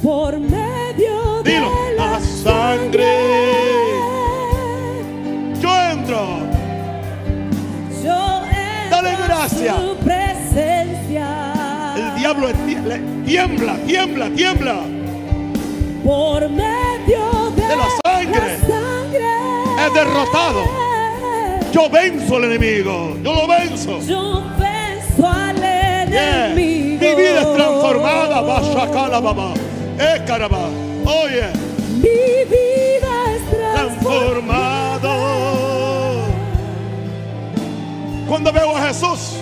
Por 0.00 0.38
medio 0.38 1.42
Dilo, 1.42 1.72
de 1.72 1.96
la 1.96 2.20
sangre. 2.20 3.65
Dale 8.90 9.16
gracias. 9.26 9.76
El 11.96 12.14
diablo 12.16 12.48
tiembla, 13.24 13.76
tiembla, 13.86 14.30
tiembla. 14.30 14.76
Por 16.04 16.48
medio 16.48 17.50
de, 17.56 17.76
la 17.76 17.88
sangre. 18.04 18.54
Es 19.84 19.94
derrotado. 19.94 20.62
Yo 21.72 21.90
venzo 21.90 22.36
al 22.36 22.44
enemigo. 22.44 23.16
Yo 23.24 23.32
lo 23.34 23.48
venzo. 23.48 24.00
Yo 24.06 24.44
venzo 24.58 25.28
al 25.28 25.56
enemigo. 25.56 27.00
Mi 27.00 27.14
vida 27.16 27.40
es 27.40 27.52
transformada. 27.54 28.40
Bashakala 28.42 29.18
baba. 29.18 29.54
Caramba. 30.24 30.68
Oye, 31.04 31.48
Mi 31.96 32.44
vida 32.48 33.12
es 33.34 33.42
transformada. 33.50 34.75
Cuando 38.26 38.52
veo 38.52 38.76
a 38.76 38.88
Jesús, 38.88 39.38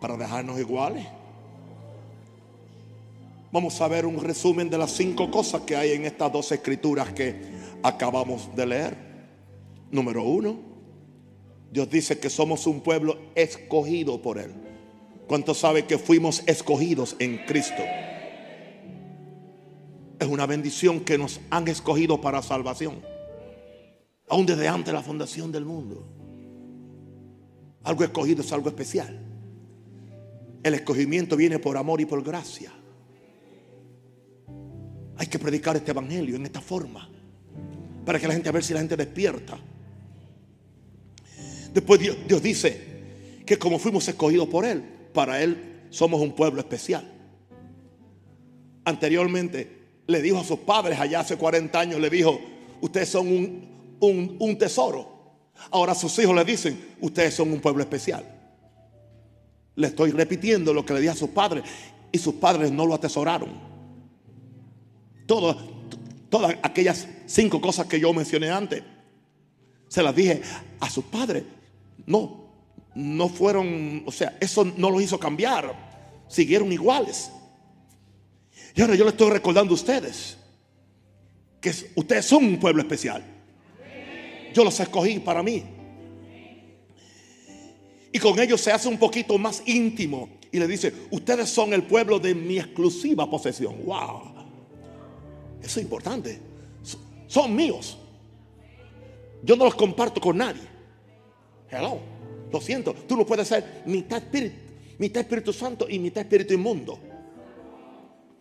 ¿Para 0.00 0.16
dejarnos 0.16 0.58
iguales? 0.58 1.06
Vamos 3.52 3.80
a 3.80 3.88
ver 3.88 4.04
un 4.04 4.20
resumen 4.20 4.68
de 4.68 4.78
las 4.78 4.90
cinco 4.92 5.30
cosas 5.30 5.62
que 5.62 5.76
hay 5.76 5.92
en 5.92 6.04
estas 6.04 6.32
dos 6.32 6.52
escrituras 6.52 7.12
que 7.12 7.36
acabamos 7.82 8.54
de 8.54 8.66
leer. 8.66 8.96
Número 9.90 10.22
uno, 10.22 10.56
Dios 11.70 11.88
dice 11.88 12.18
que 12.18 12.28
somos 12.28 12.66
un 12.66 12.80
pueblo 12.80 13.18
escogido 13.34 14.20
por 14.20 14.38
Él. 14.38 14.52
¿Cuántos 15.26 15.58
saben 15.58 15.86
que 15.86 15.98
fuimos 15.98 16.42
escogidos 16.46 17.16
en 17.18 17.38
Cristo? 17.46 17.82
Es 20.18 20.28
una 20.28 20.46
bendición 20.46 21.00
que 21.00 21.18
nos 21.18 21.40
han 21.50 21.68
escogido 21.68 22.20
para 22.20 22.42
salvación 22.42 23.16
aún 24.28 24.46
desde 24.46 24.68
antes 24.68 24.86
de 24.86 24.92
la 24.92 25.02
fundación 25.02 25.52
del 25.52 25.64
mundo. 25.64 26.04
Algo 27.84 28.04
escogido 28.04 28.42
es 28.42 28.52
algo 28.52 28.68
especial. 28.68 29.25
El 30.66 30.74
escogimiento 30.74 31.36
viene 31.36 31.60
por 31.60 31.76
amor 31.76 32.00
y 32.00 32.06
por 32.06 32.24
gracia. 32.24 32.72
Hay 35.16 35.28
que 35.28 35.38
predicar 35.38 35.76
este 35.76 35.92
evangelio 35.92 36.34
en 36.34 36.44
esta 36.44 36.60
forma 36.60 37.08
para 38.04 38.18
que 38.18 38.26
la 38.26 38.34
gente 38.34 38.48
a 38.48 38.52
ver 38.52 38.64
si 38.64 38.74
la 38.74 38.80
gente 38.80 38.96
despierta. 38.96 39.56
Después 41.72 42.00
Dios, 42.00 42.16
dice 42.42 42.80
que 43.46 43.56
como 43.56 43.78
fuimos 43.78 44.08
escogidos 44.08 44.48
por 44.48 44.64
Él, 44.64 44.82
para 45.14 45.40
Él 45.40 45.84
somos 45.90 46.20
un 46.20 46.34
pueblo 46.34 46.58
especial. 46.58 47.12
Anteriormente 48.84 49.70
le 50.08 50.20
dijo 50.20 50.38
a 50.40 50.44
sus 50.44 50.58
padres 50.58 50.98
allá 50.98 51.20
hace 51.20 51.36
40 51.36 51.78
años, 51.78 52.00
le 52.00 52.10
dijo, 52.10 52.40
ustedes 52.80 53.08
son 53.08 53.28
un- 54.00 54.36
un 54.40 54.58
tesoro. 54.58 55.14
Ahora 55.70 55.94
sus 55.94 56.18
hijos 56.18 56.34
le 56.34 56.44
dicen, 56.44 56.96
ustedes 57.00 57.34
son 57.34 57.52
un 57.52 57.60
pueblo 57.60 57.84
especial. 57.84 58.32
Le 59.76 59.86
estoy 59.88 60.10
repitiendo 60.10 60.72
lo 60.74 60.84
que 60.84 60.94
le 60.94 61.00
dije 61.00 61.12
a 61.12 61.16
sus 61.16 61.30
padres 61.30 61.62
y 62.10 62.18
sus 62.18 62.34
padres 62.34 62.72
no 62.72 62.86
lo 62.86 62.94
atesoraron. 62.94 63.50
Todas 65.26 66.56
aquellas 66.62 67.06
cinco 67.26 67.60
cosas 67.60 67.86
que 67.86 68.00
yo 68.00 68.12
mencioné 68.12 68.50
antes, 68.50 68.82
se 69.88 70.02
las 70.02 70.14
dije 70.14 70.42
a 70.80 70.90
sus 70.90 71.04
padres. 71.04 71.44
No, 72.06 72.46
no 72.94 73.28
fueron, 73.28 74.02
o 74.06 74.12
sea, 74.12 74.36
eso 74.40 74.64
no 74.76 74.90
los 74.90 75.02
hizo 75.02 75.18
cambiar. 75.18 75.74
Siguieron 76.28 76.72
iguales. 76.72 77.30
Y 78.74 78.80
ahora 78.82 78.94
yo 78.94 79.04
le 79.04 79.10
estoy 79.10 79.30
recordando 79.30 79.72
a 79.72 79.74
ustedes 79.74 80.36
que 81.60 81.70
es- 81.70 81.86
ustedes 81.94 82.26
son 82.26 82.44
un 82.44 82.58
pueblo 82.58 82.82
especial. 82.82 83.24
Yo 84.52 84.64
los 84.64 84.78
escogí 84.80 85.18
para 85.20 85.42
mí. 85.42 85.64
Y 88.16 88.18
con 88.18 88.38
ellos 88.40 88.62
se 88.62 88.72
hace 88.72 88.88
un 88.88 88.96
poquito 88.96 89.36
más 89.36 89.62
íntimo. 89.66 90.30
Y 90.50 90.58
le 90.58 90.66
dice, 90.66 90.90
ustedes 91.10 91.50
son 91.50 91.74
el 91.74 91.82
pueblo 91.82 92.18
de 92.18 92.34
mi 92.34 92.56
exclusiva 92.58 93.28
posesión. 93.28 93.84
Wow. 93.84 94.22
Eso 95.60 95.78
es 95.80 95.84
importante. 95.84 96.40
So- 96.82 96.98
Son 97.26 97.54
míos. 97.54 97.98
Yo 99.42 99.54
no 99.54 99.66
los 99.66 99.74
comparto 99.74 100.18
con 100.18 100.38
nadie. 100.38 100.62
Hello. 101.70 101.98
Lo 102.50 102.58
siento. 102.58 102.94
Tú 103.06 103.18
no 103.18 103.26
puedes 103.26 103.48
ser 103.48 103.82
mitad 103.84 104.16
espíritu, 104.16 104.56
mitad 104.96 105.20
Espíritu 105.20 105.52
Santo 105.52 105.86
y 105.86 105.98
mitad 105.98 106.22
Espíritu 106.22 106.54
inmundo. 106.54 106.98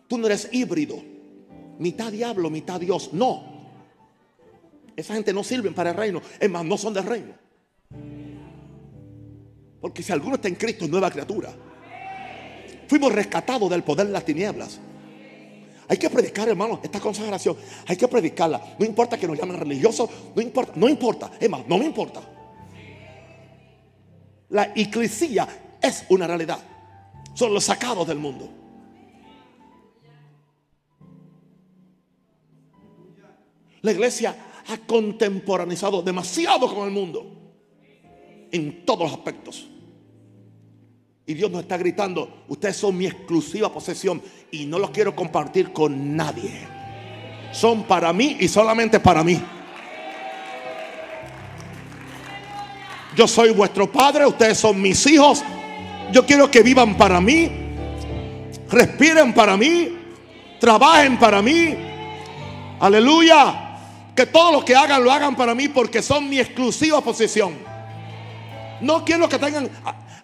Tú 0.07 0.17
no 0.17 0.27
eres 0.27 0.47
híbrido. 0.53 0.95
Mitad 1.79 2.13
diablo, 2.13 2.49
mitad 2.49 2.79
Dios. 2.79 3.09
No. 3.11 3.43
Esa 4.95 5.15
gente 5.15 5.33
no 5.33 5.43
sirve 5.43 5.69
para 5.71 5.89
el 5.89 5.97
reino. 5.97 6.21
Es 6.39 6.49
más, 6.49 6.63
no 6.63 6.77
son 6.77 6.93
del 6.93 7.03
reino. 7.03 7.33
Porque 9.85 10.01
si 10.01 10.11
alguno 10.11 10.33
está 10.33 10.47
en 10.47 10.55
Cristo, 10.55 10.87
nueva 10.87 11.11
criatura. 11.11 11.53
Fuimos 12.87 13.11
rescatados 13.11 13.69
del 13.69 13.83
poder 13.83 14.07
de 14.07 14.13
las 14.13 14.25
tinieblas. 14.25 14.79
Hay 15.87 15.97
que 15.97 16.09
predicar, 16.09 16.49
hermano, 16.49 16.79
esta 16.81 16.99
consagración. 16.99 17.55
Hay 17.85 17.95
que 17.95 18.07
predicarla. 18.07 18.77
No 18.79 18.83
importa 18.83 19.15
que 19.15 19.27
nos 19.27 19.37
llamen 19.37 19.59
religiosos. 19.59 20.09
No 20.35 20.41
importa. 20.41 20.71
No 20.75 20.89
importa. 20.89 21.31
Es 21.39 21.47
más, 21.47 21.67
no 21.67 21.77
me 21.77 21.85
importa. 21.85 22.19
La 24.49 24.71
iglesia 24.75 25.47
es 25.79 26.03
una 26.09 26.25
realidad. 26.25 26.57
Son 27.35 27.53
los 27.53 27.65
sacados 27.65 28.07
del 28.07 28.17
mundo. 28.17 28.49
La 33.83 33.91
iglesia 33.91 34.35
ha 34.67 34.77
contemporanizado 34.87 36.01
demasiado 36.01 36.73
con 36.73 36.87
el 36.87 36.91
mundo. 36.91 37.31
En 38.51 38.83
todos 38.83 39.01
los 39.01 39.11
aspectos. 39.11 39.69
Y 41.27 41.33
Dios 41.33 41.49
nos 41.49 41.61
está 41.61 41.75
gritando, 41.77 42.43
ustedes 42.47 42.77
son 42.77 42.95
mi 42.95 43.07
exclusiva 43.07 43.73
posesión 43.73 44.21
y 44.51 44.67
no 44.67 44.77
los 44.77 44.91
quiero 44.91 45.15
compartir 45.15 45.73
con 45.73 46.15
nadie. 46.15 46.67
Son 47.51 47.83
para 47.83 48.13
mí 48.13 48.37
y 48.39 48.47
solamente 48.47 48.99
para 48.99 49.23
mí. 49.23 49.41
Yo 53.15 53.27
soy 53.27 53.51
vuestro 53.51 53.91
padre, 53.91 54.27
ustedes 54.27 54.59
son 54.59 54.79
mis 54.79 55.03
hijos. 55.07 55.43
Yo 56.11 56.27
quiero 56.27 56.51
que 56.51 56.61
vivan 56.61 56.95
para 56.95 57.19
mí, 57.19 57.49
respiren 58.69 59.33
para 59.33 59.57
mí, 59.57 59.97
trabajen 60.59 61.17
para 61.17 61.41
mí. 61.41 61.75
Aleluya. 62.79 63.61
Que 64.15 64.27
todo 64.27 64.51
lo 64.51 64.63
que 64.63 64.75
hagan 64.75 65.03
lo 65.03 65.11
hagan 65.11 65.35
para 65.35 65.55
mí 65.55 65.69
porque 65.69 66.03
son 66.03 66.29
mi 66.29 66.39
exclusiva 66.39 67.01
posesión. 67.01 67.53
No 68.79 69.03
quiero 69.03 69.27
que 69.27 69.39
tengan 69.39 69.69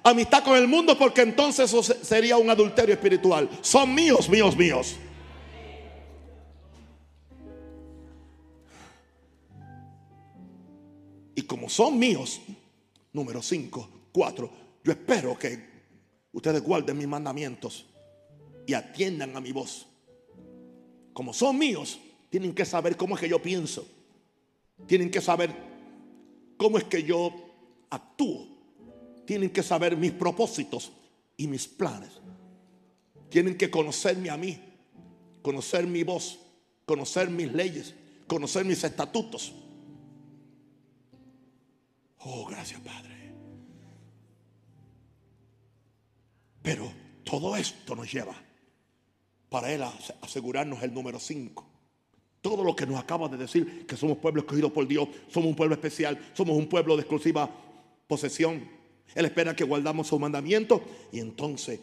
amistad 0.04 0.44
con 0.44 0.58
el 0.58 0.68
mundo 0.68 0.98
porque 0.98 1.22
entonces 1.22 1.72
eso 1.72 1.84
sería 1.84 2.38
un 2.38 2.50
adulterio 2.50 2.94
espiritual. 2.94 3.50
Son 3.62 3.94
míos, 3.94 4.30
míos, 4.30 4.56
míos. 4.56 4.96
Y 11.36 11.44
como 11.44 11.70
son 11.70 11.98
míos, 11.98 12.42
número 13.14 13.42
5, 13.42 13.90
4, 14.12 14.50
yo 14.84 14.92
espero 14.92 15.38
que 15.38 15.72
ustedes 16.34 16.62
guarden 16.62 16.98
mis 16.98 17.08
mandamientos 17.08 17.86
y 18.66 18.74
atiendan 18.74 19.36
a 19.36 19.42
mi 19.42 19.52
voz. 19.52 19.88
Como 21.14 21.34
son 21.34 21.58
míos, 21.58 22.00
tienen 22.30 22.54
que 22.54 22.66
saber 22.66 22.98
cómo 22.98 23.16
es 23.16 23.22
que 23.22 23.30
yo 23.30 23.42
pienso. 23.42 23.88
Tienen 24.88 25.12
que 25.12 25.22
saber 25.22 25.54
cómo 26.58 26.78
es 26.78 26.84
que 26.86 27.04
yo 27.04 27.34
actúo 27.90 28.51
tienen 29.32 29.50
que 29.50 29.64
saber 29.64 29.96
mis 29.96 30.12
propósitos 30.12 30.92
y 31.38 31.48
mis 31.48 31.66
planes. 31.66 32.10
Tienen 33.30 33.58
que 33.58 33.72
conocerme 33.72 34.30
a 34.30 34.36
mí, 34.36 34.62
conocer 35.42 35.88
mi 35.88 36.04
voz, 36.04 36.38
conocer 36.86 37.30
mis 37.30 37.50
leyes, 37.54 37.96
conocer 38.28 38.66
mis 38.66 38.84
estatutos. 38.84 39.54
Oh, 42.18 42.46
gracias 42.46 42.82
Padre. 42.82 43.32
Pero 46.62 46.92
todo 47.24 47.56
esto 47.56 47.96
nos 47.96 48.12
lleva 48.12 48.36
para 49.48 49.72
Él 49.72 49.84
a 49.84 49.94
asegurarnos 50.24 50.84
el 50.84 50.94
número 50.94 51.22
5. 51.22 51.66
Todo 52.42 52.66
lo 52.66 52.76
que 52.76 52.86
nos 52.86 53.00
acaba 53.00 53.30
de 53.30 53.38
decir, 53.38 53.88
que 53.88 53.96
somos 53.96 54.18
pueblo 54.18 54.42
escogido 54.42 54.74
por 54.74 54.86
Dios, 54.86 55.08
somos 55.30 55.48
un 55.48 55.56
pueblo 55.56 55.76
especial, 55.76 56.20
somos 56.34 56.58
un 56.58 56.68
pueblo 56.68 56.98
de 56.98 57.04
exclusiva 57.04 57.50
posesión. 58.10 58.81
Él 59.14 59.26
espera 59.26 59.56
que 59.56 59.64
guardamos 59.64 60.08
sus 60.08 60.20
mandamientos 60.20 60.82
y 61.12 61.20
entonces 61.20 61.80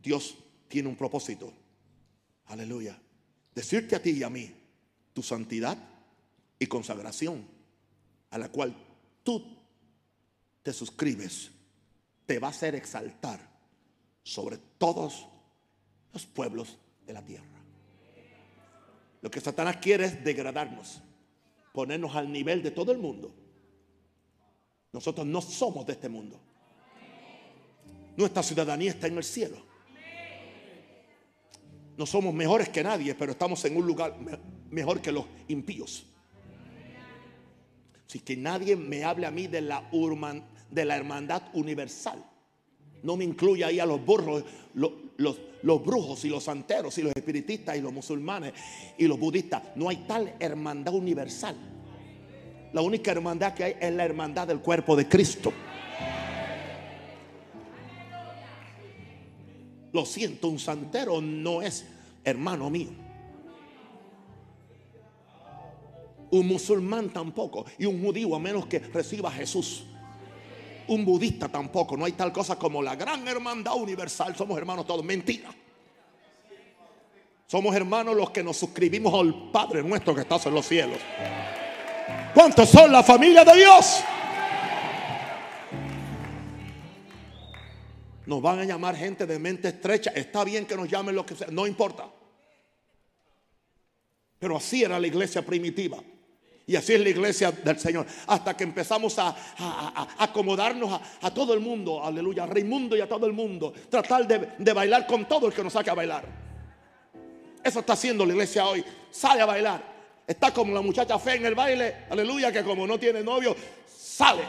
Dios 0.00 0.36
tiene 0.68 0.88
un 0.88 0.96
propósito. 0.96 1.52
Aleluya. 2.46 2.98
Decirte 3.54 3.96
a 3.96 4.02
ti 4.02 4.10
y 4.10 4.22
a 4.22 4.30
mí 4.30 4.50
tu 5.12 5.22
santidad 5.22 5.76
y 6.58 6.66
consagración 6.66 7.46
a 8.30 8.38
la 8.38 8.50
cual 8.50 8.74
tú 9.22 9.56
te 10.62 10.72
suscribes 10.72 11.50
te 12.26 12.38
va 12.38 12.48
a 12.48 12.50
hacer 12.50 12.74
exaltar 12.74 13.40
sobre 14.22 14.58
todos 14.76 15.26
los 16.12 16.26
pueblos 16.26 16.76
de 17.06 17.12
la 17.14 17.24
tierra. 17.24 17.46
Lo 19.20 19.30
que 19.30 19.40
Satanás 19.40 19.78
quiere 19.78 20.04
es 20.04 20.22
degradarnos, 20.22 21.00
ponernos 21.72 22.14
al 22.14 22.30
nivel 22.30 22.62
de 22.62 22.70
todo 22.70 22.92
el 22.92 22.98
mundo. 22.98 23.34
Nosotros 24.92 25.26
no 25.26 25.40
somos 25.40 25.86
de 25.86 25.94
este 25.94 26.08
mundo. 26.08 26.38
Nuestra 28.18 28.42
ciudadanía 28.42 28.90
está 28.90 29.06
en 29.06 29.16
el 29.16 29.22
cielo. 29.22 29.56
No 31.96 32.04
somos 32.04 32.34
mejores 32.34 32.68
que 32.68 32.82
nadie, 32.82 33.14
pero 33.14 33.30
estamos 33.30 33.64
en 33.64 33.76
un 33.76 33.86
lugar 33.86 34.16
mejor 34.70 35.00
que 35.00 35.12
los 35.12 35.24
impíos. 35.46 36.04
Así 38.08 38.18
que 38.18 38.36
nadie 38.36 38.74
me 38.74 39.04
hable 39.04 39.24
a 39.24 39.30
mí 39.30 39.46
de 39.46 39.60
la, 39.60 39.88
hermandad 40.96 41.42
universal. 41.52 42.24
No 43.04 43.16
me 43.16 43.22
incluye 43.22 43.64
ahí 43.64 43.78
a 43.78 43.86
los 43.86 44.04
burros, 44.04 44.42
los, 44.74 44.90
los, 45.62 45.84
brujos 45.84 46.24
y 46.24 46.28
los 46.28 46.42
santeros 46.42 46.98
y 46.98 47.02
los 47.02 47.14
espiritistas 47.14 47.76
y 47.76 47.80
los 47.80 47.92
musulmanes 47.92 48.52
y 48.98 49.06
los 49.06 49.16
budistas. 49.16 49.62
No 49.76 49.88
hay 49.90 49.98
tal 50.08 50.34
hermandad 50.40 50.92
universal. 50.92 51.54
La 52.72 52.80
única 52.80 53.12
hermandad 53.12 53.54
que 53.54 53.62
hay 53.62 53.76
es 53.78 53.92
la 53.92 54.04
hermandad 54.04 54.48
del 54.48 54.58
cuerpo 54.58 54.96
de 54.96 55.06
Cristo. 55.06 55.52
Lo 59.92 60.04
siento, 60.04 60.48
un 60.48 60.58
santero 60.58 61.20
no 61.20 61.62
es 61.62 61.86
hermano 62.24 62.68
mío. 62.70 62.90
Un 66.30 66.46
musulmán 66.46 67.10
tampoco. 67.10 67.64
Y 67.78 67.86
un 67.86 68.02
judío 68.02 68.34
a 68.34 68.38
menos 68.38 68.66
que 68.66 68.78
reciba 68.78 69.30
a 69.30 69.32
Jesús. 69.32 69.84
Un 70.88 71.04
budista 71.04 71.48
tampoco. 71.48 71.96
No 71.96 72.04
hay 72.04 72.12
tal 72.12 72.32
cosa 72.32 72.56
como 72.56 72.82
la 72.82 72.96
gran 72.96 73.26
hermandad 73.26 73.76
universal. 73.76 74.36
Somos 74.36 74.58
hermanos 74.58 74.86
todos. 74.86 75.04
Mentira. 75.04 75.50
Somos 77.46 77.74
hermanos 77.74 78.14
los 78.14 78.30
que 78.30 78.42
nos 78.42 78.58
suscribimos 78.58 79.14
al 79.14 79.50
Padre 79.50 79.82
nuestro 79.82 80.14
que 80.14 80.20
está 80.20 80.36
en 80.44 80.54
los 80.54 80.66
cielos. 80.66 80.98
¿Cuántos 82.34 82.68
son 82.68 82.92
la 82.92 83.02
familia 83.02 83.42
de 83.42 83.56
Dios? 83.56 84.02
Nos 88.28 88.42
van 88.42 88.58
a 88.58 88.64
llamar 88.66 88.94
gente 88.94 89.24
de 89.24 89.38
mente 89.38 89.68
estrecha. 89.68 90.10
Está 90.10 90.44
bien 90.44 90.66
que 90.66 90.76
nos 90.76 90.86
llamen 90.86 91.14
lo 91.14 91.24
que 91.24 91.34
sea, 91.34 91.46
no 91.50 91.66
importa. 91.66 92.10
Pero 94.38 94.54
así 94.54 94.84
era 94.84 95.00
la 95.00 95.06
iglesia 95.06 95.40
primitiva. 95.40 95.96
Y 96.66 96.76
así 96.76 96.92
es 96.92 97.00
la 97.00 97.08
iglesia 97.08 97.50
del 97.50 97.78
Señor. 97.78 98.04
Hasta 98.26 98.54
que 98.54 98.64
empezamos 98.64 99.18
a, 99.18 99.34
acomodarnos 100.18 101.00
a, 101.22 101.32
todo 101.32 101.54
el 101.54 101.60
mundo. 101.60 102.04
Aleluya. 102.04 102.42
A 102.42 102.46
Raimundo 102.46 102.98
y 102.98 103.00
a 103.00 103.08
todo 103.08 103.24
el 103.24 103.32
mundo. 103.32 103.72
Tratar 103.88 104.28
de, 104.28 104.50
de 104.58 104.72
bailar 104.74 105.06
con 105.06 105.26
todo 105.26 105.46
el 105.46 105.54
que 105.54 105.64
nos 105.64 105.72
saque 105.72 105.88
a 105.88 105.94
bailar. 105.94 106.26
Eso 107.64 107.80
está 107.80 107.94
haciendo 107.94 108.26
la 108.26 108.34
iglesia 108.34 108.66
hoy. 108.66 108.84
Sale 109.10 109.40
a 109.40 109.46
bailar. 109.46 109.82
Está 110.26 110.52
como 110.52 110.74
la 110.74 110.82
muchacha 110.82 111.18
fe 111.18 111.36
en 111.36 111.46
el 111.46 111.54
baile. 111.54 112.04
Aleluya. 112.10 112.52
Que 112.52 112.62
como 112.62 112.86
no 112.86 112.98
tiene 112.98 113.22
novio, 113.22 113.56
sale. 113.86 114.42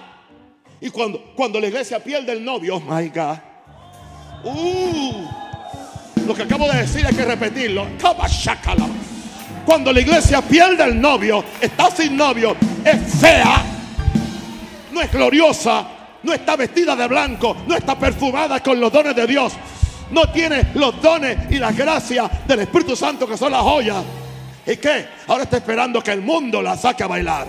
Y 0.82 0.90
cuando, 0.90 1.34
cuando 1.34 1.62
la 1.62 1.68
iglesia 1.68 2.04
pierde 2.04 2.34
el 2.34 2.44
novio, 2.44 2.76
oh 2.76 2.82
my 2.82 3.08
God. 3.08 3.49
Uh, 4.44 5.28
lo 6.26 6.34
que 6.34 6.44
acabo 6.44 6.68
de 6.72 6.80
decir 6.80 7.06
hay 7.06 7.14
que 7.14 7.26
repetirlo. 7.26 7.88
Cuando 9.66 9.92
la 9.92 10.00
iglesia 10.00 10.42
pierde 10.42 10.84
el 10.84 11.00
novio, 11.00 11.44
está 11.60 11.92
sin 11.92 12.16
novio, 12.16 12.56
es 12.84 13.16
fea, 13.20 13.62
no 14.92 15.02
es 15.02 15.12
gloriosa, 15.12 15.86
no 16.24 16.34
está 16.34 16.56
vestida 16.56 16.96
de 16.96 17.08
blanco, 17.08 17.58
no 17.68 17.76
está 17.76 17.98
perfumada 17.98 18.62
con 18.64 18.80
los 18.80 18.92
dones 18.92 19.16
de 19.16 19.28
Dios, 19.28 19.54
no 20.12 20.32
tiene 20.32 20.68
los 20.76 21.02
dones 21.02 21.52
y 21.52 21.56
las 21.56 21.76
gracias 21.76 22.48
del 22.48 22.62
Espíritu 22.62 22.96
Santo 22.96 23.28
que 23.28 23.38
son 23.38 23.52
las 23.52 23.62
joyas. 23.62 24.04
¿Y 24.66 24.78
qué? 24.78 25.08
Ahora 25.28 25.44
está 25.44 25.58
esperando 25.58 26.02
que 26.02 26.12
el 26.12 26.22
mundo 26.22 26.62
la 26.62 26.78
saque 26.78 27.04
a 27.04 27.08
bailar. 27.08 27.46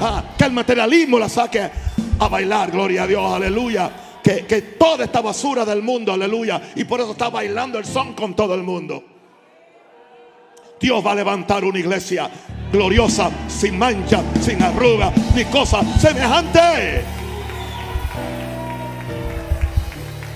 Ah, 0.00 0.22
que 0.36 0.44
el 0.44 0.52
materialismo 0.52 1.18
la 1.18 1.28
saque 1.28 1.70
a 2.18 2.28
bailar. 2.28 2.70
Gloria 2.70 3.02
a 3.02 3.06
Dios, 3.06 3.34
aleluya 3.34 3.90
que, 4.22 4.62
toda 4.78 5.04
esta 5.04 5.20
basura 5.20 5.64
del 5.64 5.82
mundo, 5.82 6.12
aleluya. 6.12 6.60
Y 6.74 6.84
por 6.84 7.00
eso 7.00 7.12
está 7.12 7.30
bailando 7.30 7.78
el 7.78 7.84
son 7.84 8.14
con 8.14 8.34
todo 8.34 8.54
el 8.54 8.62
mundo. 8.62 9.02
Dios 10.80 11.04
va 11.04 11.12
a 11.12 11.14
levantar 11.14 11.64
una 11.64 11.78
iglesia 11.78 12.30
gloriosa, 12.72 13.30
sin 13.48 13.78
mancha, 13.78 14.22
sin 14.40 14.62
arruga, 14.62 15.12
ni 15.34 15.44
cosa 15.44 15.82
semejante. 15.98 17.04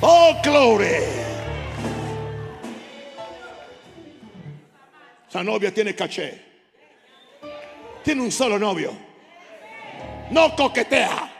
Oh, 0.01 0.37
gloria. 0.43 0.99
Esa 5.29 5.43
novia 5.43 5.73
tiene 5.73 5.95
caché. 5.95 6.43
Tiene 8.05 8.21
un 8.21 8.31
solo 8.31 8.59
novio. 8.59 8.93
No 10.31 10.55
coquetea. 10.55 11.34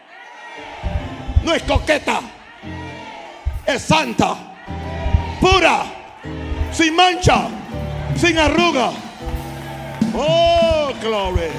No 1.45 1.53
es 1.53 1.63
coqueta. 1.65 2.21
Es 3.67 3.83
santa. 3.83 4.37
Pura. 5.41 5.85
Sin 6.73 6.97
mancha. 6.97 7.49
Sin 8.17 8.39
arruga. 8.39 8.91
Oh, 10.17 10.91
gloria. 11.03 11.51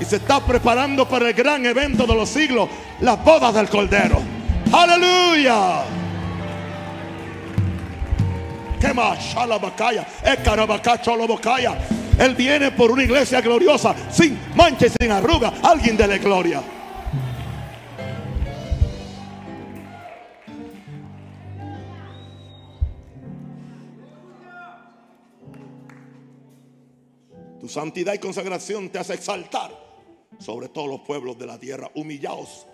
Y 0.00 0.04
se 0.04 0.16
está 0.16 0.40
preparando 0.40 1.06
para 1.08 1.28
el 1.28 1.34
gran 1.34 1.66
evento 1.66 2.06
de 2.06 2.14
los 2.14 2.28
siglos. 2.28 2.68
Las 3.00 3.22
bodas 3.24 3.54
del 3.54 3.68
Cordero. 3.68 4.22
Aleluya. 4.72 5.82
¿Qué 8.80 8.94
más? 8.94 9.18
Cholobokaya. 11.02 11.76
Él 12.18 12.34
viene 12.34 12.70
por 12.70 12.90
una 12.90 13.02
iglesia 13.02 13.40
gloriosa, 13.40 13.94
sin 14.10 14.38
mancha 14.54 14.86
y 14.86 14.90
sin 14.90 15.10
arruga. 15.10 15.54
Alguien 15.62 15.96
dele 15.96 16.18
gloria. 16.18 16.62
Santidad 27.70 28.12
y 28.14 28.18
consagración 28.18 28.90
te 28.90 28.98
hace 28.98 29.14
exaltar 29.14 29.70
sobre 30.38 30.68
todos 30.68 30.88
los 30.88 31.00
pueblos 31.00 31.38
de 31.38 31.46
la 31.46 31.58
tierra, 31.58 31.90
humillaos 31.94 32.66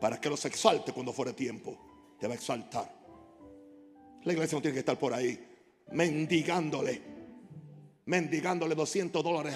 para 0.00 0.20
que 0.20 0.28
los 0.30 0.44
exalte 0.44 0.92
cuando 0.92 1.12
fuere 1.12 1.32
tiempo. 1.32 1.76
Te 2.18 2.26
va 2.26 2.32
a 2.34 2.36
exaltar. 2.36 2.92
La 4.24 4.32
iglesia 4.32 4.56
no 4.56 4.62
tiene 4.62 4.74
que 4.74 4.80
estar 4.80 4.98
por 4.98 5.12
ahí 5.14 5.38
mendigándole, 5.92 7.00
mendigándole 8.06 8.74
200 8.74 9.22
dólares 9.22 9.54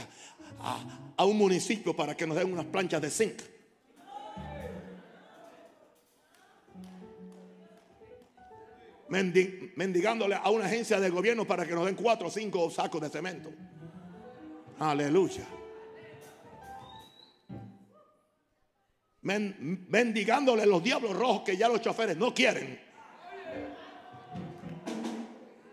a, 0.61 1.13
a 1.17 1.25
un 1.25 1.37
municipio 1.37 1.95
para 1.95 2.17
que 2.17 2.27
nos 2.27 2.37
den 2.37 2.53
unas 2.53 2.67
planchas 2.67 3.03
de 3.03 3.11
zinc. 3.11 3.43
Mendi- 9.09 9.73
mendigándole 9.77 10.35
a 10.37 10.49
una 10.51 10.65
agencia 10.67 10.99
de 10.99 11.11
gobierno 11.11 11.47
para 11.47 11.67
que 11.67 11.75
nos 11.75 11.85
den 11.85 11.95
cuatro 11.95 12.29
o 12.29 12.31
cinco 12.31 12.71
sacos 12.71 13.01
de 13.03 13.11
cemento. 13.11 13.51
Aleluya. 14.83 15.45
Men- 19.23 19.87
mendigándole 19.89 20.67
los 20.67 20.83
diablos 20.83 21.15
rojos 21.15 21.43
que 21.43 21.57
ya 21.57 21.69
los 21.69 21.81
choferes 21.81 22.17
no 22.17 22.35
quieren. 22.35 22.81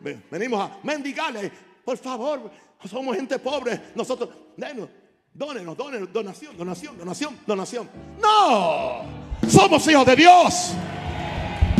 Ven- 0.02 0.24
Venimos 0.30 0.62
a 0.62 0.78
mendigarle, 0.84 1.52
por 1.84 1.98
favor, 1.98 2.52
somos 2.88 3.16
gente 3.16 3.40
pobre, 3.40 3.82
nosotros, 3.96 4.30
denos, 4.56 4.88
dónenos, 5.34 5.76
dónenos, 5.76 6.14
donación, 6.14 6.56
donación, 6.56 6.96
donación, 6.98 7.40
donación. 7.48 7.90
No, 8.22 9.02
somos 9.50 9.86
hijos 9.88 10.06
de 10.06 10.16
Dios. 10.16 10.74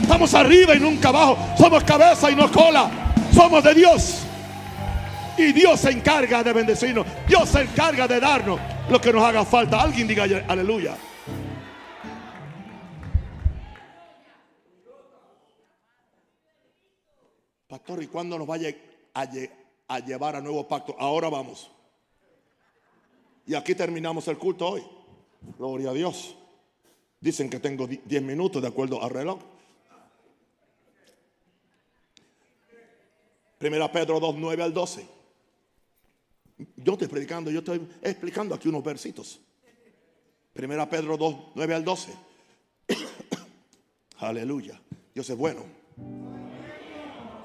Estamos 0.02 0.34
arriba 0.34 0.74
y 0.76 0.80
nunca 0.80 1.10
abajo, 1.10 1.38
somos 1.56 1.84
cabeza 1.84 2.32
y 2.32 2.36
no 2.36 2.52
cola, 2.52 2.90
somos 3.32 3.64
de 3.64 3.76
Dios. 3.76 4.26
Y 5.40 5.54
Dios 5.54 5.80
se 5.80 5.92
encarga 5.92 6.44
de 6.44 6.52
bendecirnos, 6.52 7.08
Dios 7.26 7.48
se 7.48 7.62
encarga 7.62 8.10
de 8.10 8.20
darnos 8.20 8.60
lo 8.90 9.00
que 9.00 9.14
nos 9.14 9.24
haga 9.24 9.46
falta. 9.46 9.82
Alguien 9.82 10.06
diga 10.06 10.26
aleluya. 10.50 10.98
Pastor, 17.68 18.02
¿y 18.02 18.08
cuándo 18.08 18.38
nos 18.38 18.48
vaya 18.48 18.76
a, 19.14 19.28
a 19.88 20.00
llevar 20.00 20.36
a 20.36 20.42
nuevo 20.42 20.68
pacto? 20.68 20.96
Ahora 20.98 21.30
vamos. 21.30 21.70
Y 23.46 23.56
aquí 23.56 23.76
terminamos 23.76 24.28
el 24.28 24.38
culto 24.38 24.68
hoy. 24.70 24.84
Gloria 25.58 25.92
a 25.92 25.94
Dios. 25.94 26.36
Dicen 27.22 27.50
que 27.50 27.60
tengo 27.60 27.86
di- 27.86 28.02
10 28.06 28.22
minutos 28.24 28.62
de 28.62 28.68
acuerdo 28.68 29.02
al 29.04 29.10
reloj. 29.12 29.40
Primera 33.60 33.92
Pedro 33.92 34.20
2, 34.20 34.36
9 34.38 34.64
al 34.64 34.74
12. 34.74 35.19
Yo 36.76 36.94
estoy 36.94 37.08
predicando, 37.08 37.50
yo 37.50 37.60
estoy 37.60 37.88
explicando 38.02 38.54
aquí 38.54 38.68
unos 38.68 38.84
versitos. 38.84 39.40
Primera 40.52 40.90
Pedro 40.90 41.16
2, 41.16 41.36
9 41.56 41.76
al 41.76 41.86
12. 41.86 42.14
Aleluya. 44.18 44.82
Dios 45.14 45.30
es 45.30 45.38
bueno. 45.38 45.64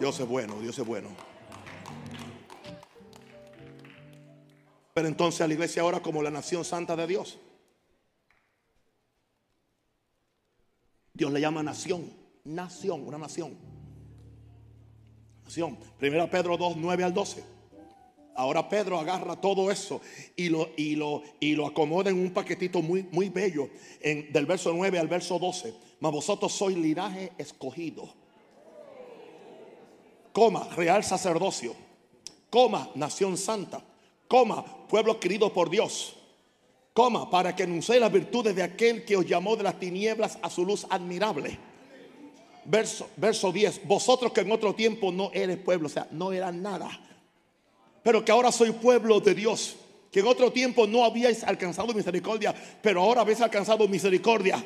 Dios 0.00 0.18
es 0.18 0.26
bueno, 0.26 0.60
Dios 0.60 0.76
es 0.76 0.84
bueno. 0.84 1.10
Pero 4.92 5.08
entonces 5.08 5.40
a 5.40 5.46
la 5.46 5.54
iglesia 5.54 5.82
ahora 5.82 6.00
como 6.00 6.22
la 6.22 6.30
nación 6.30 6.64
santa 6.64 6.96
de 6.96 7.06
Dios. 7.06 7.38
Dios 11.12 11.32
le 11.32 11.40
llama 11.40 11.62
nación, 11.62 12.12
nación, 12.42 13.06
una 13.06 13.18
nación. 13.18 13.56
Nación. 15.44 15.78
Primera 15.98 16.28
Pedro 16.28 16.56
2, 16.56 16.76
9 16.76 17.04
al 17.04 17.14
12. 17.14 17.53
Ahora 18.36 18.68
Pedro 18.68 18.98
agarra 18.98 19.40
todo 19.40 19.70
eso 19.70 20.00
y 20.34 20.48
lo, 20.48 20.70
y 20.76 20.96
lo, 20.96 21.22
y 21.38 21.54
lo 21.54 21.66
acomoda 21.66 22.10
en 22.10 22.18
un 22.18 22.32
paquetito 22.32 22.82
muy, 22.82 23.06
muy 23.12 23.28
bello, 23.28 23.68
en, 24.00 24.32
del 24.32 24.44
verso 24.44 24.72
9 24.72 24.98
al 24.98 25.06
verso 25.06 25.38
12. 25.38 25.72
Mas 26.00 26.12
vosotros 26.12 26.52
sois 26.52 26.76
linaje 26.76 27.32
escogido. 27.38 28.12
Coma, 30.32 30.68
real 30.74 31.04
sacerdocio, 31.04 31.76
coma, 32.50 32.90
nación 32.96 33.36
santa, 33.36 33.84
coma, 34.26 34.64
pueblo 34.88 35.20
querido 35.20 35.52
por 35.52 35.70
Dios, 35.70 36.16
coma, 36.92 37.30
para 37.30 37.54
que 37.54 37.62
anunciéis 37.62 38.00
las 38.00 38.10
virtudes 38.10 38.56
de 38.56 38.64
aquel 38.64 39.04
que 39.04 39.16
os 39.16 39.24
llamó 39.24 39.54
de 39.54 39.62
las 39.62 39.78
tinieblas 39.78 40.38
a 40.42 40.50
su 40.50 40.66
luz 40.66 40.88
admirable. 40.90 41.56
Verso, 42.64 43.08
verso 43.16 43.52
10, 43.52 43.86
vosotros 43.86 44.32
que 44.32 44.40
en 44.40 44.50
otro 44.50 44.74
tiempo 44.74 45.12
no 45.12 45.30
eres 45.32 45.58
pueblo, 45.58 45.86
o 45.86 45.90
sea, 45.90 46.08
no 46.10 46.32
eran 46.32 46.62
nada, 46.62 46.90
pero 48.04 48.24
que 48.24 48.30
ahora 48.30 48.52
soy 48.52 48.70
pueblo 48.70 49.18
de 49.18 49.34
Dios, 49.34 49.74
que 50.12 50.20
en 50.20 50.26
otro 50.28 50.52
tiempo 50.52 50.86
no 50.86 51.04
habíais 51.04 51.42
alcanzado 51.42 51.92
misericordia, 51.92 52.54
pero 52.80 53.00
ahora 53.02 53.22
habéis 53.22 53.40
alcanzado 53.40 53.88
misericordia. 53.88 54.64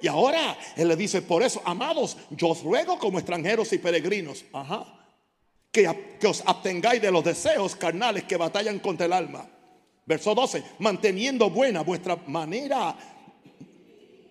Y 0.00 0.08
ahora 0.08 0.58
Él 0.76 0.88
le 0.88 0.96
dice, 0.96 1.22
por 1.22 1.44
eso, 1.44 1.62
amados, 1.64 2.16
yo 2.30 2.48
os 2.48 2.62
ruego 2.64 2.98
como 2.98 3.18
extranjeros 3.20 3.72
y 3.72 3.78
peregrinos, 3.78 4.44
ajá, 4.52 4.84
que, 5.70 6.16
que 6.18 6.26
os 6.26 6.42
abstengáis 6.44 7.00
de 7.00 7.12
los 7.12 7.22
deseos 7.22 7.76
carnales 7.76 8.24
que 8.24 8.36
batallan 8.36 8.80
contra 8.80 9.06
el 9.06 9.12
alma. 9.12 9.48
Verso 10.04 10.34
12, 10.34 10.64
manteniendo 10.80 11.48
buena 11.50 11.82
vuestra 11.82 12.16
manera, 12.26 12.96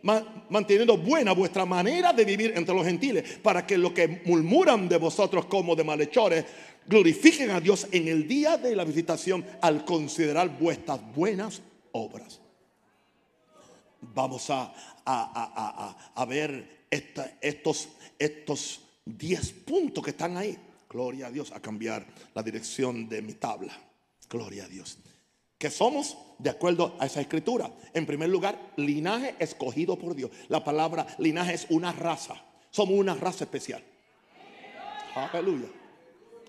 ma- 0.03 0.45
manteniendo 0.49 0.97
buena 0.97 1.31
vuestra 1.33 1.65
manera 1.65 2.11
de 2.11 2.25
vivir 2.25 2.53
entre 2.57 2.75
los 2.75 2.85
gentiles, 2.85 3.39
para 3.41 3.65
que 3.65 3.77
los 3.77 3.93
que 3.93 4.21
murmuran 4.25 4.89
de 4.89 4.97
vosotros 4.97 5.45
como 5.45 5.75
de 5.75 5.83
malhechores, 5.85 6.43
glorifiquen 6.87 7.51
a 7.51 7.59
Dios 7.59 7.87
en 7.91 8.07
el 8.07 8.27
día 8.27 8.57
de 8.57 8.75
la 8.75 8.83
visitación 8.83 9.45
al 9.61 9.85
considerar 9.85 10.57
vuestras 10.59 10.99
buenas 11.15 11.61
obras 11.93 12.39
vamos 14.01 14.49
a, 14.49 14.63
a- 14.63 14.73
a- 15.05 16.11
a- 16.15 16.25
ver 16.25 16.85
estos, 16.89 17.89
estos 18.17 18.81
10 19.05 19.51
puntos 19.65 20.03
que 20.03 20.09
están 20.09 20.37
ahí. 20.37 20.57
Gloria 20.89 21.27
a 21.27 21.31
Dios, 21.31 21.51
a 21.51 21.59
cambiar 21.61 22.05
la 22.33 22.41
dirección 22.43 23.07
de 23.07 23.21
mi 23.21 23.33
tabla. 23.33 23.73
Gloria 24.29 24.65
a 24.65 24.67
Dios. 24.67 24.97
Que 25.57 25.69
somos 25.69 26.17
de 26.39 26.49
acuerdo 26.49 26.95
a 26.99 27.05
esa 27.05 27.21
escritura. 27.21 27.71
En 27.93 28.05
primer 28.07 28.29
lugar, 28.29 28.73
linaje 28.77 29.35
escogido 29.39 29.97
por 29.97 30.15
Dios. 30.15 30.31
La 30.49 30.63
palabra 30.63 31.05
linaje 31.19 31.53
es 31.53 31.67
una 31.69 31.91
raza. 31.91 32.43
Somos 32.71 32.95
una 32.97 33.13
raza 33.13 33.43
especial. 33.43 33.83
Aleluya. 35.15 35.67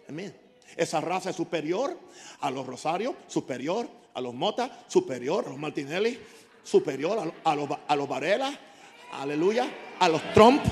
Amén. 0.08 0.34
Esa 0.76 1.00
raza 1.00 1.30
es 1.30 1.36
superior 1.36 1.98
a 2.40 2.50
los 2.50 2.66
Rosarios, 2.66 3.14
superior 3.26 3.88
a 4.14 4.20
los 4.20 4.34
Mota, 4.34 4.84
superior 4.88 5.44
a 5.46 5.50
los 5.50 5.58
Martinelli, 5.58 6.18
superior 6.62 7.18
a, 7.18 7.24
lo- 7.26 7.34
a 7.44 7.54
los, 7.54 7.68
a 7.88 7.96
los 7.96 8.08
Varela, 8.08 8.58
aleluya, 9.12 9.68
a 9.98 10.08
los 10.08 10.22
Trump. 10.32 10.62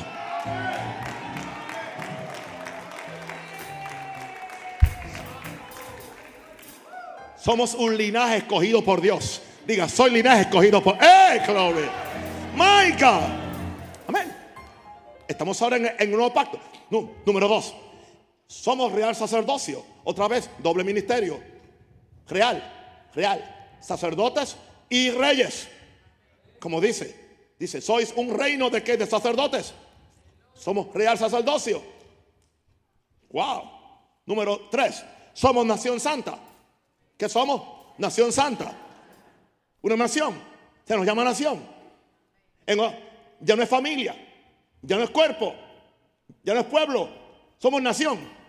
Somos 7.38 7.74
un 7.74 7.96
linaje 7.96 8.38
escogido 8.38 8.84
por 8.84 9.00
Dios. 9.00 9.42
Diga, 9.66 9.88
soy 9.88 10.10
linaje 10.10 10.42
escogido 10.42 10.82
por. 10.82 10.96
¡Eh, 10.96 11.40
gloria! 11.46 11.90
¡My 12.54 12.92
God! 12.92 13.22
Amén. 14.08 14.34
Estamos 15.26 15.60
ahora 15.62 15.76
en, 15.76 16.10
un 16.10 16.16
nuevo 16.16 16.32
pacto. 16.32 16.58
Número 17.24 17.48
dos. 17.48 17.74
Somos 18.50 18.90
real 18.90 19.14
sacerdocio. 19.14 19.84
Otra 20.02 20.26
vez, 20.26 20.50
doble 20.58 20.82
ministerio. 20.82 21.40
Real. 22.26 22.60
real, 23.14 23.76
sacerdotes 23.80 24.56
y 24.88 25.10
reyes. 25.10 25.68
Como 26.58 26.80
dice, 26.80 27.54
dice, 27.58 27.80
sois 27.80 28.12
un 28.16 28.36
reino 28.36 28.68
de 28.70 28.82
qué? 28.82 28.96
De 28.96 29.06
sacerdotes. 29.06 29.72
Somos 30.54 30.92
real 30.92 31.16
sacerdocio. 31.16 31.80
Wow. 33.30 33.70
Número 34.26 34.68
tres, 34.68 35.04
somos 35.32 35.64
nación 35.64 36.00
santa. 36.00 36.38
¿Qué 37.16 37.28
somos? 37.28 37.62
Nación 37.98 38.32
santa. 38.32 38.72
Una 39.82 39.96
nación. 39.96 40.40
Se 40.84 40.96
nos 40.96 41.06
llama 41.06 41.22
nación. 41.22 41.64
En- 42.66 42.80
ya 43.40 43.54
no 43.54 43.62
es 43.62 43.68
familia, 43.68 44.14
ya 44.82 44.96
no 44.96 45.04
es 45.04 45.10
cuerpo, 45.10 45.54
ya 46.42 46.52
no 46.54 46.60
es 46.60 46.66
pueblo. 46.66 47.08
Somos 47.58 47.80
nación. 47.80 48.39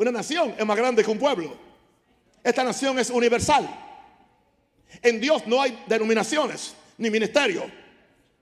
Una 0.00 0.12
nación 0.12 0.54
es 0.56 0.64
más 0.64 0.78
grande 0.78 1.04
que 1.04 1.10
un 1.10 1.18
pueblo. 1.18 1.54
Esta 2.42 2.64
nación 2.64 2.98
es 2.98 3.10
universal. 3.10 3.68
En 5.02 5.20
Dios 5.20 5.46
no 5.46 5.60
hay 5.60 5.84
denominaciones 5.86 6.74
ni 6.96 7.10
ministerio. 7.10 7.70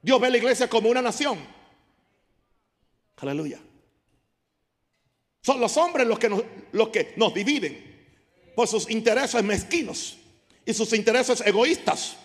Dios 0.01 0.21
ve 0.21 0.31
la 0.31 0.37
iglesia 0.37 0.71
como 0.71 0.89
una 0.89 1.03
nación. 1.03 1.37
Aleluya. 3.17 3.59
Son 5.43 5.59
los 5.59 5.77
hombres 5.77 6.07
los 6.07 6.21
que 6.21 6.29
nos, 6.29 6.45
los 6.71 6.91
que 6.91 7.15
nos 7.17 7.35
dividen 7.35 8.07
por 8.55 8.69
sus 8.69 8.89
intereses 8.89 9.43
mezquinos 9.43 10.17
y 10.65 10.73
sus 10.73 10.93
intereses 10.93 11.41
egoístas. 11.45 12.17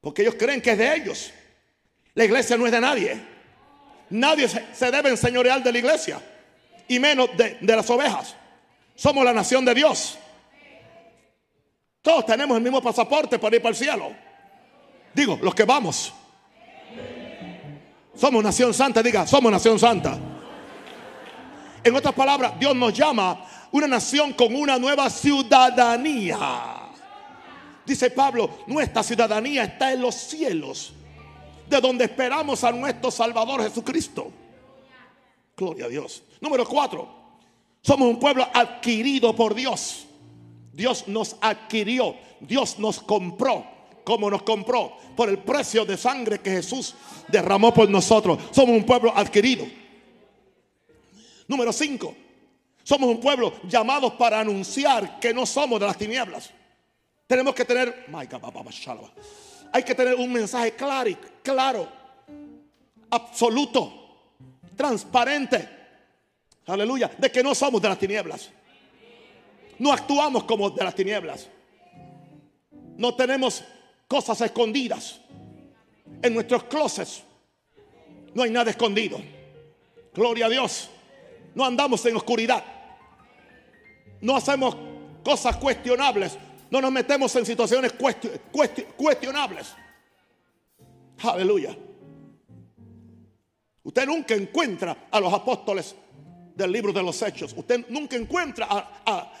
Porque 0.00 0.22
ellos 0.22 0.36
creen 0.38 0.62
que 0.62 0.70
es 0.70 0.78
de 0.78 0.94
ellos. 0.94 1.32
La 2.14 2.24
iglesia 2.24 2.56
no 2.56 2.66
es 2.66 2.72
de 2.72 2.80
nadie. 2.80 3.33
Nadie 4.10 4.48
se, 4.48 4.90
debe 4.90 5.10
enseñorear 5.10 5.62
de 5.62 5.72
la 5.72 5.78
iglesia. 5.78 6.20
Y 6.86 6.98
menos 6.98 7.30
de, 7.36 7.58
de 7.60 7.76
las 7.76 7.88
ovejas. 7.90 8.34
Somos 8.94 9.24
la 9.24 9.32
nación 9.32 9.64
de 9.64 9.74
Dios. 9.74 10.18
Todos 12.02 12.26
tenemos 12.26 12.56
el 12.56 12.62
mismo 12.62 12.82
pasaporte 12.82 13.38
para 13.38 13.56
ir 13.56 13.62
para 13.62 13.70
el 13.70 13.76
cielo. 13.76 14.12
Digo, 15.14 15.38
los 15.40 15.54
que 15.54 15.64
vamos. 15.64 16.12
Somos 18.14 18.44
nación 18.44 18.72
santa, 18.74 19.02
diga, 19.02 19.26
somos 19.26 19.50
nación 19.50 19.78
santa. 19.78 20.18
En 21.82 21.94
otras 21.94 22.14
palabras, 22.14 22.58
Dios 22.58 22.74
nos 22.74 22.92
llama 22.92 23.44
una 23.72 23.86
nación 23.86 24.32
con 24.32 24.54
una 24.54 24.78
nueva 24.78 25.10
ciudadanía. 25.10 26.38
Dice 27.84 28.10
Pablo, 28.10 28.60
nuestra 28.66 29.02
ciudadanía 29.02 29.64
está 29.64 29.92
en 29.92 30.00
los 30.00 30.14
cielos, 30.14 30.94
de 31.68 31.80
donde 31.80 32.04
esperamos 32.04 32.62
a 32.64 32.72
nuestro 32.72 33.10
Salvador 33.10 33.62
Jesucristo. 33.62 34.30
Gloria 35.56 35.86
a 35.86 35.88
Dios. 35.88 36.22
Número 36.40 36.66
cuatro, 36.66 37.08
somos 37.80 38.08
un 38.08 38.18
pueblo 38.18 38.46
adquirido 38.52 39.34
por 39.34 39.54
Dios. 39.54 40.06
Dios 40.72 41.06
nos 41.06 41.36
adquirió, 41.40 42.16
Dios 42.40 42.78
nos 42.78 43.00
compró, 43.00 43.64
como 44.02 44.28
nos 44.28 44.42
compró, 44.42 44.96
por 45.16 45.28
el 45.28 45.38
precio 45.38 45.84
de 45.84 45.96
sangre 45.96 46.40
que 46.40 46.50
Jesús 46.50 46.94
derramó 47.28 47.72
por 47.72 47.88
nosotros. 47.88 48.38
Somos 48.50 48.76
un 48.76 48.84
pueblo 48.84 49.12
adquirido. 49.14 49.64
Número 51.46 51.72
5. 51.72 52.16
Somos 52.82 53.08
un 53.08 53.20
pueblo 53.20 53.52
llamados 53.68 54.14
para 54.14 54.40
anunciar 54.40 55.20
que 55.20 55.32
no 55.32 55.46
somos 55.46 55.78
de 55.80 55.86
las 55.86 55.96
tinieblas. 55.96 56.50
Tenemos 57.26 57.54
que 57.54 57.64
tener, 57.64 58.06
hay 59.74 59.82
que 59.82 59.92
tener 59.96 60.14
un 60.14 60.32
mensaje 60.32 60.70
claro, 60.70 61.10
claro, 61.42 61.88
absoluto, 63.10 63.92
transparente, 64.76 65.68
aleluya, 66.66 67.10
de 67.18 67.28
que 67.28 67.42
no 67.42 67.56
somos 67.56 67.82
de 67.82 67.88
las 67.88 67.98
tinieblas. 67.98 68.50
No 69.80 69.92
actuamos 69.92 70.44
como 70.44 70.70
de 70.70 70.84
las 70.84 70.94
tinieblas. 70.94 71.48
No 72.96 73.16
tenemos 73.16 73.64
cosas 74.06 74.40
escondidas. 74.42 75.20
En 76.22 76.34
nuestros 76.34 76.62
closets 76.64 77.24
no 78.32 78.44
hay 78.44 78.50
nada 78.50 78.70
escondido. 78.70 79.20
Gloria 80.14 80.46
a 80.46 80.50
Dios. 80.50 80.88
No 81.52 81.64
andamos 81.64 82.06
en 82.06 82.14
oscuridad. 82.14 82.62
No 84.20 84.36
hacemos 84.36 84.76
cosas 85.24 85.56
cuestionables. 85.56 86.38
No 86.74 86.80
nos 86.80 86.90
metemos 86.90 87.36
en 87.36 87.46
situaciones 87.46 87.92
cuesti- 87.96 88.32
cuesti- 88.52 88.84
cuestionables. 88.96 89.68
Aleluya. 91.22 91.78
Usted 93.84 94.06
nunca 94.06 94.34
encuentra 94.34 95.06
a 95.08 95.20
los 95.20 95.32
apóstoles 95.32 95.94
del 96.56 96.72
libro 96.72 96.92
de 96.92 97.00
los 97.00 97.22
hechos. 97.22 97.54
Usted 97.56 97.86
nunca 97.90 98.16
encuentra 98.16 98.66
a, 98.68 99.02
a- 99.06 99.32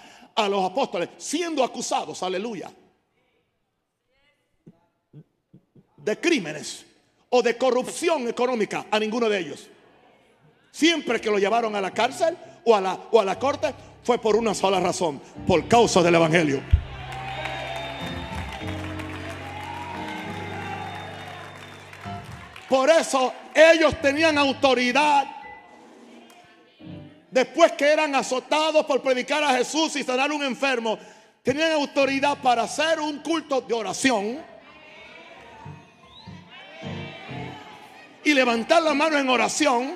a 0.44 0.48
los 0.48 0.64
apóstoles 0.64 1.08
siendo 1.16 1.64
acusados. 1.64 2.22
Aleluya. 2.22 2.70
De 5.96 6.20
crímenes 6.20 6.86
o 7.30 7.42
de 7.42 7.58
corrupción 7.58 8.28
económica 8.28 8.86
a 8.92 9.00
ninguno 9.00 9.28
de 9.28 9.40
ellos. 9.40 9.68
Siempre 10.70 11.20
que 11.20 11.32
lo 11.32 11.38
llevaron 11.40 11.74
a 11.74 11.80
la 11.80 11.90
cárcel 11.90 12.38
o 12.64 12.76
a 12.76 12.80
la, 12.80 12.94
o 13.10 13.18
a 13.20 13.24
la 13.24 13.36
corte 13.40 13.74
fue 14.04 14.18
por 14.18 14.36
una 14.36 14.54
sola 14.54 14.78
razón, 14.78 15.20
por 15.48 15.66
causa 15.66 16.00
del 16.00 16.14
Evangelio. 16.14 16.62
Por 22.74 22.90
eso 22.90 23.32
ellos 23.54 23.94
tenían 24.02 24.36
autoridad. 24.36 25.26
Después 27.30 27.70
que 27.70 27.84
eran 27.84 28.12
azotados 28.16 28.84
por 28.84 29.00
predicar 29.00 29.44
a 29.44 29.50
Jesús 29.50 29.94
y 29.94 30.02
sanar 30.02 30.32
un 30.32 30.42
enfermo, 30.42 30.98
tenían 31.44 31.70
autoridad 31.70 32.36
para 32.38 32.64
hacer 32.64 32.98
un 32.98 33.20
culto 33.20 33.60
de 33.60 33.74
oración 33.74 34.38
y 38.24 38.34
levantar 38.34 38.82
la 38.82 38.92
mano 38.92 39.18
en 39.18 39.28
oración 39.28 39.92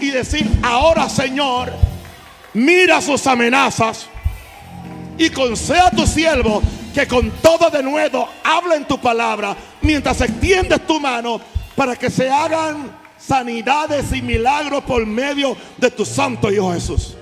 y 0.00 0.10
decir, 0.10 0.48
ahora 0.64 1.08
Señor, 1.08 1.72
mira 2.54 3.00
sus 3.00 3.24
amenazas 3.24 4.08
y 5.16 5.30
conceda 5.30 5.86
a 5.86 5.90
tu 5.92 6.08
siervo 6.08 6.60
que 6.92 7.06
con 7.06 7.30
todo 7.40 7.70
de 7.70 7.84
nuevo 7.84 8.28
habla 8.42 8.74
en 8.74 8.84
tu 8.84 9.00
palabra 9.00 9.56
mientras 9.80 10.20
extiendes 10.22 10.84
tu 10.84 10.98
mano 10.98 11.40
para 11.78 11.94
que 11.94 12.10
se 12.10 12.28
hagan 12.28 12.90
sanidades 13.16 14.12
y 14.12 14.20
milagros 14.20 14.82
por 14.82 15.06
medio 15.06 15.56
de 15.76 15.92
tu 15.92 16.04
santo 16.04 16.50
Hijo 16.50 16.72
Jesús. 16.72 17.16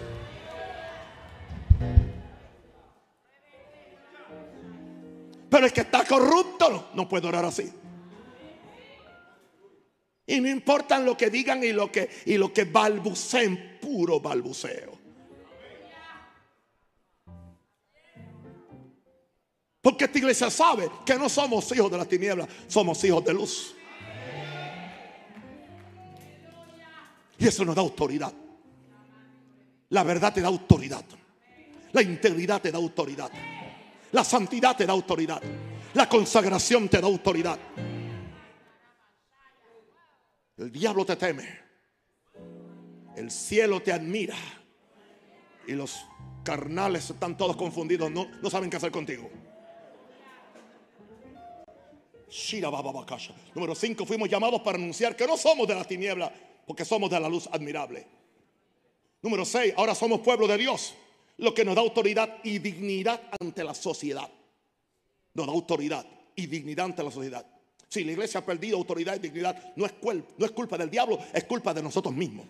Pero 5.51 5.67
el 5.67 5.73
que 5.75 5.83
está 5.83 6.07
corrupto 6.07 6.89
no, 6.95 7.07
puede 7.07 7.29
orar 7.29 7.45
así. 7.45 7.71
Y 10.27 10.41
no 10.41 10.49
importa 10.49 10.99
lo 11.01 11.19
que 11.19 11.29
digan 11.29 11.63
y 11.63 11.73
lo 11.73 11.93
que, 11.93 12.09
y 12.25 12.39
lo 12.39 12.51
que 12.51 12.65
balbuceen, 12.65 13.79
puro 13.79 14.21
balbuceo. 14.21 14.99
Porque 19.83 20.07
esta 20.07 20.17
iglesia 20.17 20.49
sabe 20.49 20.91
que 21.05 21.17
no 21.17 21.29
somos 21.29 21.71
hijos 21.77 21.91
de 21.91 21.99
las 21.99 22.09
tinieblas, 22.09 22.49
somos 22.69 23.05
hijos 23.05 23.23
de 23.23 23.35
luz. 23.35 23.77
Eso 27.47 27.65
nos 27.65 27.77
da 27.77 27.83
autoridad. 27.83 28.33
La 29.91 30.03
verdad 30.03 30.35
te 30.35 30.41
da 30.41 30.49
autoridad. 30.49 31.05
La 31.93 32.03
integridad 32.03 32.61
te 32.61 32.73
da 32.73 32.79
autoridad. 32.79 33.31
La 34.13 34.25
santidad 34.25 34.77
te 34.77 34.85
da 34.85 34.93
autoridad. 34.93 35.41
La 35.95 36.09
consagración 36.09 36.89
te 36.89 37.01
da 37.01 37.07
autoridad. 37.07 37.59
El 40.57 40.73
diablo 40.73 41.07
te 41.07 41.15
teme. 41.17 41.61
El 43.15 43.31
cielo 43.31 43.81
te 43.81 43.93
admira. 43.93 44.37
Y 45.69 45.73
los 45.73 46.05
carnales 46.43 47.11
están 47.11 47.37
todos 47.37 47.57
confundidos. 47.57 48.11
No, 48.11 48.27
no 48.43 48.51
saben 48.51 48.69
qué 48.71 48.77
hacer 48.77 48.91
contigo. 48.91 49.31
Número 53.55 53.75
5. 53.75 54.05
Fuimos 54.05 54.29
llamados 54.29 54.61
para 54.63 54.79
anunciar 54.79 55.15
que 55.15 55.27
no 55.27 55.37
somos 55.37 55.67
de 55.69 55.75
las 55.75 55.87
tinieblas, 55.87 56.31
porque 56.67 56.85
somos 56.85 57.09
de 57.09 57.19
la 57.19 57.29
luz 57.29 57.49
admirable. 57.51 58.07
Número 59.23 59.45
6. 59.45 59.75
Ahora 59.77 59.95
somos 59.95 60.21
pueblo 60.21 60.47
de 60.47 60.59
Dios, 60.59 60.95
lo 61.39 61.55
que 61.55 61.65
nos 61.65 61.75
da 61.75 61.81
autoridad 61.81 62.39
y 62.43 62.59
dignidad 62.59 63.23
ante 63.41 63.65
la 63.65 63.73
sociedad. 63.73 64.29
Nos 65.33 65.47
da 65.47 65.53
autoridad 65.53 66.05
y 66.35 66.47
dignidad 66.47 66.87
ante 66.87 67.03
la 67.03 67.11
sociedad. 67.11 67.47
Si 67.89 68.05
la 68.05 68.13
iglesia 68.13 68.41
ha 68.41 68.45
perdido 68.45 68.77
autoridad 68.77 69.17
y 69.17 69.21
dignidad, 69.21 69.75
no 69.77 69.87
es, 69.87 69.93
culpa 70.53 70.77
del 70.77 70.91
diablo, 70.91 71.19
es 71.33 71.45
culpa 71.45 71.73
de 71.73 71.83
nosotros 71.83 72.15
mismos. 72.15 72.47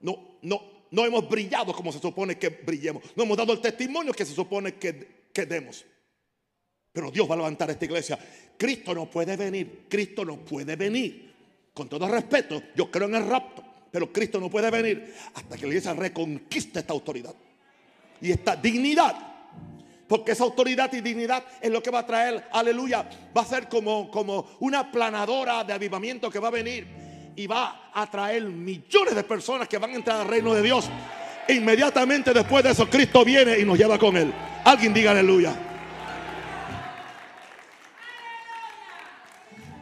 No, 0.00 0.36
no, 0.42 0.62
no 0.90 1.04
hemos 1.04 1.28
brillado 1.28 1.72
como 1.72 1.90
se 1.90 1.98
supone 1.98 2.38
que 2.38 2.50
brillemos. 2.50 3.02
No 3.16 3.24
hemos 3.24 3.36
dado 3.36 3.54
el 3.54 3.60
testimonio 3.60 4.12
que 4.12 4.26
se 4.26 4.34
supone 4.34 4.74
que 4.74 5.46
demos. 5.46 5.84
Pero 6.92 7.10
Dios 7.10 7.28
va 7.28 7.34
a 7.34 7.38
levantar 7.38 7.70
esta 7.70 7.84
iglesia. 7.84 8.18
Cristo 8.56 8.94
no 8.94 9.08
puede 9.08 9.36
venir. 9.36 9.86
Cristo 9.88 10.24
no 10.24 10.36
puede 10.36 10.76
venir. 10.76 11.27
Con 11.78 11.88
todo 11.88 12.08
respeto, 12.08 12.60
yo 12.74 12.90
creo 12.90 13.06
en 13.06 13.14
el 13.14 13.24
rapto. 13.28 13.62
Pero 13.92 14.12
Cristo 14.12 14.40
no 14.40 14.50
puede 14.50 14.68
venir 14.68 15.14
hasta 15.32 15.54
que 15.54 15.62
la 15.62 15.68
iglesia 15.68 15.94
reconquiste 15.94 16.80
esta 16.80 16.92
autoridad. 16.92 17.32
y 18.20 18.32
esta 18.32 18.56
dignidad. 18.56 19.14
Porque 20.08 20.32
esa 20.32 20.42
autoridad 20.42 20.92
y 20.92 21.00
dignidad 21.00 21.44
es 21.60 21.70
lo 21.70 21.80
que 21.80 21.92
va 21.92 22.00
a 22.00 22.06
traer, 22.06 22.48
aleluya, 22.50 23.08
va 23.36 23.42
a 23.42 23.44
ser 23.44 23.68
como, 23.68 24.10
como 24.10 24.56
una 24.58 24.90
planadora 24.90 25.62
de 25.62 25.72
avivamiento 25.72 26.28
que 26.32 26.40
va 26.40 26.48
a 26.48 26.50
venir 26.50 26.84
y 27.36 27.46
va 27.46 27.92
a 27.94 28.10
traer 28.10 28.42
millones 28.42 29.14
de 29.14 29.22
personas 29.22 29.68
que 29.68 29.78
van 29.78 29.92
a 29.92 29.94
entrar 29.94 30.20
al 30.22 30.26
reino 30.26 30.52
de 30.54 30.62
Dios. 30.62 30.90
Inmediatamente 31.48 32.34
después 32.34 32.64
de 32.64 32.72
eso, 32.72 32.90
Cristo 32.90 33.24
viene 33.24 33.56
y 33.56 33.64
nos 33.64 33.78
lleva 33.78 34.00
con 34.00 34.16
él. 34.16 34.34
Alguien 34.64 34.92
diga 34.92 35.12
aleluya. 35.12 35.67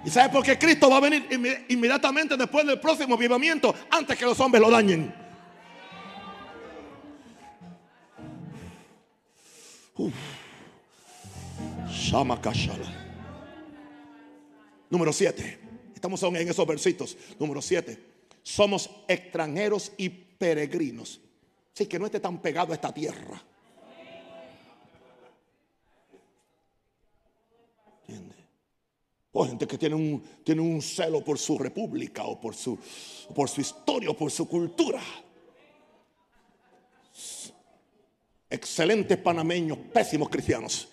¿Y 0.06 0.10
sabe 0.10 0.28
por 0.32 0.44
qué 0.44 0.56
Cristo 0.56 0.88
va 0.88 0.98
a 0.98 1.00
venir 1.00 1.26
inme- 1.30 1.64
inmediatamente 1.68 2.36
después 2.36 2.64
del 2.64 2.78
próximo 2.78 3.16
avivamiento 3.16 3.74
antes 3.90 4.16
que 4.16 4.24
los 4.24 4.38
hombres 4.38 4.62
lo 4.62 4.70
dañen? 4.70 5.12
Shama 11.88 12.40
kashala. 12.40 12.86
Número 14.90 15.12
7. 15.12 15.58
Estamos 15.94 16.22
aún 16.22 16.36
en 16.36 16.48
esos 16.48 16.66
versitos. 16.66 17.16
Número 17.38 17.60
7. 17.62 17.98
Somos 18.42 18.90
extranjeros 19.08 19.92
y 19.96 20.08
peregrinos. 20.08 21.20
Así 21.74 21.86
que 21.86 21.98
no 21.98 22.06
esté 22.06 22.20
tan 22.20 22.38
pegado 22.40 22.72
a 22.72 22.74
esta 22.76 22.92
tierra. 22.92 23.42
O 29.38 29.44
gente 29.44 29.66
que 29.66 29.76
tiene 29.76 29.94
un, 29.94 30.22
tiene 30.42 30.62
un 30.62 30.80
celo 30.80 31.22
por 31.22 31.38
su 31.38 31.58
república 31.58 32.24
o 32.24 32.40
por 32.40 32.54
su, 32.54 32.78
por 33.34 33.50
su 33.50 33.60
historia 33.60 34.08
o 34.08 34.14
por 34.14 34.30
su 34.30 34.48
cultura. 34.48 35.02
Excelentes 38.48 39.18
panameños, 39.18 39.76
pésimos 39.92 40.30
cristianos. 40.30 40.88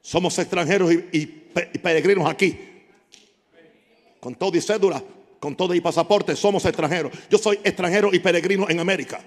Somos 0.00 0.38
extranjeros 0.38 0.92
y, 0.92 1.08
y 1.12 1.26
pe- 1.26 1.70
y 1.74 1.78
peregrinos 1.78 2.30
aquí. 2.30 2.56
Con 4.20 4.36
todo 4.36 4.56
y 4.56 4.60
cédula, 4.60 5.02
con 5.40 5.56
todo 5.56 5.74
y 5.74 5.80
pasaporte, 5.80 6.34
somos 6.36 6.64
extranjeros. 6.64 7.12
Yo 7.30 7.38
soy 7.38 7.58
extranjero 7.62 8.10
y 8.12 8.18
peregrino 8.18 8.68
en 8.68 8.80
América. 8.80 9.20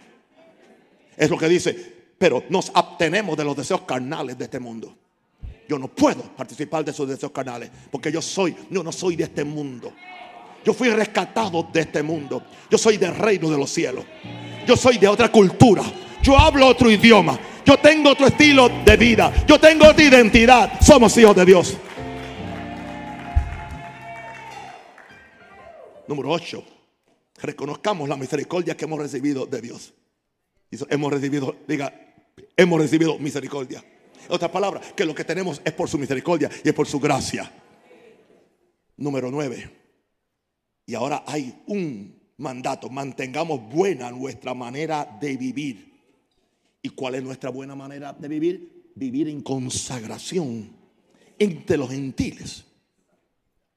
Es 1.15 1.29
lo 1.29 1.37
que 1.37 1.47
dice. 1.47 1.99
Pero 2.17 2.43
nos 2.49 2.71
abstenemos 2.73 3.37
de 3.37 3.45
los 3.45 3.55
deseos 3.55 3.81
carnales 3.81 4.37
de 4.37 4.43
este 4.43 4.59
mundo. 4.59 4.93
Yo 5.67 5.77
no 5.77 5.87
puedo 5.87 6.23
participar 6.35 6.83
de 6.83 6.91
esos 6.91 7.07
deseos 7.07 7.31
carnales. 7.31 7.69
Porque 7.91 8.11
yo 8.11 8.21
soy, 8.21 8.55
yo 8.69 8.83
no 8.83 8.91
soy 8.91 9.15
de 9.15 9.25
este 9.25 9.43
mundo. 9.43 9.93
Yo 10.65 10.73
fui 10.73 10.89
rescatado 10.89 11.67
de 11.71 11.81
este 11.81 12.03
mundo. 12.03 12.43
Yo 12.69 12.77
soy 12.77 12.97
del 12.97 13.15
reino 13.15 13.49
de 13.49 13.57
los 13.57 13.69
cielos. 13.69 14.03
Yo 14.67 14.75
soy 14.75 14.97
de 14.97 15.07
otra 15.07 15.31
cultura. 15.31 15.83
Yo 16.21 16.37
hablo 16.37 16.67
otro 16.67 16.91
idioma. 16.91 17.39
Yo 17.65 17.77
tengo 17.77 18.09
otro 18.09 18.27
estilo 18.27 18.69
de 18.83 18.97
vida. 18.97 19.31
Yo 19.47 19.59
tengo 19.59 19.87
otra 19.87 20.03
identidad. 20.03 20.81
Somos 20.81 21.15
hijos 21.17 21.35
de 21.35 21.45
Dios. 21.45 21.77
Número 26.09 26.31
8. 26.31 26.63
Reconozcamos 27.43 28.09
la 28.09 28.17
misericordia 28.17 28.75
que 28.75 28.85
hemos 28.85 28.97
recibido 28.97 29.45
de 29.45 29.61
Dios. 29.61 29.93
Hemos 30.89 31.13
recibido, 31.13 31.55
diga, 31.67 31.93
hemos 32.57 32.81
recibido 32.81 33.19
misericordia. 33.19 33.85
En 34.25 34.33
otras 34.33 34.49
palabras, 34.49 34.91
que 34.93 35.05
lo 35.05 35.13
que 35.13 35.23
tenemos 35.23 35.61
es 35.63 35.71
por 35.71 35.87
su 35.87 35.99
misericordia 35.99 36.49
y 36.63 36.69
es 36.69 36.73
por 36.73 36.87
su 36.87 36.99
gracia. 36.99 37.51
Número 38.97 39.29
9. 39.29 39.69
Y 40.87 40.95
ahora 40.95 41.23
hay 41.27 41.61
un 41.67 42.19
mandato. 42.37 42.89
Mantengamos 42.89 43.69
buena 43.69 44.09
nuestra 44.09 44.55
manera 44.55 45.15
de 45.21 45.37
vivir. 45.37 45.93
¿Y 46.81 46.89
cuál 46.89 47.15
es 47.15 47.23
nuestra 47.23 47.51
buena 47.51 47.75
manera 47.75 48.13
de 48.13 48.27
vivir? 48.27 48.91
Vivir 48.95 49.27
en 49.27 49.41
consagración 49.41 50.71
entre 51.37 51.77
los 51.77 51.91
gentiles. 51.91 52.65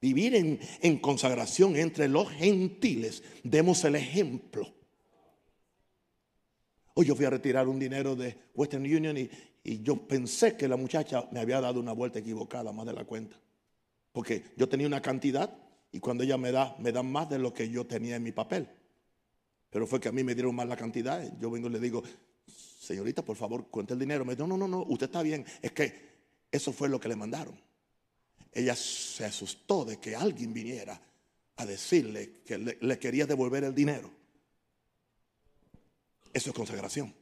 Vivir 0.03 0.35
en, 0.35 0.59
en 0.81 0.99
consagración 0.99 1.77
entre 1.77 2.09
los 2.09 2.29
gentiles. 2.29 3.23
Demos 3.45 3.85
el 3.85 3.95
ejemplo. 3.95 4.69
Hoy 6.95 7.07
yo 7.07 7.15
fui 7.15 7.25
a 7.25 7.31
retirar 7.31 7.69
un 7.69 7.79
dinero 7.79 8.17
de 8.17 8.37
Western 8.55 8.83
Union 8.83 9.17
y, 9.17 9.31
y 9.63 9.81
yo 9.81 9.97
pensé 9.97 10.57
que 10.57 10.67
la 10.67 10.77
muchacha 10.77 11.29
me 11.31 11.39
había 11.39 11.61
dado 11.61 11.79
una 11.79 11.93
vuelta 11.93 12.19
equivocada, 12.19 12.73
más 12.73 12.85
de 12.85 12.93
la 12.93 13.05
cuenta. 13.05 13.37
Porque 14.11 14.43
yo 14.57 14.69
tenía 14.69 14.89
una 14.89 15.01
cantidad 15.01 15.57
y 15.93 16.01
cuando 16.01 16.25
ella 16.25 16.37
me 16.37 16.51
da, 16.51 16.75
me 16.81 16.91
dan 16.91 17.11
más 17.11 17.31
de 17.31 17.39
lo 17.39 17.55
que 17.55 17.69
yo 17.71 17.87
tenía 17.87 18.17
en 18.17 18.25
mi 18.25 18.33
papel. 18.33 18.69
Pero 19.71 19.87
fue 19.87 20.01
que 20.01 20.09
a 20.09 20.13
mí 20.13 20.25
me 20.25 20.35
dieron 20.35 20.55
más 20.55 20.67
la 20.67 20.77
cantidad. 20.77 21.23
Yo 21.41 21.49
vengo 21.49 21.69
y 21.69 21.73
le 21.73 21.79
digo, 21.79 22.03
señorita, 22.47 23.25
por 23.25 23.37
favor, 23.37 23.69
cuente 23.69 23.95
el 23.95 24.01
dinero. 24.01 24.25
Me 24.25 24.35
dijo, 24.35 24.49
no, 24.49 24.57
no, 24.57 24.67
no, 24.67 24.83
usted 24.89 25.07
está 25.07 25.23
bien. 25.23 25.47
Es 25.63 25.71
que 25.71 25.95
eso 26.51 26.73
fue 26.73 26.89
lo 26.89 26.99
que 26.99 27.09
le 27.09 27.15
mandaron. 27.15 27.55
Ella 28.53 28.77
se 28.77 29.25
asustó 29.25 29.85
de 29.85 29.99
que 29.99 30.15
alguien 30.15 30.53
viniera 30.53 31.01
a 31.57 31.67
decirle 31.67 32.43
que 32.45 32.59
le, 32.59 32.99
quería 32.99 33.27
devolver 33.27 33.65
el 33.65 33.75
dinero. 33.75 34.11
Eso 36.33 36.51
es 36.51 36.57
consagración. 36.57 37.15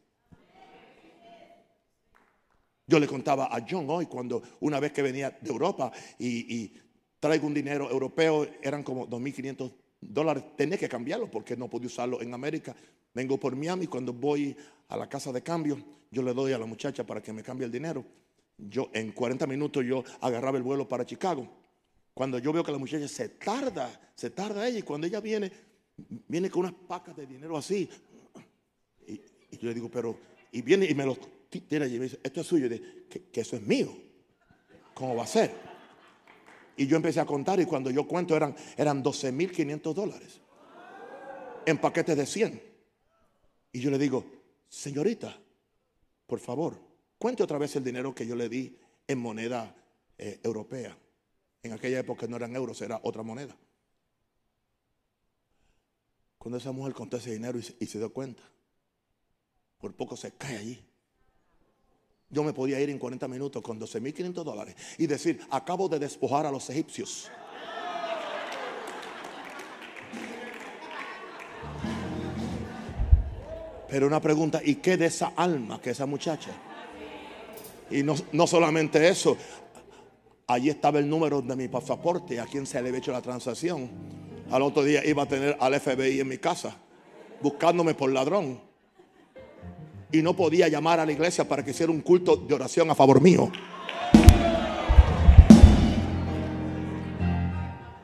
Yo 2.87 2.99
le 2.99 3.07
contaba 3.07 3.47
a 3.55 3.65
John 3.69 3.87
hoy 3.89 4.07
cuando 4.07 4.43
una 4.61 4.81
vez 4.81 4.93
que 4.93 5.03
venía 5.03 5.31
de 5.31 5.49
Europa 5.49 5.93
y, 6.19 6.57
y 6.57 6.75
traigo 7.21 7.47
un 7.47 7.55
dinero 7.55 7.89
europeo, 7.89 8.49
eran 8.61 8.83
como 8.83 9.07
2.500 9.09 9.73
dólares. 10.01 10.45
Tenía 10.57 10.79
que 10.79 10.89
cambiarlo 10.89 11.31
porque 11.31 11.57
no 11.57 11.71
podía 11.71 11.87
usarlo 11.87 12.21
en 12.21 12.35
América. 12.35 12.75
Vengo 13.15 13.39
por 13.39 13.55
Miami, 13.55 13.87
cuando 13.87 14.13
voy 14.13 14.57
a 14.89 14.97
la 14.97 15.09
casa 15.09 15.31
de 15.31 15.43
cambio, 15.43 15.79
yo 16.11 16.23
le 16.23 16.35
doy 16.35 16.53
a 16.53 16.59
la 16.59 16.67
muchacha 16.67 17.05
para 17.05 17.23
que 17.23 17.33
me 17.33 17.45
cambie 17.45 17.67
el 17.67 17.73
dinero. 17.73 18.05
Yo 18.69 18.91
en 18.93 19.13
40 19.13 19.47
minutos 19.47 19.85
yo 19.85 20.05
agarraba 20.21 20.59
el 20.59 20.63
vuelo 20.63 20.87
para 20.89 21.07
Chicago. 21.07 21.49
Cuando 22.13 22.39
yo 22.39 22.53
veo 22.53 22.63
que 22.65 22.73
la 22.73 22.79
muchacha 22.79 23.09
se 23.09 23.29
tarda, 23.31 24.13
se 24.15 24.31
tarda 24.31 24.67
ella 24.69 24.81
y 24.81 24.83
cuando 24.83 25.07
ella 25.07 25.21
viene, 25.21 25.51
viene 26.29 26.51
con 26.51 26.61
unas 26.61 26.75
pacas 26.75 27.17
de 27.17 27.27
dinero 27.27 27.57
así. 27.57 27.89
Y, 29.07 29.13
y 29.13 29.57
yo 29.59 29.69
le 29.69 29.75
digo, 29.75 29.91
pero, 29.91 30.19
y 30.53 30.61
viene 30.63 30.87
y 30.87 30.95
me 30.95 31.07
lo 31.07 31.17
ti- 31.49 31.63
tira 31.63 31.87
y 31.87 31.99
me 31.99 32.05
dice, 32.05 32.21
esto 32.23 32.41
es 32.43 32.47
suyo. 32.47 32.67
Y 32.67 32.69
digo, 32.71 32.85
que, 33.09 33.23
que 33.31 33.41
eso 33.41 33.57
es 33.57 33.63
mío. 33.63 33.97
¿Cómo 34.93 35.17
va 35.17 35.23
a 35.23 35.27
ser? 35.27 35.53
Y 36.77 36.87
yo 36.87 36.97
empecé 36.97 37.21
a 37.21 37.25
contar 37.27 37.61
y 37.61 37.65
cuando 37.65 37.91
yo 37.91 38.07
cuento 38.07 38.37
eran, 38.37 38.55
eran 38.77 39.03
12.500 39.03 39.95
dólares 39.95 40.41
en 41.65 41.79
paquetes 41.79 42.17
de 42.17 42.27
100. 42.27 42.63
Y 43.73 43.81
yo 43.81 43.91
le 43.91 43.99
digo, 43.99 44.25
señorita, 44.69 45.39
por 46.27 46.41
favor, 46.41 46.79
cuente 47.21 47.43
otra 47.43 47.59
vez 47.59 47.77
el 47.77 47.85
dinero 47.85 48.15
que 48.15 48.27
yo 48.27 48.35
le 48.35 48.49
di 48.49 48.75
en 49.07 49.19
moneda 49.19 49.77
eh, 50.17 50.41
europea. 50.43 50.97
En 51.63 51.75
aquella 51.75 51.99
época 51.99 52.27
no 52.27 52.37
eran 52.37 52.57
euros, 52.57 52.81
era 52.81 52.99
otra 53.03 53.23
moneda. 53.23 53.55
Cuando 56.39 56.57
esa 56.57 56.73
mujer 56.73 56.95
contó 56.95 57.19
ese 57.19 57.33
dinero 57.33 57.59
y 57.59 57.77
y 57.79 57.87
se 57.87 57.99
dio 57.99 58.11
cuenta, 58.11 58.43
por 59.79 59.95
poco 59.95 60.17
se 60.17 60.33
cae 60.33 60.57
allí. 60.57 60.83
Yo 62.31 62.43
me 62.43 62.55
podía 62.55 62.81
ir 62.81 62.89
en 62.89 62.99
40 62.99 63.29
minutos 63.29 63.63
con 63.63 63.79
12.500 63.79 64.33
dólares 64.43 64.75
y 64.97 65.07
decir, 65.07 65.41
acabo 65.51 65.91
de 65.91 65.99
despojar 65.99 66.47
a 66.47 66.51
los 66.51 66.71
egipcios. 66.71 67.31
Pero 73.89 74.07
una 74.07 74.21
pregunta, 74.21 74.63
¿y 74.65 74.77
qué 74.77 74.97
de 74.97 75.07
esa 75.07 75.35
alma 75.37 75.83
que 75.83 75.91
esa 75.91 76.07
muchacha? 76.07 76.70
Y 77.91 78.03
no, 78.03 78.15
no 78.33 78.47
solamente 78.47 79.09
eso, 79.09 79.37
allí 80.47 80.71
estaba 80.71 80.99
el 80.99 81.09
número 81.09 81.43
de 81.43 81.57
mi 81.57 81.69
pasaporte, 81.69 82.39
a 82.41 82.47
quien 82.47 82.67
se 82.67 82.81
le 82.81 82.89
había 82.89 82.99
hecho 82.99 83.13
la 83.13 83.23
transacción. 83.23 83.91
Al 84.51 84.63
otro 84.63 84.83
día 84.83 85.05
iba 85.05 85.23
a 85.23 85.27
tener 85.27 85.57
al 85.61 85.79
FBI 85.79 86.21
en 86.21 86.29
mi 86.29 86.39
casa, 86.39 86.77
buscándome 87.41 87.95
por 87.95 88.13
ladrón. 88.13 88.61
Y 90.13 90.23
no 90.23 90.35
podía 90.35 90.67
llamar 90.69 90.99
a 90.99 91.07
la 91.07 91.13
iglesia 91.13 91.49
para 91.49 91.65
que 91.65 91.71
hiciera 91.71 91.93
un 91.93 92.01
culto 92.01 92.37
de 92.37 92.55
oración 92.55 92.91
a 92.91 92.95
favor 92.95 93.21
mío. 93.21 93.51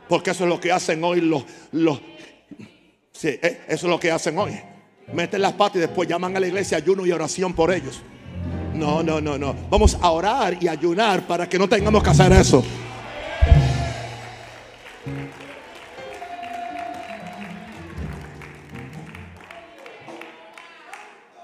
Porque 0.09 0.31
eso 0.31 0.45
es 0.45 0.51
lo 0.51 0.61
que 0.61 0.71
hacen 0.71 1.03
hoy 1.03 1.21
los... 1.21 1.45
los 1.73 2.01
sí, 3.11 3.29
eh, 3.29 3.63
eso 3.67 3.87
es 3.87 3.91
lo 3.91 3.99
que 3.99 4.13
hacen 4.13 4.39
hoy. 4.39 4.53
Meten 5.13 5.43
las 5.43 5.55
patas 5.55 5.77
y 5.77 5.81
después 5.81 6.09
llaman 6.09 6.37
a 6.37 6.41
la 6.41 6.47
iglesia 6.47 6.79
ayuno 6.79 7.05
y 7.07 7.13
oración 7.13 7.55
por 7.55 7.73
ellos. 7.73 8.03
No, 8.77 9.03
no, 9.03 9.23
no, 9.23 9.39
no. 9.39 9.55
Vamos 9.71 9.97
a 10.01 10.11
orar 10.11 10.63
y 10.63 10.69
ayunar 10.69 11.27
para 11.27 11.49
que 11.49 11.59
no 11.59 11.67
tengamos 11.67 12.03
que 12.03 12.11
hacer 12.11 12.31
eso. 12.33 12.63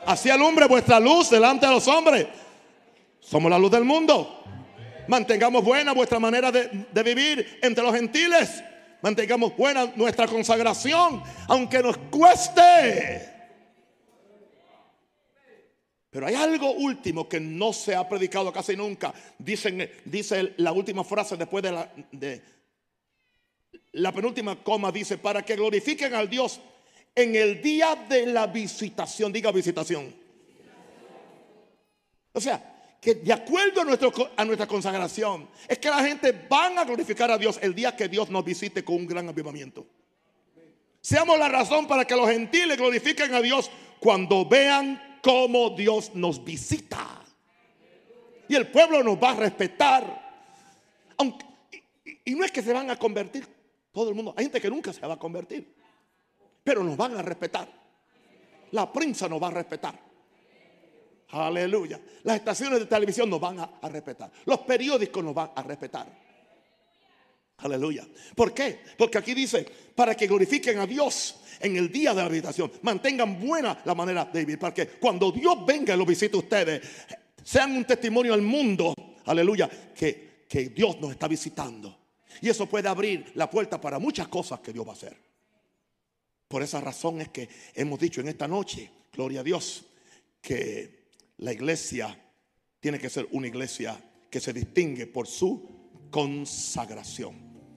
Así 0.04 0.28
alumbre 0.28 0.66
vuestra 0.66 1.00
luz 1.00 1.30
delante 1.30 1.64
de 1.66 1.72
los 1.72 1.88
hombres. 1.88 2.26
Somos 3.18 3.50
la 3.50 3.58
luz 3.58 3.70
del 3.70 3.84
mundo. 3.84 4.44
Mantengamos 5.08 5.64
buena 5.64 5.92
vuestra 5.92 6.18
manera 6.20 6.52
de, 6.52 6.86
de 6.92 7.02
vivir 7.02 7.60
entre 7.62 7.82
los 7.82 7.94
gentiles. 7.94 8.62
Mantengamos 9.00 9.56
buena 9.56 9.90
nuestra 9.96 10.26
consagración, 10.26 11.22
aunque 11.48 11.82
nos 11.82 11.96
cueste. 11.96 13.31
Pero 16.12 16.26
hay 16.26 16.34
algo 16.34 16.72
último 16.72 17.26
que 17.26 17.40
no 17.40 17.72
se 17.72 17.94
ha 17.94 18.06
predicado 18.06 18.52
casi 18.52 18.76
nunca. 18.76 19.14
Dice 19.38 20.54
la 20.58 20.70
última 20.70 21.04
frase 21.04 21.38
después 21.38 21.64
de 21.64 22.42
la, 23.92 24.12
penúltima 24.12 24.62
coma. 24.62 24.92
Dice, 24.92 25.16
para 25.16 25.42
que 25.42 25.56
glorifiquen 25.56 26.14
al 26.14 26.28
Dios 26.28 26.60
en 27.14 27.34
el 27.34 27.62
día 27.62 27.96
de 28.10 28.26
la 28.26 28.46
visitación. 28.46 29.32
Diga 29.32 29.50
visitación. 29.52 30.14
O 32.34 32.40
sea, 32.42 32.96
que 33.00 33.14
de 33.14 33.32
acuerdo 33.32 33.80
a, 33.80 34.42
a 34.42 34.44
nuestra 34.44 34.66
consagración, 34.66 35.48
es 35.66 35.78
que 35.78 35.88
la 35.88 36.04
gente 36.04 36.46
van 36.46 36.78
a 36.78 36.84
glorificar 36.84 37.30
a 37.30 37.38
Dios 37.38 37.58
el 37.62 37.74
día 37.74 37.96
que 37.96 38.08
Dios 38.08 38.28
nos 38.28 38.44
visite 38.44 38.84
con 38.84 38.96
un 38.96 39.06
gran 39.06 39.30
avivamiento. 39.30 39.86
Seamos 41.00 41.38
la 41.38 41.48
razón 41.48 41.86
para 41.86 42.04
que 42.04 42.14
los 42.14 42.28
gentiles 42.28 42.76
glorifiquen 42.76 43.32
a 43.34 43.40
Dios 43.40 43.70
cuando 43.98 44.44
vean 44.44 45.11
cómo 45.22 45.70
Dios 45.70 46.14
nos 46.14 46.44
visita. 46.44 47.22
Y 48.48 48.54
el 48.54 48.70
pueblo 48.70 49.02
nos 49.02 49.16
va 49.16 49.30
a 49.30 49.36
respetar. 49.36 50.20
Y, 52.24 52.34
no 52.34 52.44
es 52.44 52.52
que 52.52 52.62
se 52.62 52.72
van 52.72 52.90
a 52.90 52.96
convertir 52.96 53.46
todo 53.92 54.10
el 54.10 54.14
mundo. 54.14 54.34
Hay 54.36 54.44
gente 54.44 54.60
que 54.60 54.68
nunca 54.68 54.92
se 54.92 55.06
va 55.06 55.14
a 55.14 55.18
convertir. 55.18 55.74
Pero 56.62 56.84
nos 56.84 56.96
van 56.96 57.16
a 57.16 57.22
respetar. 57.22 57.68
La 58.72 58.92
prensa 58.92 59.28
nos 59.28 59.42
va 59.42 59.48
a 59.48 59.52
respetar. 59.52 59.98
Aleluya. 61.30 62.00
Las 62.24 62.36
estaciones 62.36 62.80
de 62.80 62.86
televisión 62.86 63.30
nos 63.30 63.40
van 63.40 63.60
a 63.60 63.88
respetar. 63.88 64.30
Los 64.44 64.58
periódicos 64.60 65.24
nos 65.24 65.34
van 65.34 65.52
a 65.54 65.62
respetar. 65.62 66.31
Aleluya. 67.58 68.06
¿Por 68.34 68.52
qué? 68.52 68.80
Porque 68.98 69.18
aquí 69.18 69.34
dice, 69.34 69.66
para 69.94 70.14
que 70.14 70.26
glorifiquen 70.26 70.78
a 70.78 70.86
Dios 70.86 71.36
en 71.60 71.76
el 71.76 71.90
día 71.90 72.12
de 72.12 72.22
la 72.22 72.28
visitación. 72.28 72.70
Mantengan 72.82 73.40
buena 73.40 73.80
la 73.84 73.94
manera 73.94 74.24
de 74.24 74.40
vivir. 74.40 74.58
Para 74.58 74.74
que 74.74 74.88
cuando 74.88 75.30
Dios 75.30 75.64
venga 75.64 75.94
y 75.94 75.96
lo 75.98 76.04
visite 76.04 76.36
a 76.36 76.40
ustedes, 76.40 76.82
sean 77.42 77.72
un 77.72 77.84
testimonio 77.84 78.34
al 78.34 78.42
mundo. 78.42 78.94
Aleluya. 79.26 79.70
Que, 79.94 80.44
que 80.48 80.70
Dios 80.70 81.00
nos 81.00 81.12
está 81.12 81.28
visitando. 81.28 81.98
Y 82.40 82.48
eso 82.48 82.66
puede 82.66 82.88
abrir 82.88 83.32
la 83.34 83.48
puerta 83.48 83.80
para 83.80 83.98
muchas 83.98 84.28
cosas 84.28 84.60
que 84.60 84.72
Dios 84.72 84.86
va 84.86 84.90
a 84.90 84.96
hacer. 84.96 85.16
Por 86.48 86.62
esa 86.62 86.80
razón 86.80 87.20
es 87.20 87.28
que 87.28 87.48
hemos 87.74 87.98
dicho 87.98 88.20
en 88.20 88.28
esta 88.28 88.48
noche, 88.48 88.90
gloria 89.12 89.40
a 89.40 89.44
Dios, 89.44 89.86
que 90.40 91.06
la 91.38 91.52
iglesia 91.52 92.18
tiene 92.80 92.98
que 92.98 93.08
ser 93.08 93.28
una 93.30 93.46
iglesia 93.46 93.98
que 94.28 94.40
se 94.40 94.52
distingue 94.52 95.06
por 95.06 95.26
su 95.26 95.71
consagración. 96.12 97.51